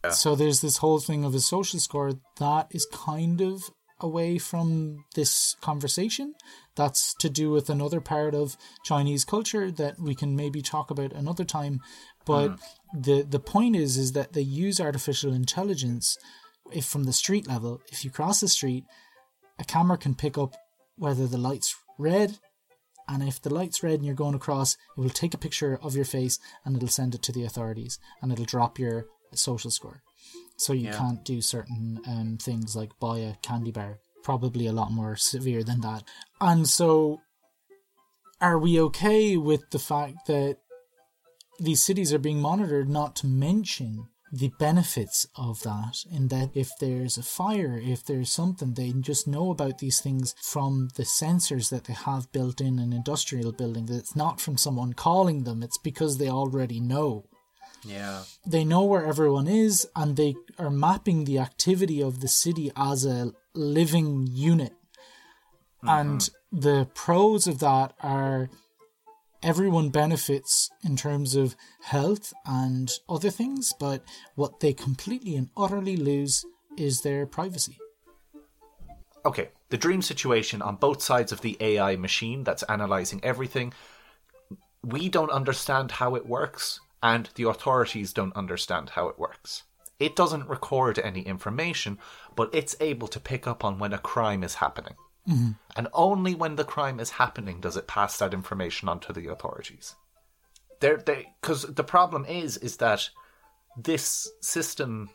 So 0.10 0.36
there's 0.36 0.62
this 0.62 0.78
whole 0.78 1.00
thing 1.00 1.26
of 1.26 1.36
a 1.36 1.42
social 1.42 1.80
score 1.80 2.14
that 2.40 2.68
is 2.72 2.88
kind 2.92 3.42
of 3.42 3.70
away 4.00 4.40
from 4.40 5.04
this 5.16 5.56
conversation. 5.62 6.34
That's 6.76 7.14
to 7.16 7.30
do 7.30 7.52
with 7.52 7.70
another 7.70 8.02
part 8.02 8.34
of 8.34 8.56
Chinese 8.84 9.26
culture 9.26 9.70
that 9.70 10.00
we 10.00 10.16
can 10.16 10.36
maybe 10.36 10.62
talk 10.62 10.90
about 10.90 11.12
another 11.12 11.44
time. 11.44 11.82
But 12.26 12.48
hmm. 12.48 13.02
the 13.02 13.22
the 13.22 13.40
point 13.40 13.76
is 13.76 13.98
is 13.98 14.14
that 14.14 14.34
they 14.34 14.42
use 14.42 14.80
artificial 14.80 15.34
intelligence 15.34 16.18
if 16.72 16.86
from 16.86 17.04
the 17.04 17.14
street 17.14 17.48
level, 17.48 17.82
if 17.92 18.06
you 18.06 18.10
cross 18.10 18.40
the 18.40 18.48
street, 18.48 18.86
a 19.60 19.66
camera 19.66 19.98
can 19.98 20.16
pick 20.16 20.38
up 20.38 20.56
whether 20.96 21.28
the 21.28 21.38
light's 21.38 21.76
red 22.00 22.40
and 23.12 23.22
if 23.24 23.42
the 23.42 23.54
light's 23.54 23.84
red 23.84 23.96
and 23.96 24.06
you're 24.06 24.16
going 24.16 24.36
across, 24.36 24.74
it 24.74 25.02
will 25.02 25.10
take 25.10 25.34
a 25.34 25.38
picture 25.38 25.78
of 25.84 25.96
your 25.96 26.06
face 26.06 26.40
and 26.64 26.76
it'll 26.76 26.88
send 26.88 27.14
it 27.14 27.22
to 27.24 27.32
the 27.32 27.44
authorities 27.44 28.00
and 28.22 28.32
it'll 28.32 28.46
drop 28.46 28.80
your 28.80 29.06
social 29.34 29.72
score. 29.72 30.02
So 30.58 30.74
you 30.74 30.88
Yeah. 30.88 30.98
can't 30.98 31.24
do 31.26 31.42
certain 31.42 32.00
um, 32.08 32.38
things 32.38 32.76
like 32.76 32.98
buy 33.00 33.18
a 33.20 33.36
candy 33.42 33.72
bar. 33.72 34.00
Probably 34.24 34.68
a 34.68 34.72
lot 34.74 34.92
more 34.92 35.16
severe 35.16 35.64
than 35.64 35.82
that. 35.82 36.04
And 36.40 36.70
so, 36.70 37.22
are 38.40 38.58
we 38.60 38.80
okay 38.80 39.36
with 39.38 39.70
the 39.72 39.80
fact 39.80 40.28
that 40.28 40.58
these 41.60 41.82
cities 41.82 42.14
are 42.14 42.20
being 42.20 42.40
monitored? 42.40 42.88
Not 42.90 43.16
to 43.18 43.28
mention 43.28 44.08
the 44.32 44.52
benefits 44.60 45.28
of 45.36 45.62
that, 45.64 46.06
in 46.10 46.30
that 46.30 46.52
if 46.54 46.72
there's 46.80 47.18
a 47.18 47.24
fire, 47.24 47.78
if 47.84 48.06
there's 48.06 48.32
something, 48.32 48.74
they 48.74 48.92
just 48.94 49.28
know 49.28 49.52
about 49.52 49.80
these 49.80 50.00
things 50.02 50.34
from 50.42 50.90
the 50.96 51.04
sensors 51.04 51.70
that 51.70 51.84
they 51.86 51.94
have 51.94 52.32
built 52.32 52.62
in 52.62 52.80
an 52.80 52.94
industrial 52.94 53.52
building. 53.52 53.88
That 53.88 53.98
it's 53.98 54.16
not 54.16 54.40
from 54.40 54.58
someone 54.58 54.94
calling 54.94 55.44
them; 55.44 55.62
it's 55.62 55.78
because 55.78 56.18
they 56.18 56.30
already 56.30 56.80
know 56.80 57.26
Yeah. 57.86 58.24
they 58.46 58.64
know 58.64 58.84
where 58.86 59.06
everyone 59.06 59.48
is 59.48 59.88
and 59.96 60.16
they 60.16 60.36
are 60.58 60.70
mapping 60.70 61.26
the 61.26 61.40
activity 61.40 62.02
of 62.02 62.22
the 62.22 62.28
city 62.28 62.72
as 62.76 63.06
a 63.06 63.34
living 63.54 64.28
unit. 64.28 64.74
Mm-hmm. 65.84 65.90
And 65.90 66.30
the 66.52 66.88
pros 66.94 67.48
of 67.48 67.60
that 67.60 67.94
are 68.02 68.50
everyone 69.44 69.90
benefits 69.90 70.70
in 70.84 70.96
terms 70.96 71.36
of 71.36 71.56
health 71.82 72.34
and 72.46 72.92
other 73.10 73.30
things, 73.30 73.74
but 73.80 74.04
what 74.36 74.60
they 74.60 74.74
completely 74.74 75.36
and 75.36 75.50
utterly 75.58 75.98
lose 75.98 76.46
is 76.78 77.02
their 77.02 77.26
privacy. 77.26 77.78
Okay, 79.26 79.50
the 79.70 79.78
dream 79.78 80.02
situation 80.02 80.62
on 80.62 80.76
both 80.76 81.02
sides 81.02 81.32
of 81.32 81.42
the 81.42 81.58
AI 81.60 81.96
machine 81.96 82.44
that's 82.44 82.64
analyzing 82.64 83.20
everything. 83.24 83.74
We 84.84 85.10
don't 85.10 85.32
understand 85.32 85.92
how 85.92 86.16
it 86.16 86.26
works, 86.26 86.80
and 87.04 87.30
the 87.36 87.48
authorities 87.48 88.14
don't 88.14 88.36
understand 88.36 88.92
how 88.92 89.10
it 89.10 89.20
works. 89.20 89.64
It 90.00 90.16
doesn't 90.16 90.50
record 90.50 90.98
any 90.98 91.22
information, 91.22 92.00
but 92.36 92.50
it's 92.54 92.76
able 92.80 93.08
to 93.10 93.20
pick 93.20 93.46
up 93.46 93.64
on 93.64 93.78
when 93.78 93.94
a 93.94 94.00
crime 94.00 94.44
is 94.44 94.56
happening. 94.56 94.96
Mm-hmm. 95.28 95.52
And 95.76 95.88
only 95.94 96.36
when 96.36 96.56
the 96.56 96.64
crime 96.64 97.00
is 97.00 97.12
happening 97.12 97.60
does 97.62 97.78
it 97.78 97.88
pass 97.88 98.18
that 98.18 98.34
information 98.34 98.90
on 98.90 99.00
to 99.02 99.14
the 99.14 99.28
authorities. 99.28 99.96
There, 100.80 100.98
because 100.98 101.64
the 101.64 101.84
problem 101.84 102.26
is, 102.26 102.58
is 102.58 102.78
that 102.78 103.10
this 103.78 104.30
system 104.42 105.10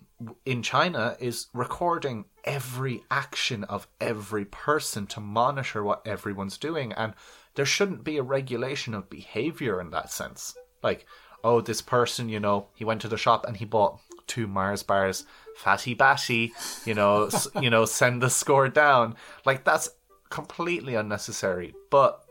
in 0.44 0.62
China 0.62 1.16
is 1.20 1.48
recording 1.52 2.24
every 2.44 3.02
action 3.10 3.64
of 3.64 3.88
every 4.00 4.44
person 4.44 5.06
to 5.08 5.20
monitor 5.20 5.82
what 5.82 6.06
everyone's 6.06 6.56
doing, 6.56 6.92
and 6.92 7.14
there 7.54 7.66
shouldn't 7.66 8.04
be 8.04 8.16
a 8.16 8.22
regulation 8.22 8.94
of 8.94 9.10
behavior 9.10 9.80
in 9.80 9.90
that 9.90 10.10
sense. 10.10 10.54
Like, 10.82 11.06
oh, 11.42 11.60
this 11.60 11.82
person, 11.82 12.28
you 12.28 12.40
know, 12.40 12.68
he 12.74 12.84
went 12.84 13.00
to 13.02 13.08
the 13.08 13.16
shop 13.16 13.44
and 13.46 13.56
he 13.56 13.64
bought 13.64 14.00
two 14.26 14.46
Mars 14.46 14.82
bars, 14.82 15.24
fatty 15.56 15.94
batty, 15.94 16.52
you 16.84 16.94
know, 16.94 17.30
you 17.60 17.70
know, 17.70 17.84
send 17.84 18.22
the 18.22 18.30
score 18.30 18.68
down. 18.68 19.16
Like 19.44 19.64
that's 19.64 19.88
completely 20.30 20.94
unnecessary. 20.94 21.74
But 21.90 22.22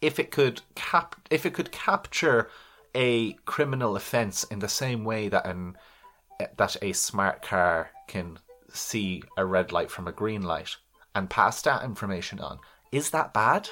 if 0.00 0.18
it 0.18 0.30
could 0.30 0.62
cap, 0.74 1.16
if 1.30 1.46
it 1.46 1.54
could 1.54 1.72
capture 1.72 2.48
a 2.94 3.32
criminal 3.44 3.96
offense 3.96 4.44
in 4.44 4.58
the 4.58 4.68
same 4.68 5.04
way 5.04 5.28
that 5.28 5.46
an 5.46 5.76
that 6.56 6.76
a 6.82 6.92
smart 6.92 7.42
car 7.42 7.90
can 8.08 8.38
see 8.72 9.22
a 9.36 9.44
red 9.44 9.70
light 9.72 9.90
from 9.90 10.08
a 10.08 10.12
green 10.12 10.42
light 10.42 10.76
and 11.14 11.30
pass 11.30 11.62
that 11.62 11.84
information 11.84 12.40
on, 12.40 12.58
is 12.90 13.10
that 13.10 13.32
bad? 13.32 13.68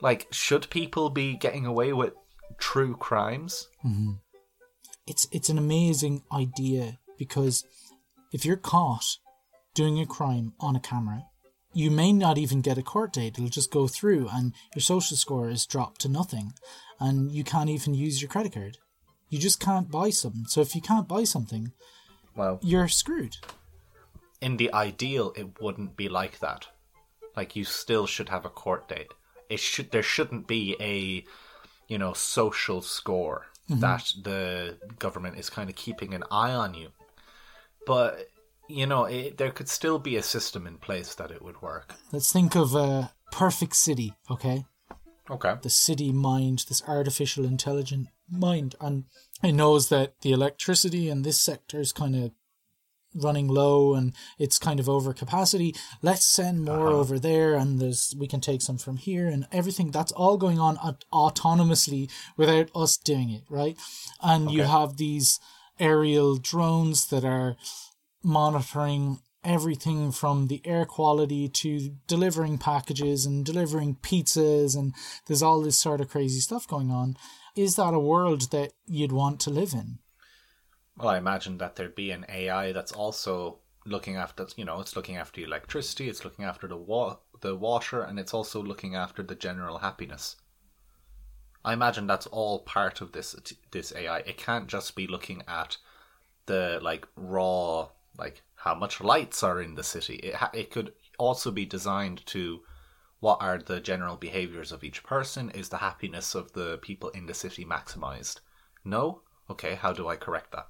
Like, 0.00 0.26
should 0.30 0.70
people 0.70 1.10
be 1.10 1.34
getting 1.36 1.66
away 1.66 1.92
with 1.92 2.14
true 2.58 2.96
crimes? 2.96 3.68
Mm-hmm. 3.84 4.12
it's 5.06 5.26
it's 5.32 5.48
an 5.48 5.58
amazing 5.58 6.22
idea 6.32 6.98
because 7.18 7.64
if 8.32 8.44
you're 8.44 8.56
caught 8.56 9.18
doing 9.74 10.00
a 10.00 10.06
crime 10.06 10.52
on 10.60 10.76
a 10.76 10.80
camera, 10.80 11.24
you 11.78 11.92
may 11.92 12.12
not 12.12 12.38
even 12.38 12.60
get 12.60 12.76
a 12.76 12.82
court 12.82 13.12
date. 13.12 13.38
It'll 13.38 13.48
just 13.48 13.70
go 13.70 13.86
through 13.86 14.28
and 14.32 14.52
your 14.74 14.82
social 14.82 15.16
score 15.16 15.48
is 15.48 15.64
dropped 15.64 16.00
to 16.00 16.08
nothing 16.08 16.52
and 16.98 17.30
you 17.30 17.44
can't 17.44 17.70
even 17.70 17.94
use 17.94 18.20
your 18.20 18.28
credit 18.28 18.54
card. 18.54 18.78
You 19.28 19.38
just 19.38 19.60
can't 19.60 19.88
buy 19.88 20.10
something. 20.10 20.46
So 20.46 20.60
if 20.60 20.74
you 20.74 20.80
can't 20.80 21.06
buy 21.06 21.22
something, 21.22 21.70
Well, 22.34 22.58
you're 22.62 22.88
screwed. 22.88 23.36
in 24.40 24.56
the 24.56 24.72
ideal, 24.72 25.32
it 25.36 25.60
wouldn't 25.60 25.96
be 25.96 26.08
like 26.08 26.40
that. 26.40 26.66
Like, 27.36 27.54
you 27.54 27.62
still 27.62 28.06
should 28.08 28.28
have 28.28 28.44
a 28.44 28.50
court 28.50 28.88
date. 28.88 29.12
It 29.48 29.60
should 29.60 29.92
there 29.92 30.02
shouldn't 30.02 30.48
be 30.48 30.74
a, 30.80 31.24
you 31.86 31.98
know, 31.98 32.12
social 32.12 32.82
score 32.82 33.46
mm-hmm. 33.70 33.80
that 33.80 34.12
the 34.20 34.78
government 34.98 35.38
is 35.38 35.48
kind 35.48 35.70
of 35.70 35.76
keeping 35.76 36.12
an 36.12 36.24
eye 36.28 36.52
on 36.52 36.74
you. 36.74 36.88
But 37.86 38.26
you 38.68 38.86
know, 38.86 39.04
it, 39.04 39.38
there 39.38 39.50
could 39.50 39.68
still 39.68 39.98
be 39.98 40.16
a 40.16 40.22
system 40.22 40.66
in 40.66 40.78
place 40.78 41.14
that 41.14 41.30
it 41.30 41.42
would 41.42 41.62
work. 41.62 41.94
Let's 42.12 42.32
think 42.32 42.54
of 42.54 42.74
a 42.74 43.12
perfect 43.32 43.76
city, 43.76 44.14
okay? 44.30 44.64
Okay. 45.30 45.54
the 45.60 45.70
city 45.70 46.10
mind, 46.10 46.64
this 46.68 46.82
artificial 46.88 47.44
intelligent 47.44 48.08
mind, 48.30 48.76
and 48.80 49.04
it 49.42 49.52
knows 49.52 49.90
that 49.90 50.14
the 50.22 50.32
electricity 50.32 51.10
in 51.10 51.22
this 51.22 51.38
sector 51.38 51.80
is 51.80 51.92
kind 51.92 52.16
of 52.16 52.32
running 53.14 53.48
low 53.48 53.94
and 53.94 54.14
it's 54.38 54.58
kind 54.58 54.78
of 54.80 54.88
over 54.88 55.12
capacity. 55.12 55.74
Let's 56.02 56.24
send 56.24 56.64
more 56.64 56.88
uh-huh. 56.88 56.96
over 56.96 57.18
there, 57.18 57.54
and 57.54 57.78
there's 57.78 58.14
we 58.18 58.26
can 58.26 58.40
take 58.40 58.62
some 58.62 58.78
from 58.78 58.96
here, 58.96 59.26
and 59.26 59.46
everything 59.52 59.90
that's 59.90 60.12
all 60.12 60.36
going 60.36 60.58
on 60.58 60.76
aut- 60.78 61.04
autonomously 61.12 62.10
without 62.36 62.70
us 62.74 62.96
doing 62.96 63.30
it, 63.30 63.44
right? 63.48 63.76
And 64.22 64.50
you 64.50 64.62
have 64.62 64.96
these 64.96 65.40
aerial 65.80 66.36
drones 66.36 67.06
that 67.08 67.24
are 67.24 67.56
monitoring 68.22 69.20
everything 69.44 70.10
from 70.10 70.48
the 70.48 70.60
air 70.64 70.84
quality 70.84 71.48
to 71.48 71.90
delivering 72.06 72.58
packages 72.58 73.24
and 73.24 73.46
delivering 73.46 73.94
pizzas 73.96 74.76
and 74.76 74.92
there's 75.26 75.42
all 75.42 75.62
this 75.62 75.78
sort 75.78 76.00
of 76.00 76.10
crazy 76.10 76.40
stuff 76.40 76.66
going 76.66 76.90
on 76.90 77.16
is 77.56 77.76
that 77.76 77.94
a 77.94 77.98
world 77.98 78.50
that 78.50 78.72
you'd 78.86 79.12
want 79.12 79.40
to 79.40 79.50
live 79.50 79.72
in 79.72 79.98
Well, 80.96 81.08
I 81.08 81.18
imagine 81.18 81.58
that 81.58 81.76
there'd 81.76 81.94
be 81.94 82.10
an 82.10 82.26
AI 82.28 82.72
that's 82.72 82.92
also 82.92 83.60
looking 83.88 84.16
after, 84.16 84.46
you 84.56 84.64
know, 84.64 84.80
it's 84.80 84.96
looking 84.96 85.16
after 85.16 85.40
the 85.40 85.46
electricity, 85.46 86.08
it's 86.08 86.24
looking 86.24 86.44
after 86.44 86.68
the 86.68 86.76
wa- 86.76 87.18
the 87.40 87.54
water, 87.54 88.02
and 88.02 88.18
it's 88.18 88.34
also 88.34 88.62
looking 88.62 88.94
after 88.94 89.22
the 89.22 89.34
general 89.34 89.78
happiness. 89.78 90.36
I 91.64 91.72
imagine 91.72 92.06
that's 92.06 92.26
all 92.26 92.60
part 92.60 93.00
of 93.00 93.12
this 93.12 93.34
this 93.70 93.92
AI. 93.94 94.18
It 94.18 94.36
can't 94.36 94.68
just 94.68 94.94
be 94.94 95.06
looking 95.06 95.42
at 95.48 95.76
the 96.46 96.78
like 96.82 97.06
raw, 97.16 97.88
like 98.18 98.42
how 98.56 98.74
much 98.74 99.00
lights 99.00 99.42
are 99.42 99.60
in 99.60 99.74
the 99.74 99.84
city. 99.84 100.16
It 100.16 100.34
ha- 100.34 100.50
it 100.52 100.70
could 100.70 100.92
also 101.18 101.50
be 101.50 101.64
designed 101.66 102.24
to 102.26 102.60
what 103.20 103.40
are 103.40 103.58
the 103.58 103.80
general 103.80 104.16
behaviors 104.16 104.72
of 104.72 104.84
each 104.84 105.02
person? 105.02 105.50
Is 105.50 105.68
the 105.68 105.78
happiness 105.78 106.34
of 106.34 106.52
the 106.52 106.78
people 106.78 107.08
in 107.10 107.26
the 107.26 107.34
city 107.34 107.64
maximized? 107.64 108.40
No. 108.84 109.22
Okay, 109.50 109.74
how 109.74 109.92
do 109.92 110.08
I 110.08 110.16
correct 110.16 110.52
that? 110.52 110.68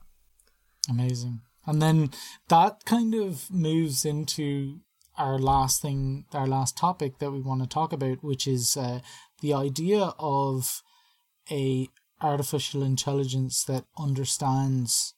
amazing 0.89 1.41
and 1.67 1.83
then 1.83 2.11
that 2.49 2.85
kind 2.85 3.15
of 3.15 3.51
moves 3.51 4.05
into 4.05 4.81
our 5.17 5.39
last 5.39 5.83
thing 5.83 6.25
our 6.33 6.47
last 6.47 6.77
topic 6.77 7.19
that 7.19 7.31
we 7.31 7.41
want 7.41 7.63
to 7.63 7.69
talk 7.69 7.93
about 7.93 8.23
which 8.23 8.47
is 8.47 8.77
uh, 8.77 9.01
the 9.41 9.53
idea 9.53 10.13
of 10.19 10.83
a 11.51 11.89
artificial 12.21 12.83
intelligence 12.83 13.65
that 13.65 13.85
understands 13.99 15.15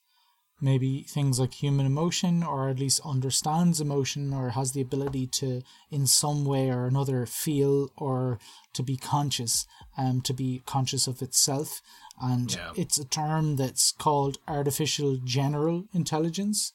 maybe 0.61 1.01
things 1.03 1.39
like 1.39 1.53
human 1.53 1.85
emotion 1.85 2.43
or 2.43 2.69
at 2.69 2.79
least 2.79 3.01
understands 3.03 3.81
emotion 3.81 4.33
or 4.33 4.49
has 4.51 4.71
the 4.71 4.81
ability 4.81 5.25
to 5.27 5.61
in 5.89 6.05
some 6.07 6.45
way 6.45 6.69
or 6.69 6.85
another 6.85 7.25
feel 7.25 7.89
or 7.97 8.37
to 8.73 8.83
be 8.83 8.95
conscious 8.97 9.65
um 9.97 10.21
to 10.21 10.33
be 10.33 10.61
conscious 10.65 11.07
of 11.07 11.21
itself 11.21 11.81
and 12.21 12.53
Yeah. 12.53 12.71
it's 12.75 12.99
a 12.99 13.05
term 13.05 13.55
that's 13.55 13.91
called 13.91 14.37
artificial 14.47 15.17
general 15.23 15.85
intelligence 15.93 16.73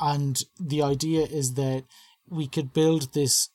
and 0.00 0.42
the 0.60 0.82
idea 0.82 1.22
is 1.24 1.54
that 1.54 1.84
we 2.28 2.46
could 2.48 2.72
build 2.72 3.12
this 3.14 3.50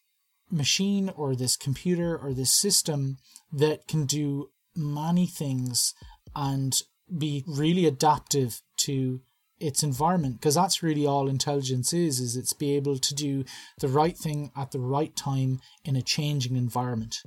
machine 0.49 1.09
or 1.15 1.35
this 1.35 1.55
computer 1.57 2.17
or 2.17 2.33
this 2.33 2.53
system 2.53 3.17
that 3.51 3.87
can 3.87 4.05
do 4.05 4.49
many 4.75 5.27
things 5.27 5.93
and 6.35 6.81
be 7.17 7.43
really 7.45 7.85
adaptive 7.85 8.61
to 8.77 9.21
its 9.61 9.83
environment 9.83 10.39
because 10.39 10.55
that's 10.55 10.83
really 10.83 11.05
all 11.05 11.27
intelligence 11.29 11.93
is 11.93 12.19
is 12.19 12.35
it's 12.35 12.53
be 12.53 12.75
able 12.75 12.97
to 12.97 13.13
do 13.15 13.43
the 13.79 13.87
right 13.87 14.17
thing 14.17 14.51
at 14.55 14.71
the 14.71 14.79
right 14.79 15.15
time 15.15 15.59
in 15.85 15.95
a 15.95 16.01
changing 16.01 16.55
environment 16.55 17.23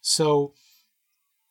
so 0.00 0.54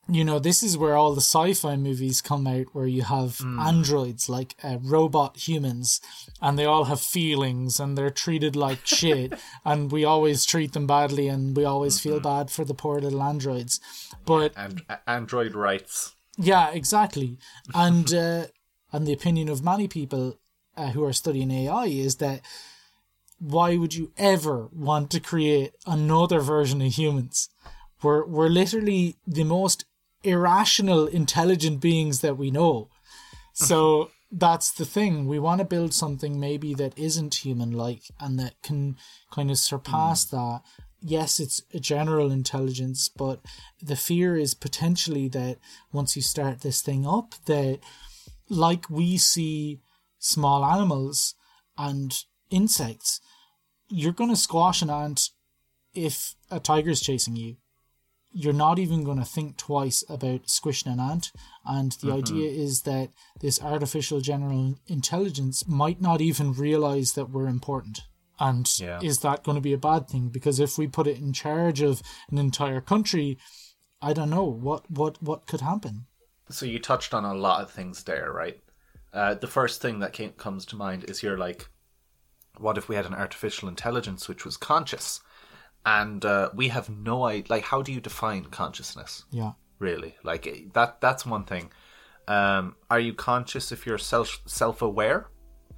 you 0.09 0.23
know 0.23 0.39
this 0.39 0.63
is 0.63 0.77
where 0.77 0.95
all 0.97 1.13
the 1.13 1.21
sci-fi 1.21 1.75
movies 1.75 2.21
come 2.21 2.47
out 2.47 2.65
where 2.73 2.87
you 2.87 3.03
have 3.03 3.39
androids 3.59 4.27
like 4.27 4.55
uh, 4.63 4.77
robot 4.81 5.37
humans 5.47 6.01
and 6.41 6.57
they 6.57 6.65
all 6.65 6.85
have 6.85 6.99
feelings 6.99 7.79
and 7.79 7.95
they're 7.97 8.09
treated 8.09 8.55
like 8.55 8.79
shit 8.85 9.33
and 9.65 9.91
we 9.91 10.03
always 10.03 10.43
treat 10.43 10.73
them 10.73 10.87
badly 10.87 11.27
and 11.27 11.55
we 11.55 11.63
always 11.63 11.99
feel 11.99 12.19
bad 12.19 12.49
for 12.49 12.65
the 12.65 12.73
poor 12.73 12.99
little 12.99 13.21
androids 13.21 13.79
but 14.25 14.51
And 14.57 14.81
a- 14.89 15.07
Android 15.09 15.53
rights. 15.55 16.15
yeah, 16.37 16.71
exactly. 16.71 17.37
And 17.75 18.11
uh, 18.25 18.45
and 18.91 19.07
the 19.07 19.13
opinion 19.13 19.49
of 19.49 19.63
many 19.63 19.87
people 19.87 20.37
uh, 20.77 20.89
who 20.91 21.03
are 21.03 21.13
studying 21.13 21.51
AI 21.51 21.85
is 21.85 22.17
that 22.17 22.41
why 23.39 23.75
would 23.75 23.93
you 23.93 24.11
ever 24.17 24.69
want 24.71 25.09
to 25.11 25.19
create 25.19 25.73
another 25.87 26.39
version 26.39 26.81
of 26.81 26.93
humans? 26.93 27.49
We're 28.03 28.25
we're 28.25 28.49
literally 28.49 29.17
the 29.25 29.43
most 29.43 29.85
irrational, 30.23 31.07
intelligent 31.07 31.81
beings 31.81 32.21
that 32.21 32.37
we 32.37 32.51
know. 32.51 32.89
So 33.53 34.11
that's 34.31 34.71
the 34.71 34.85
thing. 34.85 35.27
We 35.27 35.39
want 35.39 35.59
to 35.59 35.65
build 35.65 35.93
something 35.93 36.39
maybe 36.39 36.73
that 36.75 36.97
isn't 36.97 37.43
human 37.45 37.71
like 37.71 38.03
and 38.19 38.39
that 38.39 38.61
can 38.61 38.97
kind 39.31 39.51
of 39.51 39.57
surpass 39.57 40.25
that. 40.25 40.61
Yes, 41.03 41.39
it's 41.39 41.63
a 41.73 41.79
general 41.79 42.31
intelligence, 42.31 43.09
but 43.09 43.39
the 43.81 43.95
fear 43.95 44.37
is 44.37 44.53
potentially 44.53 45.27
that 45.29 45.57
once 45.91 46.15
you 46.15 46.21
start 46.21 46.61
this 46.61 46.81
thing 46.81 47.07
up, 47.07 47.33
that 47.45 47.79
like 48.51 48.89
we 48.89 49.17
see 49.17 49.81
small 50.19 50.63
animals 50.63 51.35
and 51.77 52.23
insects, 52.49 53.21
you're 53.89 54.11
going 54.13 54.29
to 54.29 54.35
squash 54.35 54.81
an 54.81 54.89
ant 54.89 55.29
if 55.93 56.35
a 56.49 56.59
tiger's 56.59 57.01
chasing 57.01 57.35
you 57.35 57.57
you're 58.33 58.53
not 58.53 58.79
even 58.79 59.03
going 59.03 59.17
to 59.17 59.25
think 59.25 59.57
twice 59.57 60.03
about 60.09 60.49
squishing 60.49 60.91
an 60.91 60.99
ant. 60.99 61.31
And 61.65 61.91
the 61.93 62.07
mm-hmm. 62.07 62.17
idea 62.17 62.49
is 62.49 62.83
that 62.83 63.09
this 63.39 63.61
artificial 63.61 64.21
general 64.21 64.75
intelligence 64.87 65.67
might 65.67 66.01
not 66.01 66.21
even 66.21 66.53
realize 66.53 67.13
that 67.13 67.29
we're 67.29 67.47
important. 67.47 68.01
And 68.39 68.67
Yeah. 68.79 68.99
is 69.03 69.19
that 69.19 69.43
going 69.43 69.55
to 69.55 69.61
be 69.61 69.73
a 69.73 69.77
bad 69.77 70.07
thing? 70.07 70.29
Because 70.29 70.59
if 70.59 70.77
we 70.77 70.87
put 70.87 71.07
it 71.07 71.19
in 71.19 71.33
charge 71.33 71.81
of 71.81 72.01
an 72.31 72.37
entire 72.37 72.81
country, 72.81 73.37
I 74.01 74.13
don't 74.13 74.31
know 74.31 74.45
what 74.45 74.89
what 74.89 75.21
what 75.21 75.45
could 75.45 75.61
happen. 75.61 76.07
So 76.51 76.65
you 76.65 76.79
touched 76.79 77.13
on 77.13 77.25
a 77.25 77.33
lot 77.33 77.61
of 77.61 77.71
things 77.71 78.03
there, 78.03 78.31
right? 78.31 78.59
Uh, 79.13 79.33
the 79.33 79.47
first 79.47 79.81
thing 79.81 79.99
that 79.99 80.13
came, 80.13 80.31
comes 80.31 80.65
to 80.67 80.75
mind 80.75 81.09
is 81.09 81.21
you're 81.21 81.37
like, 81.37 81.67
what 82.57 82.77
if 82.77 82.87
we 82.87 82.95
had 82.95 83.05
an 83.05 83.13
artificial 83.13 83.67
intelligence 83.67 84.27
which 84.27 84.45
was 84.45 84.57
conscious, 84.57 85.21
and 85.85 86.23
uh, 86.25 86.49
we 86.53 86.69
have 86.69 86.89
no 86.89 87.25
idea? 87.25 87.45
Like, 87.49 87.63
how 87.63 87.81
do 87.81 87.91
you 87.91 87.99
define 88.01 88.45
consciousness? 88.45 89.25
Yeah, 89.31 89.53
Really, 89.81 90.15
like 90.23 90.45
eh, 90.45 90.59
that. 90.73 91.01
That's 91.01 91.25
one 91.25 91.43
thing. 91.43 91.71
Um, 92.27 92.75
are 92.91 92.99
you 92.99 93.15
conscious 93.15 93.71
if 93.71 93.87
you're 93.87 93.97
self 93.97 94.39
self 94.45 94.83
aware? 94.83 95.27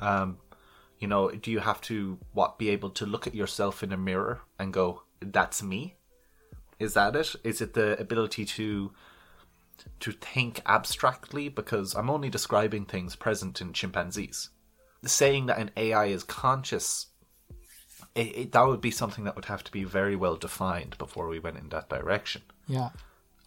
Um, 0.02 0.40
you 1.00 1.08
know, 1.08 1.32
do 1.32 1.50
you 1.52 1.60
have 1.60 1.80
to 1.82 2.20
what 2.34 2.60
be 2.60 2.70
able 2.70 2.90
to 2.92 3.06
look 3.06 3.28
at 3.28 3.34
yourself 3.34 3.82
in 3.82 3.94
a 3.94 3.98
mirror 3.98 4.42
and 4.60 4.74
go, 4.74 5.04
"That's 5.22 5.64
me"? 5.64 5.96
Is 6.80 6.96
that 6.96 7.16
it? 7.16 7.34
Is 7.46 7.62
it 7.62 7.76
the 7.76 7.98
ability 7.98 8.44
to 8.44 8.92
to 10.00 10.12
think 10.12 10.62
abstractly? 10.66 11.50
Because 11.50 11.94
I'm 11.96 12.10
only 12.10 12.30
describing 12.30 12.86
things 12.86 13.16
present 13.16 13.62
in 13.62 13.74
chimpanzees. 13.74 14.50
Saying 15.06 15.48
that 15.48 15.60
an 15.60 15.72
AI 15.76 16.06
is 16.06 16.24
conscious, 16.24 17.08
it, 18.16 18.38
it, 18.38 18.52
that 18.54 18.66
would 18.66 18.82
be 18.82 18.92
something 18.92 19.26
that 19.26 19.36
would 19.36 19.46
have 19.46 19.64
to 19.66 19.72
be 19.72 19.84
very 19.84 20.16
well 20.16 20.36
defined 20.36 20.98
before 20.98 21.28
we 21.28 21.40
went 21.40 21.58
in 21.58 21.70
that 21.70 21.90
direction. 21.90 22.44
yeah. 22.68 22.90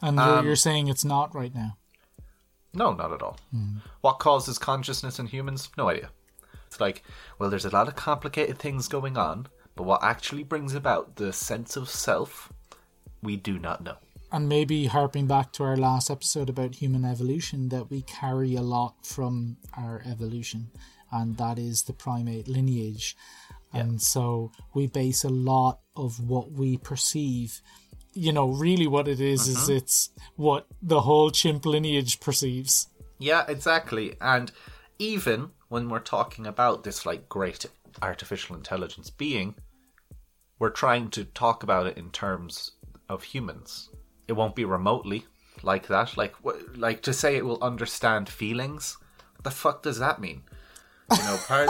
And 0.02 0.16
you're, 0.16 0.26
um, 0.26 0.46
you're 0.46 0.56
saying 0.56 0.88
it's 0.88 1.06
not 1.06 1.34
right 1.34 1.54
now. 1.54 1.78
No, 2.74 2.92
not 2.92 3.14
at 3.14 3.22
all. 3.22 3.38
Hmm. 3.50 3.78
What 4.02 4.18
causes 4.18 4.58
consciousness 4.58 5.18
in 5.18 5.26
humans? 5.26 5.70
No 5.78 5.88
idea. 5.88 6.10
It's 6.66 6.80
like, 6.80 7.02
well, 7.38 7.48
there's 7.48 7.64
a 7.64 7.70
lot 7.70 7.88
of 7.88 7.96
complicated 7.96 8.58
things 8.58 8.88
going 8.88 9.16
on, 9.16 9.46
but 9.74 9.84
what 9.84 10.02
actually 10.02 10.42
brings 10.42 10.74
about 10.74 11.16
the 11.16 11.32
sense 11.32 11.76
of 11.76 11.88
self, 11.88 12.52
we 13.22 13.36
do 13.36 13.58
not 13.58 13.82
know. 13.82 13.96
And 14.32 14.48
maybe 14.48 14.86
harping 14.86 15.26
back 15.26 15.52
to 15.52 15.64
our 15.64 15.76
last 15.76 16.10
episode 16.10 16.48
about 16.48 16.76
human 16.76 17.04
evolution, 17.04 17.68
that 17.68 17.90
we 17.90 18.02
carry 18.02 18.54
a 18.54 18.62
lot 18.62 19.06
from 19.06 19.56
our 19.76 20.02
evolution, 20.06 20.70
and 21.12 21.36
that 21.36 21.58
is 21.58 21.82
the 21.84 21.92
primate 21.92 22.48
lineage. 22.48 23.16
And 23.72 24.00
so 24.00 24.52
we 24.74 24.86
base 24.86 25.22
a 25.22 25.28
lot 25.28 25.80
of 25.94 26.18
what 26.18 26.52
we 26.52 26.78
perceive. 26.78 27.60
You 28.14 28.32
know, 28.32 28.48
really 28.48 28.86
what 28.86 29.06
it 29.06 29.20
is, 29.20 29.46
is 29.46 29.56
mm-hmm. 29.56 29.76
it's 29.76 30.10
what 30.36 30.66
the 30.80 31.02
whole 31.02 31.30
chimp 31.30 31.66
lineage 31.66 32.20
perceives. 32.20 32.88
Yeah, 33.18 33.44
exactly. 33.46 34.16
And 34.20 34.50
even 34.98 35.50
when 35.68 35.88
we're 35.88 35.98
talking 35.98 36.46
about 36.46 36.84
this 36.84 37.04
like 37.04 37.28
great 37.28 37.66
artificial 38.00 38.56
intelligence 38.56 39.10
being, 39.10 39.56
we're 40.58 40.70
trying 40.70 41.10
to 41.10 41.24
talk 41.24 41.62
about 41.62 41.86
it 41.86 41.98
in 41.98 42.10
terms 42.10 42.72
of 43.08 43.22
humans. 43.22 43.90
It 44.28 44.32
won't 44.34 44.54
be 44.56 44.64
remotely 44.64 45.26
like 45.62 45.86
that. 45.88 46.16
Like, 46.16 46.34
wh- 46.44 46.76
like 46.76 47.02
to 47.02 47.12
say 47.12 47.36
it 47.36 47.44
will 47.44 47.62
understand 47.62 48.28
feelings. 48.28 48.96
What 49.36 49.44
the 49.44 49.50
fuck 49.50 49.82
does 49.82 49.98
that 49.98 50.20
mean? 50.20 50.42
You 51.10 51.18
know, 51.22 51.38
part. 51.46 51.68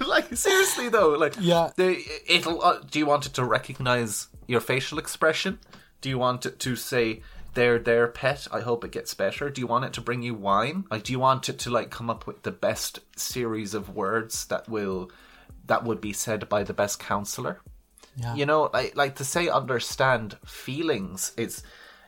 like 0.06 0.34
seriously 0.36 0.88
though, 0.88 1.10
like 1.10 1.34
Yeah. 1.38 1.70
the, 1.76 1.98
it'll. 2.26 2.62
Uh, 2.64 2.78
do 2.90 2.98
you 2.98 3.06
want 3.06 3.26
it 3.26 3.34
to 3.34 3.44
recognize 3.44 4.28
your 4.46 4.60
facial 4.60 4.98
expression? 4.98 5.58
Do 6.00 6.08
you 6.08 6.18
want 6.18 6.46
it 6.46 6.58
to 6.60 6.74
say 6.76 7.22
there, 7.54 7.78
there, 7.78 8.06
pet? 8.08 8.48
I 8.50 8.60
hope 8.60 8.84
it 8.84 8.92
gets 8.92 9.12
better. 9.14 9.50
Do 9.50 9.60
you 9.60 9.66
want 9.66 9.84
it 9.84 9.92
to 9.94 10.00
bring 10.00 10.22
you 10.22 10.34
wine? 10.34 10.84
Like, 10.90 11.02
do 11.04 11.12
you 11.12 11.18
want 11.18 11.48
it 11.50 11.58
to 11.60 11.70
like 11.70 11.90
come 11.90 12.08
up 12.10 12.26
with 12.26 12.42
the 12.42 12.50
best 12.50 13.00
series 13.16 13.74
of 13.74 13.94
words 13.94 14.46
that 14.46 14.68
will 14.68 15.10
that 15.66 15.84
would 15.84 16.00
be 16.00 16.12
said 16.14 16.48
by 16.48 16.62
the 16.62 16.74
best 16.74 16.98
counselor? 16.98 17.60
Yeah. 18.16 18.34
You 18.34 18.46
know, 18.46 18.70
like 18.72 18.96
like 18.96 19.16
to 19.16 19.24
say 19.24 19.48
understand 19.48 20.36
feelings. 20.44 21.32
It's 21.36 21.62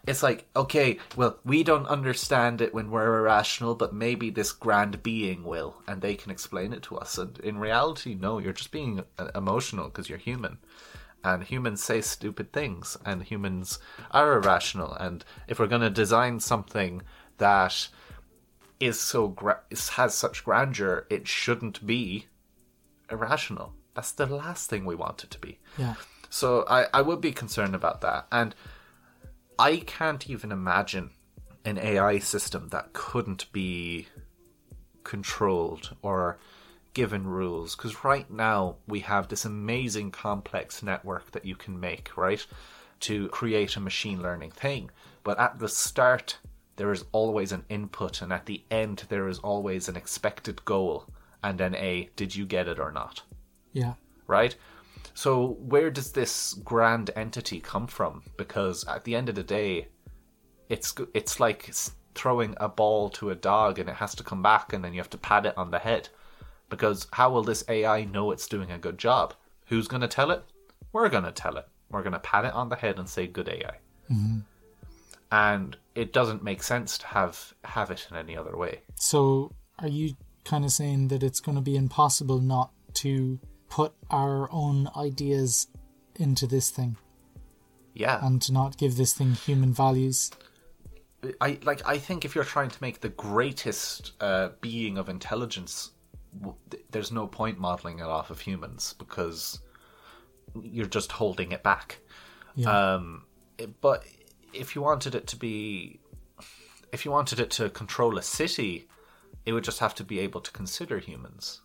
it's 0.07 0.23
like 0.23 0.47
okay, 0.55 0.99
well, 1.17 1.39
we 1.45 1.65
don't 1.65 1.87
understand 1.87 2.61
it 2.61 2.73
when 2.73 2.91
we're 2.91 3.19
irrational, 3.19 3.75
but 3.75 3.93
maybe 3.93 4.31
this 4.31 4.53
grand 4.53 5.03
being 5.03 5.43
will, 5.43 5.83
and 5.87 6.01
they 6.01 6.15
can 6.15 6.31
explain 6.31 6.73
it 6.73 6.83
to 6.85 6.97
us. 6.97 7.19
And 7.19 7.39
in 7.41 7.59
reality, 7.59 8.15
no, 8.15 8.39
you're 8.39 8.53
just 8.53 8.71
being 8.71 9.03
uh, 9.19 9.29
emotional 9.35 9.87
because 9.87 10.09
you're 10.09 10.19
human, 10.19 10.59
and 11.25 11.43
humans 11.43 11.83
say 11.83 12.01
stupid 12.01 12.53
things, 12.53 12.97
and 13.05 13.25
humans 13.25 13.81
are 14.13 14.35
irrational. 14.35 14.93
And 14.95 15.25
if 15.49 15.59
we're 15.59 15.67
going 15.67 15.83
to 15.83 15.91
design 15.91 16.39
something 16.39 17.03
that 17.39 17.89
is 18.79 19.01
so 19.01 19.29
gra- 19.29 19.63
has 19.93 20.15
such 20.15 20.45
grandeur, 20.45 21.07
it 21.11 21.27
shouldn't 21.27 21.85
be 21.85 22.27
irrational. 23.11 23.73
That's 23.97 24.13
the 24.13 24.27
last 24.27 24.69
thing 24.69 24.85
we 24.85 24.95
want 24.95 25.25
it 25.25 25.31
to 25.33 25.39
be. 25.39 25.59
Yeah. 25.79 25.95
So 26.29 26.65
I, 26.69 26.87
I 26.93 27.01
would 27.01 27.23
be 27.23 27.33
concerned 27.33 27.75
about 27.75 28.03
that. 28.03 28.27
And 28.31 28.55
I 29.59 29.79
can't 29.79 30.29
even 30.29 30.53
imagine 30.53 31.11
an 31.65 31.79
AI 31.79 32.19
system 32.19 32.69
that 32.69 32.93
couldn't 32.93 33.51
be 33.53 34.09
controlled 35.03 35.97
or 36.03 36.39
given 36.93 37.27
rules. 37.27 37.75
Because 37.75 38.05
right 38.05 38.31
now 38.31 38.77
we 38.87 39.01
have 39.01 39.29
this 39.29 39.47
amazing 39.47 40.11
complex 40.11 40.83
network 40.83 41.31
that 41.33 41.47
you 41.47 41.57
can 41.57 41.81
make, 41.81 42.15
right? 42.19 42.47
To 43.01 43.29
create 43.29 43.77
a 43.77 43.81
machine 43.81 44.23
learning 44.23 44.51
thing. 44.51 44.91
But 45.25 45.39
at 45.39 45.59
the 45.59 45.71
start, 45.71 46.37
there 46.77 46.93
is 46.93 47.07
always 47.13 47.51
an 47.51 47.65
input, 47.71 48.21
and 48.21 48.31
at 48.31 48.45
the 48.45 48.63
end, 48.71 49.05
there 49.09 49.27
is 49.27 49.39
always 49.39 49.89
an 49.89 49.97
expected 49.97 50.63
goal, 50.67 51.07
and 51.43 51.59
then 51.59 51.75
a 51.75 52.11
did 52.15 52.37
you 52.37 52.45
get 52.45 52.69
it 52.69 52.79
or 52.79 52.93
not? 52.93 53.23
Yeah. 53.77 53.95
right? 54.27 54.55
So 55.15 55.57
where 55.61 55.91
does 55.91 56.13
this 56.13 56.55
grand 56.65 57.11
entity 57.17 57.61
come 57.61 57.87
from? 57.87 58.23
Because 58.37 58.87
at 58.87 59.05
the 59.05 59.15
end 59.15 59.29
of 59.29 59.35
the 59.35 59.43
day, 59.43 59.89
it's 60.69 60.95
it's 61.15 61.39
like 61.41 61.73
throwing 62.15 62.55
a 62.59 62.69
ball 62.69 63.11
to 63.11 63.31
a 63.31 63.35
dog 63.35 63.79
and 63.79 63.89
it 63.89 63.97
has 63.97 64.15
to 64.17 64.25
come 64.25 64.43
back 64.43 64.73
and 64.73 64.83
then 64.83 64.93
you 64.95 65.01
have 65.01 65.11
to 65.11 65.19
pat 65.19 65.47
it 65.47 65.57
on 65.57 65.71
the 65.71 65.79
head. 65.79 66.09
Because 66.69 67.07
how 67.13 67.31
will 67.31 67.43
this 67.43 67.65
AI 67.69 68.05
know 68.05 68.31
it's 68.31 68.49
doing 68.49 68.71
a 68.73 68.79
good 68.79 68.99
job? 68.99 69.35
Who's 69.67 69.89
going 69.89 70.01
to 70.01 70.09
tell 70.09 70.31
it? 70.31 70.43
We're 70.93 71.09
going 71.09 71.25
to 71.25 71.33
tell 71.33 71.57
it. 71.57 71.69
We're 71.91 72.03
going 72.03 72.15
to 72.15 72.19
pat 72.19 72.45
it 72.45 72.53
on 72.55 72.69
the 72.69 72.77
head 72.77 72.99
and 72.99 73.09
say 73.09 73.27
good 73.27 73.49
AI. 73.49 73.77
Mm-hmm. 74.11 74.39
And 75.31 75.77
it 75.95 76.13
doesn't 76.13 76.43
make 76.43 76.63
sense 76.63 76.99
to 76.99 77.07
have 77.07 77.55
have 77.65 77.91
it 77.91 78.07
in 78.11 78.17
any 78.17 78.37
other 78.37 78.57
way. 78.57 78.81
So 78.97 79.53
are 79.79 79.89
you 79.89 80.17
kind 80.45 80.65
of 80.65 80.71
saying 80.71 81.09
that 81.09 81.23
it's 81.23 81.41
going 81.41 81.57
to 81.57 81.63
be 81.63 81.77
impossible 81.77 82.41
not 82.41 82.71
to 82.95 83.39
put 83.69 83.93
our 84.11 84.49
own 84.53 84.89
ideas 84.97 85.69
into 86.17 86.47
this 86.47 86.71
thing 86.71 86.97
Yeah. 87.95 88.25
and 88.25 88.41
to 88.43 88.53
not 88.53 88.77
give 88.79 88.97
this 88.97 89.13
thing 89.13 89.33
human 89.33 89.73
values? 89.73 90.31
I 91.41 91.59
like 91.63 91.85
I 91.87 91.99
think 91.99 92.25
if 92.25 92.35
you're 92.35 92.45
trying 92.45 92.71
to 92.71 92.79
make 92.81 93.01
the 93.01 93.09
greatest 93.09 94.13
uh, 94.21 94.51
being 94.61 94.97
of 94.99 95.09
intelligence 95.09 95.91
w- 96.39 96.57
there's 96.91 97.11
no 97.11 97.27
point 97.27 97.59
modeling 97.59 97.99
it 97.99 98.05
off 98.05 98.31
of 98.31 98.41
humans 98.41 98.95
because 98.99 99.59
you're 100.63 100.87
just 100.87 101.13
holding 101.13 101.53
it 101.53 101.63
back. 101.63 101.99
Yeah. 102.55 102.95
Um, 102.95 103.25
it- 103.59 103.81
but 103.81 104.05
if 104.53 104.75
you 104.77 104.83
wanted 104.83 105.15
it 105.15 105.27
to 105.29 105.37
be, 105.37 105.99
if 106.93 107.05
you 107.05 107.11
wanted 107.11 107.41
it 107.41 107.51
to 107.53 107.71
control 107.71 108.17
a 108.19 108.23
city, 108.23 108.87
it 109.45 109.53
would 109.53 109.65
just 109.65 109.81
have 109.81 109.95
to 109.97 110.05
be 110.05 110.21
able 110.21 110.41
to 110.43 110.51
consider 110.53 110.99
humans. 110.99 111.61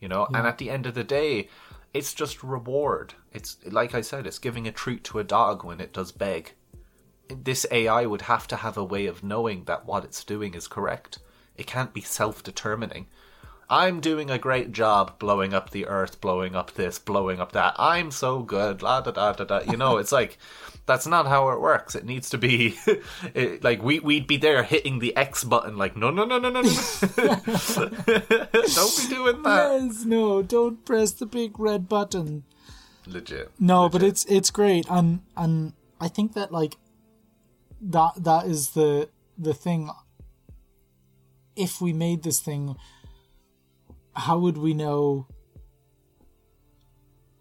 You 0.00 0.08
know, 0.08 0.26
and 0.26 0.46
at 0.46 0.58
the 0.58 0.70
end 0.70 0.86
of 0.86 0.94
the 0.94 1.04
day, 1.04 1.48
it's 1.94 2.12
just 2.12 2.42
reward. 2.42 3.14
It's 3.32 3.56
like 3.64 3.94
I 3.94 4.02
said, 4.02 4.26
it's 4.26 4.38
giving 4.38 4.68
a 4.68 4.72
treat 4.72 5.04
to 5.04 5.18
a 5.18 5.24
dog 5.24 5.64
when 5.64 5.80
it 5.80 5.92
does 5.92 6.12
beg. 6.12 6.52
This 7.28 7.66
AI 7.70 8.06
would 8.06 8.22
have 8.22 8.46
to 8.48 8.56
have 8.56 8.76
a 8.76 8.84
way 8.84 9.06
of 9.06 9.24
knowing 9.24 9.64
that 9.64 9.86
what 9.86 10.04
it's 10.04 10.22
doing 10.22 10.54
is 10.54 10.68
correct. 10.68 11.18
It 11.56 11.66
can't 11.66 11.94
be 11.94 12.02
self 12.02 12.42
determining. 12.42 13.06
I'm 13.68 14.00
doing 14.00 14.30
a 14.30 14.38
great 14.38 14.70
job 14.70 15.18
blowing 15.18 15.52
up 15.52 15.70
the 15.70 15.86
earth, 15.86 16.20
blowing 16.20 16.54
up 16.54 16.74
this, 16.74 16.98
blowing 16.98 17.40
up 17.40 17.52
that. 17.52 17.74
I'm 17.78 18.10
so 18.10 18.42
good, 18.42 18.82
la 18.82 19.00
da 19.00 19.10
da 19.10 19.32
da 19.32 19.44
da. 19.44 19.60
You 19.70 19.76
know, 19.76 19.96
it's 19.96 20.12
like 20.12 20.38
that's 20.86 21.06
not 21.06 21.26
how 21.26 21.50
it 21.50 21.60
works. 21.60 21.94
It 21.94 22.04
needs 22.04 22.30
to 22.30 22.38
be 22.38 22.78
it, 23.34 23.62
like 23.62 23.82
we 23.82 24.00
we'd 24.00 24.26
be 24.26 24.36
there 24.36 24.62
hitting 24.62 25.00
the 25.00 25.14
X 25.16 25.44
button, 25.44 25.76
like 25.76 25.96
no 25.96 26.10
no 26.10 26.24
no 26.24 26.38
no 26.38 26.48
no 26.48 26.62
no, 26.62 26.70
don't 27.16 28.96
be 28.96 29.08
doing 29.08 29.42
that. 29.42 29.80
yes, 29.82 30.04
no, 30.04 30.42
don't 30.42 30.84
press 30.84 31.12
the 31.12 31.26
big 31.26 31.58
red 31.58 31.88
button. 31.88 32.44
Legit. 33.06 33.50
No, 33.58 33.88
but 33.88 34.02
it's 34.02 34.24
it's 34.26 34.50
great, 34.50 34.86
and 34.88 35.22
and 35.36 35.74
I 36.00 36.08
think 36.08 36.34
that 36.34 36.52
like 36.52 36.76
that 37.80 38.12
that 38.16 38.46
is 38.46 38.70
the 38.70 39.08
the 39.36 39.54
thing. 39.54 39.90
If 41.56 41.80
we 41.80 41.94
made 41.94 42.22
this 42.22 42.40
thing, 42.40 42.76
how 44.14 44.38
would 44.38 44.58
we 44.58 44.74
know 44.74 45.26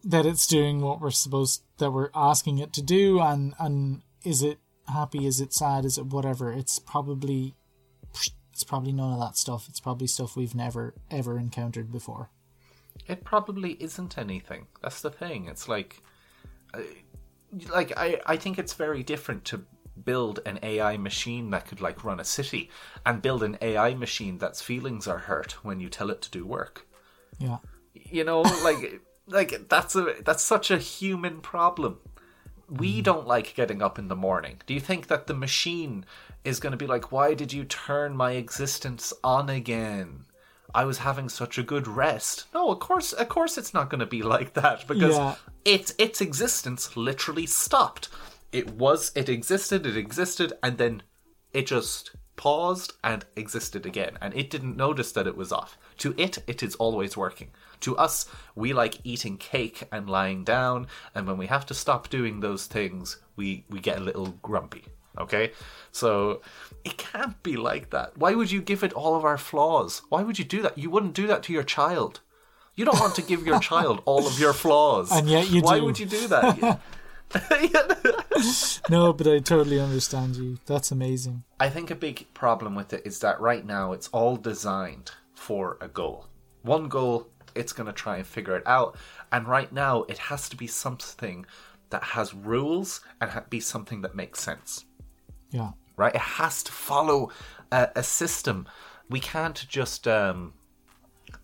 that 0.05 0.25
it's 0.25 0.45
doing 0.45 0.81
what 0.81 1.01
we're 1.01 1.11
supposed 1.11 1.63
that 1.79 1.91
we're 1.91 2.11
asking 2.13 2.59
it 2.59 2.71
to 2.73 2.81
do, 2.81 3.19
and 3.19 3.53
and 3.59 4.03
is 4.23 4.43
it 4.43 4.59
happy? 4.87 5.25
Is 5.25 5.41
it 5.41 5.51
sad? 5.51 5.83
Is 5.83 5.97
it 5.97 6.05
whatever? 6.05 6.51
It's 6.51 6.79
probably 6.79 7.55
it's 8.53 8.63
probably 8.63 8.93
none 8.93 9.11
of 9.11 9.19
that 9.19 9.35
stuff. 9.35 9.67
It's 9.67 9.79
probably 9.81 10.07
stuff 10.07 10.37
we've 10.37 10.55
never 10.55 10.93
ever 11.11 11.37
encountered 11.37 11.91
before. 11.91 12.29
It 13.07 13.23
probably 13.25 13.73
isn't 13.81 14.17
anything. 14.17 14.67
That's 14.81 15.01
the 15.01 15.11
thing. 15.11 15.47
It's 15.47 15.67
like, 15.67 16.01
uh, 16.73 16.79
like 17.69 17.91
I, 17.97 18.21
I 18.25 18.37
think 18.37 18.57
it's 18.57 18.73
very 18.73 19.03
different 19.03 19.43
to 19.45 19.65
build 20.03 20.39
an 20.45 20.59
AI 20.63 20.97
machine 20.97 21.49
that 21.49 21.67
could 21.67 21.81
like 21.81 22.03
run 22.03 22.19
a 22.19 22.23
city 22.23 22.69
and 23.05 23.21
build 23.21 23.43
an 23.43 23.57
AI 23.61 23.93
machine 23.93 24.37
that's 24.37 24.61
feelings 24.61 25.07
are 25.07 25.19
hurt 25.19 25.63
when 25.63 25.79
you 25.79 25.89
tell 25.89 26.09
it 26.09 26.21
to 26.21 26.31
do 26.31 26.45
work. 26.45 26.87
Yeah. 27.37 27.57
You 27.93 28.23
know, 28.23 28.41
like 28.41 29.01
like 29.27 29.69
that's 29.69 29.95
a 29.95 30.15
that's 30.23 30.43
such 30.43 30.71
a 30.71 30.77
human 30.77 31.41
problem. 31.41 31.99
We 32.69 32.97
hmm. 32.97 33.01
don't 33.01 33.27
like 33.27 33.55
getting 33.55 33.81
up 33.81 33.99
in 33.99 34.07
the 34.07 34.15
morning. 34.15 34.61
Do 34.65 34.73
you 34.73 34.79
think 34.79 35.07
that 35.07 35.27
the 35.27 35.33
machine 35.33 36.05
is 36.43 36.59
going 36.59 36.71
to 36.71 36.77
be 36.77 36.87
like, 36.87 37.11
"Why 37.11 37.33
did 37.33 37.53
you 37.53 37.63
turn 37.63 38.15
my 38.15 38.33
existence 38.33 39.13
on 39.23 39.49
again?" 39.49 40.25
I 40.73 40.83
was 40.83 40.97
having 40.99 41.29
such 41.29 41.57
a 41.57 41.63
good 41.63 41.87
rest. 41.87 42.45
No, 42.53 42.69
of 42.69 42.79
course, 42.79 43.13
of 43.13 43.29
course, 43.29 43.57
it's 43.57 43.73
not 43.73 43.89
going 43.89 44.01
to 44.01 44.05
be 44.05 44.21
like 44.35 44.53
that 44.53 44.87
because 44.87 45.15
Yeah. 45.15 45.35
its 45.63 45.93
its 45.97 46.21
existence 46.21 46.97
literally 46.97 47.45
stopped. 47.45 48.09
It 48.51 48.71
was, 48.73 49.11
it 49.15 49.27
existed, 49.29 49.85
it 49.85 49.97
existed, 49.97 50.53
and 50.61 50.77
then 50.77 51.03
it 51.53 51.67
just 51.67 52.11
paused 52.35 52.93
and 53.03 53.25
existed 53.35 53.85
again, 53.85 54.17
and 54.21 54.33
it 54.33 54.49
didn't 54.49 54.75
notice 54.75 55.11
that 55.13 55.27
it 55.27 55.37
was 55.37 55.51
off. 55.51 55.77
To 55.99 56.13
it, 56.17 56.39
it 56.47 56.61
is 56.61 56.75
always 56.75 57.15
working. 57.15 57.51
To 57.81 57.95
us, 57.97 58.25
we 58.55 58.73
like 58.73 58.99
eating 59.03 59.37
cake 59.37 59.83
and 59.91 60.09
lying 60.09 60.43
down, 60.43 60.87
and 61.13 61.27
when 61.27 61.37
we 61.37 61.47
have 61.47 61.65
to 61.67 61.73
stop 61.73 62.09
doing 62.09 62.39
those 62.39 62.65
things, 62.67 63.17
we 63.35 63.65
we 63.69 63.79
get 63.79 63.97
a 63.97 64.03
little 64.03 64.37
grumpy. 64.41 64.85
Okay, 65.17 65.51
so 65.91 66.41
it 66.83 66.97
can't 66.97 67.41
be 67.41 67.55
like 67.55 67.91
that. 67.91 68.17
Why 68.17 68.35
would 68.35 68.51
you 68.51 68.61
give 68.61 68.83
it 68.83 68.91
all 68.93 69.15
of 69.15 69.23
our 69.23 69.37
flaws? 69.37 70.01
Why 70.09 70.23
would 70.23 70.37
you 70.37 70.45
do 70.45 70.61
that? 70.63 70.77
You 70.77 70.89
wouldn't 70.89 71.13
do 71.13 71.27
that 71.27 71.43
to 71.43 71.53
your 71.53 71.63
child. 71.63 72.19
You 72.75 72.83
don't 72.83 72.99
want 72.99 73.15
to 73.15 73.21
give 73.21 73.45
your 73.47 73.59
child 73.59 74.01
all 74.05 74.27
of 74.27 74.37
your 74.37 74.51
flaws, 74.51 75.09
And 75.09 75.29
yet 75.29 75.49
you 75.49 75.61
Why 75.61 75.79
do. 75.79 75.85
would 75.85 75.97
you 75.99 76.05
do 76.05 76.27
that? 76.27 76.79
No, 78.89 79.13
but 79.13 79.27
I 79.27 79.39
totally 79.39 79.79
understand 79.79 80.35
you. 80.35 80.59
That's 80.65 80.91
amazing. 80.91 81.43
I 81.59 81.69
think 81.69 81.89
a 81.89 81.95
big 81.95 82.31
problem 82.33 82.75
with 82.75 82.93
it 82.93 83.01
is 83.05 83.19
that 83.19 83.41
right 83.41 83.65
now 83.65 83.93
it's 83.93 84.07
all 84.09 84.35
designed 84.35 85.11
for 85.33 85.77
a 85.81 85.87
goal. 85.87 86.27
One 86.61 86.87
goal, 86.87 87.27
it's 87.55 87.73
going 87.73 87.87
to 87.87 87.93
try 87.93 88.17
and 88.17 88.27
figure 88.27 88.55
it 88.55 88.67
out. 88.67 88.97
And 89.31 89.47
right 89.47 89.71
now, 89.71 90.03
it 90.03 90.17
has 90.17 90.49
to 90.49 90.55
be 90.55 90.67
something 90.67 91.45
that 91.89 92.03
has 92.03 92.33
rules 92.33 93.01
and 93.21 93.31
ha- 93.31 93.45
be 93.49 93.59
something 93.59 94.01
that 94.01 94.15
makes 94.15 94.41
sense. 94.41 94.85
Yeah. 95.51 95.71
Right? 95.97 96.13
It 96.13 96.21
has 96.21 96.63
to 96.63 96.71
follow 96.71 97.31
a, 97.71 97.89
a 97.95 98.03
system. 98.03 98.67
We 99.09 99.19
can't 99.19 99.65
just 99.69 100.07
um, 100.07 100.53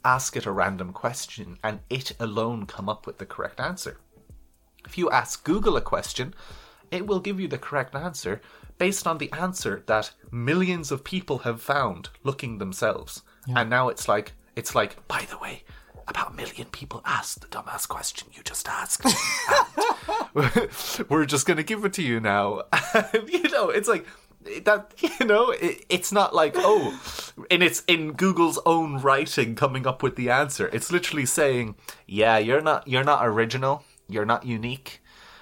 ask 0.04 0.36
it 0.36 0.46
a 0.46 0.52
random 0.52 0.94
question 0.94 1.58
and 1.64 1.80
it 1.90 2.14
alone 2.20 2.66
come 2.66 2.90
up 2.90 3.06
with 3.06 3.18
the 3.18 3.26
correct 3.26 3.60
answer. 3.60 3.98
If 4.86 4.98
you 4.98 5.10
ask 5.10 5.44
Google 5.44 5.78
a 5.78 5.82
question, 5.82 6.34
it 6.90 7.08
will 7.08 7.20
give 7.20 7.40
you 7.40 7.48
the 7.48 7.58
correct 7.58 7.96
answer 7.96 8.42
based 8.78 9.06
on 9.06 9.20
the 9.20 9.32
answer 9.32 9.84
that 9.86 10.12
millions 10.32 10.92
of 10.92 11.04
people 11.04 11.40
have 11.40 11.62
found 11.62 12.10
looking 12.24 12.58
themselves. 12.58 13.22
And 13.56 13.70
now 13.70 13.90
it's 13.90 14.08
like 14.08 14.34
it's 14.56 14.76
like, 14.76 15.08
by 15.08 15.26
the 15.30 15.38
way, 15.38 15.64
about 16.12 16.34
a 16.34 16.36
million 16.36 16.68
people 16.68 17.02
asked 17.06 17.42
the 17.42 17.48
dumbass 17.48 17.88
question 17.88 18.28
you 18.34 18.44
just 18.44 18.68
asked. 18.68 19.04
We're 21.10 21.26
just 21.26 21.48
gonna 21.48 21.64
give 21.64 21.84
it 21.86 21.94
to 21.94 22.04
you 22.04 22.20
now. 22.20 22.64
You 23.28 23.50
know, 23.50 23.70
it's 23.70 23.88
like 23.88 24.06
that 24.64 24.94
you 25.20 25.26
know 25.26 25.52
it, 25.52 25.86
it's 25.90 26.12
not 26.12 26.34
like 26.34 26.54
oh 26.58 27.00
and 27.52 27.62
it's 27.62 27.84
in 27.88 28.14
google's 28.14 28.58
own 28.66 29.00
writing 29.00 29.54
coming 29.54 29.86
up 29.86 30.02
with 30.02 30.16
the 30.16 30.32
answer 30.32 30.68
it's 30.74 30.92
literally 30.92 31.28
saying 31.28 31.76
yeah 32.08 32.40
you're 32.40 32.62
not 32.62 32.88
you're 32.88 33.04
not 33.04 33.24
original 33.26 33.84
you're 34.10 34.26
not 34.26 34.44
unique 34.44 35.02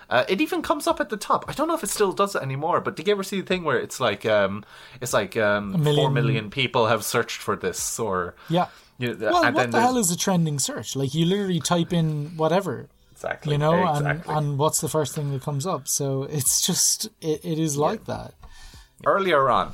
uh, 0.09 0.25
it 0.27 0.41
even 0.41 0.61
comes 0.63 0.87
up 0.87 0.99
at 0.99 1.09
the 1.09 1.17
top. 1.17 1.45
I 1.47 1.53
don't 1.53 1.67
know 1.67 1.75
if 1.75 1.83
it 1.83 1.89
still 1.89 2.11
does 2.11 2.33
it 2.33 2.41
anymore, 2.41 2.81
but 2.81 2.95
did 2.95 3.05
you 3.05 3.13
ever 3.13 3.21
see 3.21 3.41
the 3.41 3.45
thing 3.45 3.63
where 3.63 3.77
it's 3.77 3.99
like, 3.99 4.25
um, 4.25 4.65
it's 5.01 5.13
like 5.13 5.37
um, 5.37 5.73
four 5.73 5.83
million- 5.83 6.13
million 6.13 6.49
people 6.49 6.87
have 6.87 7.05
searched 7.05 7.37
for 7.37 7.55
this, 7.55 7.99
or 7.99 8.33
Yeah. 8.49 8.69
You 8.99 9.15
know, 9.15 9.31
Well, 9.31 9.43
and 9.45 9.55
what 9.55 9.61
then 9.63 9.71
the 9.71 9.81
hell 9.81 9.97
is 9.97 10.11
a 10.11 10.17
trending 10.17 10.59
search? 10.59 10.95
Like 10.95 11.15
you 11.15 11.25
literally 11.25 11.59
type 11.59 11.91
in 11.91 12.37
whatever, 12.37 12.89
exactly, 13.11 13.53
you 13.53 13.57
know, 13.57 13.89
exactly. 13.89 14.35
and 14.35 14.37
and 14.49 14.59
what's 14.59 14.81
the 14.81 14.89
first 14.89 15.15
thing 15.15 15.31
that 15.31 15.41
comes 15.41 15.65
up? 15.65 15.87
So 15.87 16.23
it's 16.23 16.61
just 16.67 17.05
it, 17.21 17.43
it 17.43 17.57
is 17.57 17.75
like 17.77 18.05
that. 18.05 18.35
earlier 19.05 19.49
on 19.49 19.73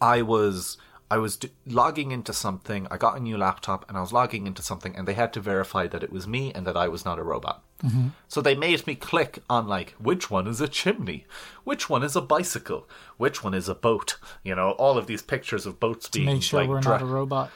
i 0.00 0.20
was 0.20 0.76
i 1.10 1.16
was 1.16 1.36
d- 1.36 1.50
logging 1.64 2.10
into 2.10 2.32
something 2.32 2.86
i 2.90 2.96
got 2.96 3.16
a 3.16 3.20
new 3.20 3.36
laptop 3.38 3.84
and 3.88 3.96
i 3.96 4.00
was 4.00 4.12
logging 4.12 4.46
into 4.46 4.62
something 4.62 4.96
and 4.96 5.06
they 5.06 5.14
had 5.14 5.32
to 5.32 5.40
verify 5.40 5.86
that 5.86 6.02
it 6.02 6.12
was 6.12 6.26
me 6.26 6.52
and 6.52 6.66
that 6.66 6.76
i 6.76 6.88
was 6.88 7.04
not 7.04 7.18
a 7.18 7.22
robot 7.22 7.62
mm-hmm. 7.84 8.08
so 8.28 8.40
they 8.40 8.54
made 8.56 8.84
me 8.86 8.94
click 8.96 9.38
on 9.48 9.66
like 9.68 9.90
which 9.98 10.28
one 10.30 10.46
is 10.48 10.60
a 10.60 10.68
chimney 10.68 11.24
which 11.64 11.88
one 11.88 12.02
is 12.02 12.16
a 12.16 12.20
bicycle 12.20 12.88
which 13.16 13.44
one 13.44 13.54
is 13.54 13.68
a 13.68 13.74
boat 13.74 14.18
you 14.42 14.54
know 14.54 14.70
all 14.72 14.98
of 14.98 15.06
these 15.06 15.22
pictures 15.22 15.66
of 15.66 15.78
boats 15.78 16.08
being 16.08 16.26
Make 16.26 16.42
sure 16.42 16.60
like, 16.60 16.68
we're 16.68 16.80
dra- 16.80 16.98
not 16.98 17.02
a 17.02 17.06
robot. 17.06 17.50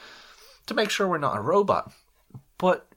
To 0.71 0.75
make 0.75 0.89
sure 0.89 1.07
we're 1.07 1.17
not 1.17 1.37
a 1.37 1.41
robot. 1.41 1.91
But 2.57 2.87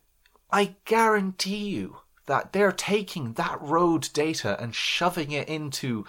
I 0.51 0.77
guarantee 0.85 1.69
you 1.69 1.99
that 2.27 2.53
they're 2.53 2.73
taking 2.73 3.35
that 3.35 3.61
road 3.61 4.09
data 4.13 4.57
and 4.61 4.75
shoving 4.75 5.33
it 5.33 5.49
into 5.49 6.05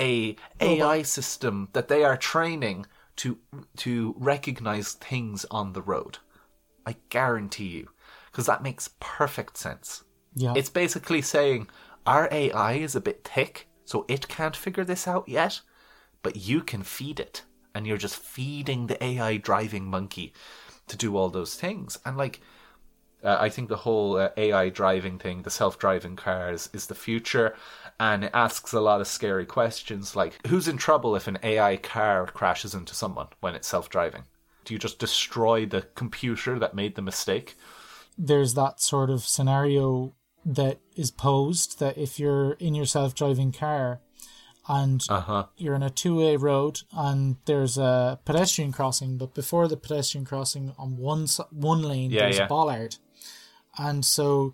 a 0.00 0.36
AI 0.60 1.02
system 1.02 1.68
that 1.74 1.88
they 1.88 2.02
are 2.02 2.16
training 2.16 2.86
to 3.16 3.38
to 3.76 4.14
recognize 4.18 4.92
things 4.94 5.44
on 5.50 5.74
the 5.74 5.82
road. 5.82 6.18
I 6.86 6.96
guarantee 7.10 7.68
you, 7.68 7.90
because 8.30 8.46
that 8.46 8.62
makes 8.62 8.90
perfect 8.98 9.58
sense. 9.58 10.04
Yeah. 10.34 10.54
It's 10.56 10.70
basically 10.70 11.20
saying 11.20 11.68
our 12.06 12.28
AI 12.32 12.74
is 12.74 12.96
a 12.96 13.00
bit 13.00 13.22
thick, 13.24 13.68
so 13.84 14.06
it 14.08 14.28
can't 14.28 14.56
figure 14.56 14.84
this 14.84 15.06
out 15.06 15.28
yet, 15.28 15.60
but 16.22 16.36
you 16.36 16.62
can 16.62 16.82
feed 16.82 17.20
it. 17.20 17.42
And 17.72 17.86
you're 17.86 17.98
just 17.98 18.16
feeding 18.16 18.88
the 18.88 19.02
AI 19.04 19.36
driving 19.36 19.84
monkey 19.84 20.32
to 20.90 20.96
do 20.96 21.16
all 21.16 21.30
those 21.30 21.54
things. 21.54 21.98
And 22.04 22.16
like, 22.16 22.40
uh, 23.22 23.36
I 23.40 23.48
think 23.48 23.68
the 23.68 23.76
whole 23.76 24.16
uh, 24.16 24.30
AI 24.36 24.68
driving 24.68 25.18
thing, 25.18 25.42
the 25.42 25.50
self 25.50 25.78
driving 25.78 26.16
cars, 26.16 26.70
is 26.72 26.86
the 26.86 26.94
future. 26.94 27.54
And 27.98 28.24
it 28.24 28.30
asks 28.32 28.72
a 28.72 28.80
lot 28.80 29.00
of 29.00 29.06
scary 29.06 29.44
questions 29.44 30.16
like 30.16 30.46
who's 30.46 30.68
in 30.68 30.78
trouble 30.78 31.16
if 31.16 31.26
an 31.26 31.38
AI 31.42 31.76
car 31.76 32.26
crashes 32.26 32.74
into 32.74 32.94
someone 32.94 33.28
when 33.40 33.54
it's 33.54 33.68
self 33.68 33.88
driving? 33.88 34.24
Do 34.64 34.74
you 34.74 34.78
just 34.78 34.98
destroy 34.98 35.66
the 35.66 35.82
computer 35.94 36.58
that 36.58 36.74
made 36.74 36.94
the 36.94 37.02
mistake? 37.02 37.56
There's 38.16 38.54
that 38.54 38.80
sort 38.80 39.10
of 39.10 39.22
scenario 39.22 40.14
that 40.44 40.80
is 40.96 41.10
posed 41.10 41.78
that 41.80 41.98
if 41.98 42.18
you're 42.18 42.52
in 42.52 42.74
your 42.74 42.86
self-driving 42.86 43.52
car 43.52 44.00
and 44.78 45.00
Uh-huh. 45.08 45.44
you're 45.62 45.74
in 45.80 45.82
a 45.82 45.90
two-way 46.02 46.36
road, 46.36 46.74
and 46.92 47.36
there's 47.46 47.76
a 47.78 48.18
pedestrian 48.24 48.72
crossing. 48.72 49.18
But 49.18 49.34
before 49.34 49.66
the 49.68 49.76
pedestrian 49.76 50.24
crossing, 50.24 50.64
on 50.78 50.96
one 50.96 51.26
one 51.50 51.82
lane, 51.92 52.10
Yeah, 52.10 52.20
there's 52.22 52.38
yeah. 52.38 52.44
a 52.44 52.48
bollard, 52.54 52.92
and 53.76 54.04
so 54.04 54.52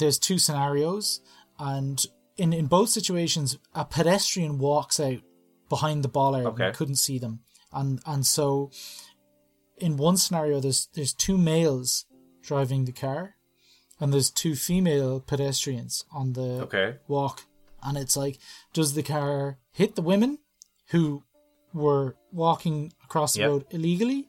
there's 0.00 0.18
two 0.18 0.38
scenarios, 0.38 1.20
and 1.58 1.96
in 2.36 2.52
in 2.52 2.66
both 2.66 2.90
situations, 2.90 3.58
a 3.72 3.84
pedestrian 3.84 4.58
walks 4.58 5.00
out 5.00 5.20
behind 5.68 6.02
the 6.04 6.08
bollard. 6.18 6.46
and 6.46 6.54
Okay. 6.54 6.66
you 6.66 6.72
couldn't 6.78 6.96
see 7.06 7.18
them, 7.18 7.40
and 7.72 8.00
and 8.04 8.26
so 8.26 8.70
in 9.76 9.96
one 9.96 10.16
scenario, 10.16 10.60
there's 10.60 10.88
there's 10.94 11.14
two 11.14 11.38
males 11.38 12.04
driving 12.48 12.84
the 12.86 12.92
car, 13.06 13.36
and 14.00 14.12
there's 14.12 14.30
two 14.42 14.54
female 14.56 15.20
pedestrians 15.20 16.04
on 16.10 16.32
the 16.34 16.62
Okay. 16.66 16.96
walk, 17.08 17.44
and 17.82 17.96
it's 17.96 18.16
like, 18.16 18.38
does 18.72 18.94
the 18.94 19.02
car 19.02 19.58
hit 19.72 19.94
the 19.96 20.02
women 20.02 20.38
who 20.90 21.22
were 21.72 22.16
walking 22.32 22.92
across 23.04 23.34
the 23.34 23.40
Yep. 23.40 23.48
road 23.50 23.66
illegally, 23.70 24.28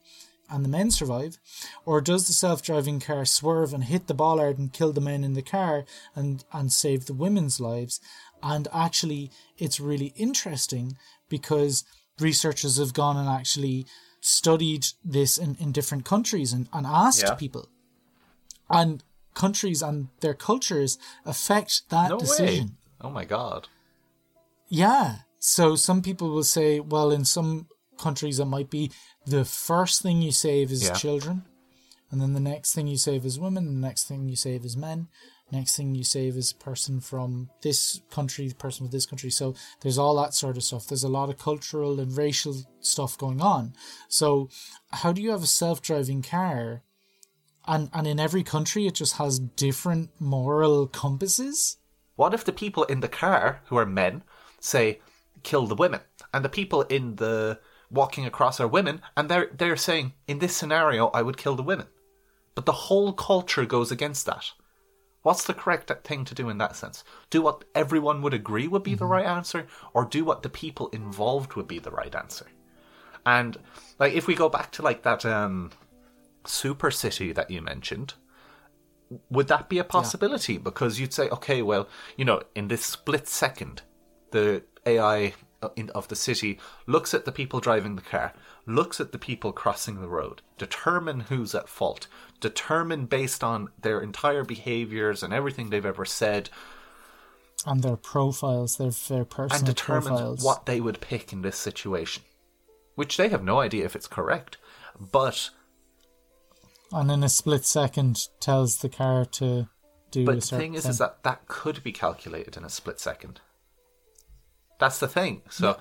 and 0.51 0.65
the 0.65 0.69
men 0.69 0.89
survive, 0.91 1.37
or 1.85 2.01
does 2.01 2.25
the 2.27 2.33
self-driving 2.33 2.99
car 2.99 3.23
swerve 3.23 3.73
and 3.73 3.83
hit 3.83 4.07
the 4.07 4.13
bollard 4.15 4.57
and 4.57 4.73
kill 4.73 4.91
the 4.91 5.01
men 5.01 5.23
in 5.23 5.33
the 5.33 5.41
car 5.43 5.85
and 6.15 6.43
and 6.51 6.71
save 6.73 7.05
the 7.05 7.13
women's 7.13 7.59
lives? 7.59 7.99
And 8.41 8.67
actually, 8.73 9.31
it's 9.57 9.79
really 9.79 10.11
interesting 10.15 10.97
because 11.29 11.83
researchers 12.19 12.77
have 12.77 12.93
gone 12.93 13.15
and 13.17 13.29
actually 13.29 13.85
studied 14.21 14.85
this 15.05 15.37
in, 15.37 15.55
in 15.59 15.71
different 15.71 16.03
countries 16.03 16.51
and, 16.51 16.67
and 16.73 16.85
asked 16.87 17.23
Yeah. 17.23 17.35
people 17.35 17.69
and 18.69 19.03
countries 19.33 19.81
and 19.81 20.09
their 20.19 20.33
cultures 20.33 20.97
affect 21.25 21.89
that 21.89 22.09
No 22.09 22.17
decision. 22.17 22.67
way. 22.67 22.73
Oh 23.01 23.09
my 23.09 23.25
god. 23.25 23.67
Yeah. 24.67 25.19
So 25.39 25.75
some 25.75 26.01
people 26.01 26.29
will 26.29 26.43
say, 26.43 26.79
well, 26.79 27.11
in 27.11 27.25
some 27.25 27.67
countries, 27.97 28.39
it 28.39 28.45
might 28.45 28.69
be 28.69 28.91
the 29.25 29.45
first 29.45 30.01
thing 30.01 30.21
you 30.21 30.31
save 30.31 30.71
is 30.71 30.83
Yeah. 30.83 30.93
children, 30.93 31.45
and 32.11 32.21
then 32.21 32.33
the 32.33 32.39
next 32.39 32.73
thing 32.73 32.87
you 32.87 32.97
save 32.97 33.25
is 33.25 33.39
women, 33.39 33.67
and 33.67 33.77
the 33.77 33.87
next 33.87 34.05
thing 34.05 34.27
you 34.27 34.35
save 34.35 34.65
is 34.65 34.75
men, 34.75 35.07
next 35.51 35.75
thing 35.75 35.95
you 35.95 36.03
save 36.03 36.37
is 36.37 36.53
person 36.53 36.99
from 36.99 37.49
this 37.61 38.01
country, 38.11 38.47
the 38.47 38.55
person 38.55 38.85
from 38.85 38.91
this 38.91 39.05
country. 39.05 39.29
So 39.29 39.55
there's 39.81 39.97
all 39.97 40.15
that 40.17 40.33
sort 40.33 40.57
of 40.57 40.63
stuff. 40.63 40.87
There's 40.87 41.03
a 41.03 41.09
lot 41.09 41.29
of 41.29 41.39
cultural 41.39 41.99
and 41.99 42.15
racial 42.15 42.55
stuff 42.81 43.17
going 43.17 43.41
on. 43.41 43.73
So 44.07 44.49
how 44.91 45.11
do 45.11 45.21
you 45.21 45.31
have 45.31 45.43
a 45.43 45.47
self-driving 45.47 46.21
car? 46.21 46.83
And, 47.67 47.89
and 47.93 48.05
in 48.07 48.19
every 48.19 48.43
country, 48.43 48.85
it 48.87 48.95
just 48.95 49.17
has 49.17 49.39
different 49.39 50.11
moral 50.19 50.87
compasses. 50.87 51.77
What 52.19 52.33
if 52.33 52.43
the 52.43 52.51
people 52.51 52.83
in 52.83 52.99
the 52.99 53.07
car, 53.07 53.61
who 53.67 53.77
are 53.77 53.85
men, 53.85 54.23
say, 54.59 54.99
kill 55.43 55.67
the 55.67 55.81
women? 55.83 56.01
And 56.33 56.43
the 56.43 56.49
people 56.49 56.81
in 56.81 57.15
the 57.15 57.61
walking 57.89 58.25
across 58.25 58.59
are 58.59 58.67
women, 58.67 59.01
and 59.15 59.29
they're 59.29 59.49
they're 59.53 59.77
saying, 59.77 60.11
in 60.27 60.39
this 60.39 60.53
scenario, 60.53 61.07
I 61.11 61.21
would 61.21 61.37
kill 61.37 61.55
the 61.55 61.63
women. 61.63 61.87
But 62.55 62.65
the 62.65 62.73
whole 62.73 63.13
culture 63.13 63.63
goes 63.63 63.89
against 63.89 64.25
that. 64.25 64.51
What's 65.21 65.45
the 65.45 65.53
correct 65.53 65.89
thing 66.03 66.25
to 66.25 66.35
do 66.35 66.49
in 66.49 66.57
that 66.57 66.75
sense? 66.75 67.05
Do 67.29 67.41
what 67.41 67.63
everyone 67.73 68.21
would 68.21 68.33
agree 68.33 68.67
would 68.67 68.83
be 68.83 68.95
the 68.95 69.05
right 69.05 69.25
answer, 69.25 69.65
or 69.93 70.03
do 70.03 70.25
what 70.25 70.43
the 70.43 70.49
people 70.49 70.89
involved 70.89 71.53
would 71.53 71.69
be 71.69 71.79
the 71.79 71.89
right 72.01 72.13
answer? 72.13 72.47
And 73.25 73.55
like 73.97 74.11
if 74.11 74.27
we 74.27 74.35
go 74.35 74.49
back 74.49 74.73
to 74.73 74.81
like 74.81 75.03
that 75.03 75.25
um 75.25 75.71
super 76.45 76.91
city 76.91 77.31
that 77.31 77.49
you 77.49 77.61
mentioned, 77.61 78.15
would 79.29 79.47
that 79.47 79.69
be 79.69 79.79
a 79.79 79.83
possibility? 79.83 80.57
Because 80.57 80.99
you'd 80.99 81.13
say, 81.13 81.29
okay, 81.29 81.61
well, 81.61 81.87
you 82.15 82.25
know, 82.25 82.41
in 82.55 82.67
this 82.67 82.85
split 82.85 83.27
second, 83.27 83.81
the 84.31 84.63
AI 84.85 85.33
uh, 85.61 85.69
in, 85.75 85.89
of 85.91 86.07
the 86.07 86.15
city 86.15 86.59
looks 86.85 87.13
at 87.13 87.25
the 87.25 87.31
people 87.31 87.59
driving 87.59 87.95
the 87.95 88.01
car, 88.01 88.33
looks 88.65 89.01
at 89.01 89.11
the 89.11 89.17
people 89.17 89.51
crossing 89.51 89.99
the 89.99 90.07
road, 90.07 90.41
determine 90.57 91.21
who's 91.21 91.55
at 91.55 91.67
fault, 91.67 92.07
determine 92.39 93.05
based 93.05 93.43
on 93.43 93.69
their 93.81 93.99
entire 93.99 94.43
behaviors 94.43 95.23
and 95.23 95.33
everything 95.33 95.69
they've 95.69 95.85
ever 95.85 96.05
said, 96.05 96.49
And 97.65 97.83
their 97.83 97.97
profiles, 97.97 98.77
their, 98.77 98.91
their 98.91 99.25
personal 99.25 99.57
and 99.57 99.65
determine 99.65 100.13
profiles. 100.13 100.43
what 100.43 100.65
they 100.65 100.79
would 100.79 101.01
pick 101.01 101.33
in 101.33 101.41
this 101.41 101.57
situation. 101.57 102.23
Which 102.95 103.17
they 103.17 103.29
have 103.29 103.43
no 103.43 103.59
idea 103.59 103.85
if 103.85 103.95
it's 103.95 104.07
correct, 104.07 104.57
but 104.99 105.49
and 106.91 107.11
in 107.11 107.23
a 107.23 107.29
split 107.29 107.65
second 107.65 108.27
tells 108.39 108.77
the 108.77 108.89
car 108.89 109.25
to 109.25 109.69
do 110.11 110.25
But 110.25 110.37
a 110.37 110.39
the 110.39 110.57
thing 110.57 110.73
is, 110.73 110.85
is 110.85 110.97
that 110.97 111.23
that 111.23 111.47
could 111.47 111.83
be 111.83 111.91
calculated 111.91 112.57
in 112.57 112.63
a 112.63 112.69
split 112.69 112.99
second. 112.99 113.41
That's 114.79 114.99
the 114.99 115.07
thing. 115.07 115.41
So 115.49 115.77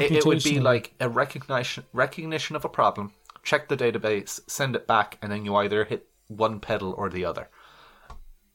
it, 0.00 0.10
it 0.10 0.26
would 0.26 0.42
be 0.42 0.60
like 0.60 0.94
a 1.00 1.08
recognition 1.08 1.84
recognition 1.92 2.56
of 2.56 2.64
a 2.64 2.68
problem, 2.68 3.12
check 3.42 3.68
the 3.68 3.76
database, 3.76 4.40
send 4.48 4.74
it 4.74 4.86
back, 4.86 5.18
and 5.22 5.30
then 5.30 5.44
you 5.44 5.54
either 5.56 5.84
hit 5.84 6.08
one 6.28 6.58
pedal 6.58 6.94
or 6.96 7.10
the 7.10 7.24
other. 7.24 7.48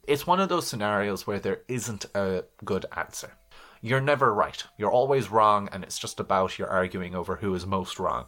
It's 0.08 0.26
one 0.26 0.40
of 0.40 0.50
those 0.50 0.66
scenarios 0.68 1.28
where 1.28 1.40
there 1.40 1.62
isn't 1.68 2.06
a 2.16 2.46
good 2.66 2.86
answer. 2.96 3.34
You're 3.82 4.02
never 4.02 4.34
right. 4.34 4.62
You're 4.78 4.92
always 4.92 5.30
wrong, 5.30 5.70
and 5.72 5.84
it's 5.84 6.00
just 6.00 6.20
about 6.20 6.58
you're 6.58 6.68
arguing 6.68 7.14
over 7.16 7.38
who 7.38 7.54
is 7.54 7.66
most 7.66 8.00
wrong. 8.00 8.26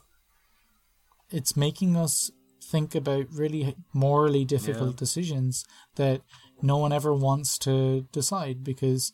it's 1.32 1.58
making 1.58 1.96
us 1.96 2.30
think 2.64 2.96
about 2.96 3.26
really 3.32 3.76
morally 3.94 4.46
difficult 4.46 4.96
decisions 4.98 5.66
that 5.96 6.22
no 6.62 6.78
one 6.78 6.94
ever 6.94 7.14
wants 7.14 7.58
to 7.60 8.08
decide 8.12 8.64
because 8.64 9.12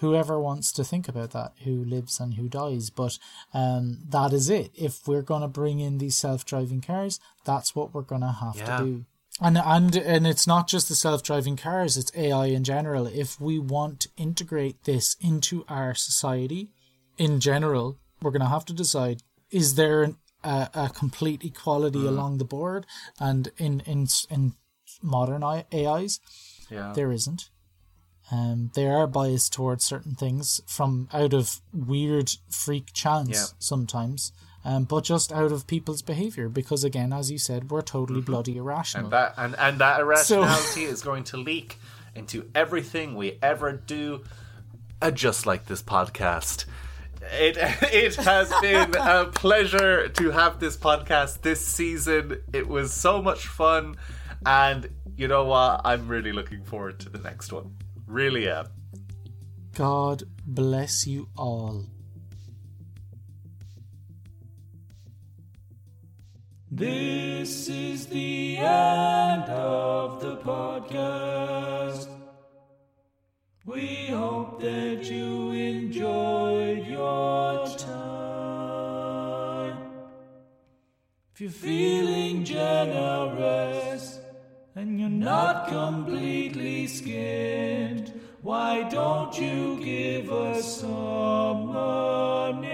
whoever 0.00 0.40
wants 0.40 0.72
to 0.72 0.82
think 0.82 1.06
about 1.08 1.30
that 1.30 1.52
who 1.64 1.84
lives 1.84 2.18
and 2.18 2.34
who 2.34 2.48
dies 2.48 2.90
but 2.90 3.18
um, 3.54 3.98
that 4.08 4.32
is 4.32 4.50
it. 4.50 4.70
If 4.74 5.06
we're 5.06 5.22
going 5.22 5.42
to 5.42 5.48
bring 5.48 5.78
in 5.80 5.98
these 5.98 6.16
self-driving 6.16 6.80
cars 6.80 7.20
that's 7.44 7.74
what 7.76 7.94
we're 7.94 8.02
going 8.02 8.22
to 8.22 8.28
have 8.32 8.56
Yeah. 8.56 8.78
to 8.78 8.84
do. 8.84 9.04
And 9.40 9.56
and 9.58 9.96
and 9.96 10.26
it's 10.26 10.46
not 10.46 10.68
just 10.68 10.88
the 10.88 10.94
self-driving 10.94 11.56
cars 11.56 11.96
it's 11.96 12.12
ai 12.16 12.46
in 12.46 12.64
general. 12.64 13.06
If 13.06 13.40
we 13.40 13.58
want 13.58 14.00
to 14.00 14.08
integrate 14.16 14.84
this 14.84 15.16
into 15.20 15.64
our 15.68 15.94
society 15.94 16.70
in 17.16 17.38
general 17.40 17.98
we're 18.20 18.30
going 18.32 18.42
to 18.42 18.48
have 18.48 18.64
to 18.66 18.72
decide 18.74 19.22
is 19.50 19.74
there 19.76 20.02
an, 20.02 20.16
a, 20.44 20.68
a 20.74 20.88
complete 20.90 21.44
equality 21.44 22.06
along 22.06 22.38
the 22.38 22.44
board 22.44 22.86
and 23.20 23.50
in 23.58 23.80
in 23.80 24.06
in 24.30 24.54
modern 25.02 25.42
ais 25.42 26.20
Yeah. 26.70 26.92
there 26.94 27.12
isn't 27.12 27.50
um, 28.30 28.70
they 28.74 28.86
are 28.86 29.06
biased 29.06 29.52
towards 29.52 29.84
certain 29.84 30.14
things 30.14 30.60
from 30.66 31.08
out 31.12 31.32
of 31.34 31.60
weird 31.72 32.30
freak 32.50 32.92
chance 32.92 33.30
Yeah. 33.30 33.44
sometimes 33.58 34.32
um, 34.64 34.84
but 34.84 35.02
just 35.04 35.32
out 35.32 35.50
of 35.52 35.66
people's 35.66 36.02
behavior 36.02 36.48
because 36.48 36.84
again 36.84 37.12
as 37.12 37.30
you 37.30 37.38
said 37.38 37.70
we're 37.70 37.82
totally 37.82 38.20
bloody 38.20 38.56
irrational 38.56 39.06
And 39.06 39.12
that 39.12 39.34
and, 39.36 39.54
and 39.58 39.78
that 39.80 40.00
irrationality 40.00 40.84
is 40.84 41.02
going 41.02 41.24
to 41.24 41.36
leak 41.36 41.78
into 42.14 42.48
everything 42.54 43.14
we 43.16 43.38
ever 43.42 43.72
do, 43.72 44.22
uh, 45.00 45.10
just 45.10 45.46
like 45.46 45.64
this 45.64 45.82
podcast. 45.82 46.66
It 47.30 47.56
it 47.92 48.16
has 48.16 48.52
been 48.60 48.94
a 48.96 49.26
pleasure 49.26 50.08
to 50.08 50.30
have 50.30 50.58
this 50.60 50.76
podcast 50.76 51.42
this 51.42 51.64
season. 51.64 52.42
It 52.52 52.68
was 52.68 52.92
so 52.92 53.22
much 53.22 53.46
fun, 53.46 53.96
and 54.44 54.88
you 55.16 55.28
know 55.28 55.44
what? 55.44 55.82
I'm 55.84 56.08
really 56.08 56.32
looking 56.32 56.64
forward 56.64 57.00
to 57.00 57.08
the 57.08 57.18
next 57.18 57.52
one. 57.52 57.76
Really 58.06 58.48
am. 58.48 58.66
god 59.74 60.24
bless 60.46 61.06
you 61.06 61.28
all 61.36 61.86
This 66.74 67.68
is 67.68 68.06
the 68.06 68.56
end 68.56 69.44
of 69.50 70.22
the 70.22 70.36
podcast. 70.38 72.08
We 73.64 74.06
hope 74.06 74.60
that 74.60 75.08
you 75.08 75.52
enjoyed 75.52 76.84
your 76.84 77.68
time. 77.78 78.72
If 81.32 81.40
you're 81.40 81.50
feeling 81.50 82.42
generous 82.42 84.18
and 84.74 84.98
you're 84.98 85.08
not 85.08 85.68
completely 85.68 86.88
skinned, 86.88 88.12
why 88.42 88.82
don't 88.88 89.38
you 89.38 89.78
give 89.84 90.32
us 90.32 90.80
some 90.80 91.66
money? 91.66 92.72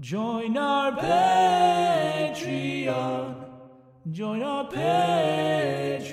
Join 0.00 0.56
our 0.56 0.92
Patreon. 0.92 2.54
Join 4.10 4.42
our 4.42 4.64
Patreon. 4.70 6.12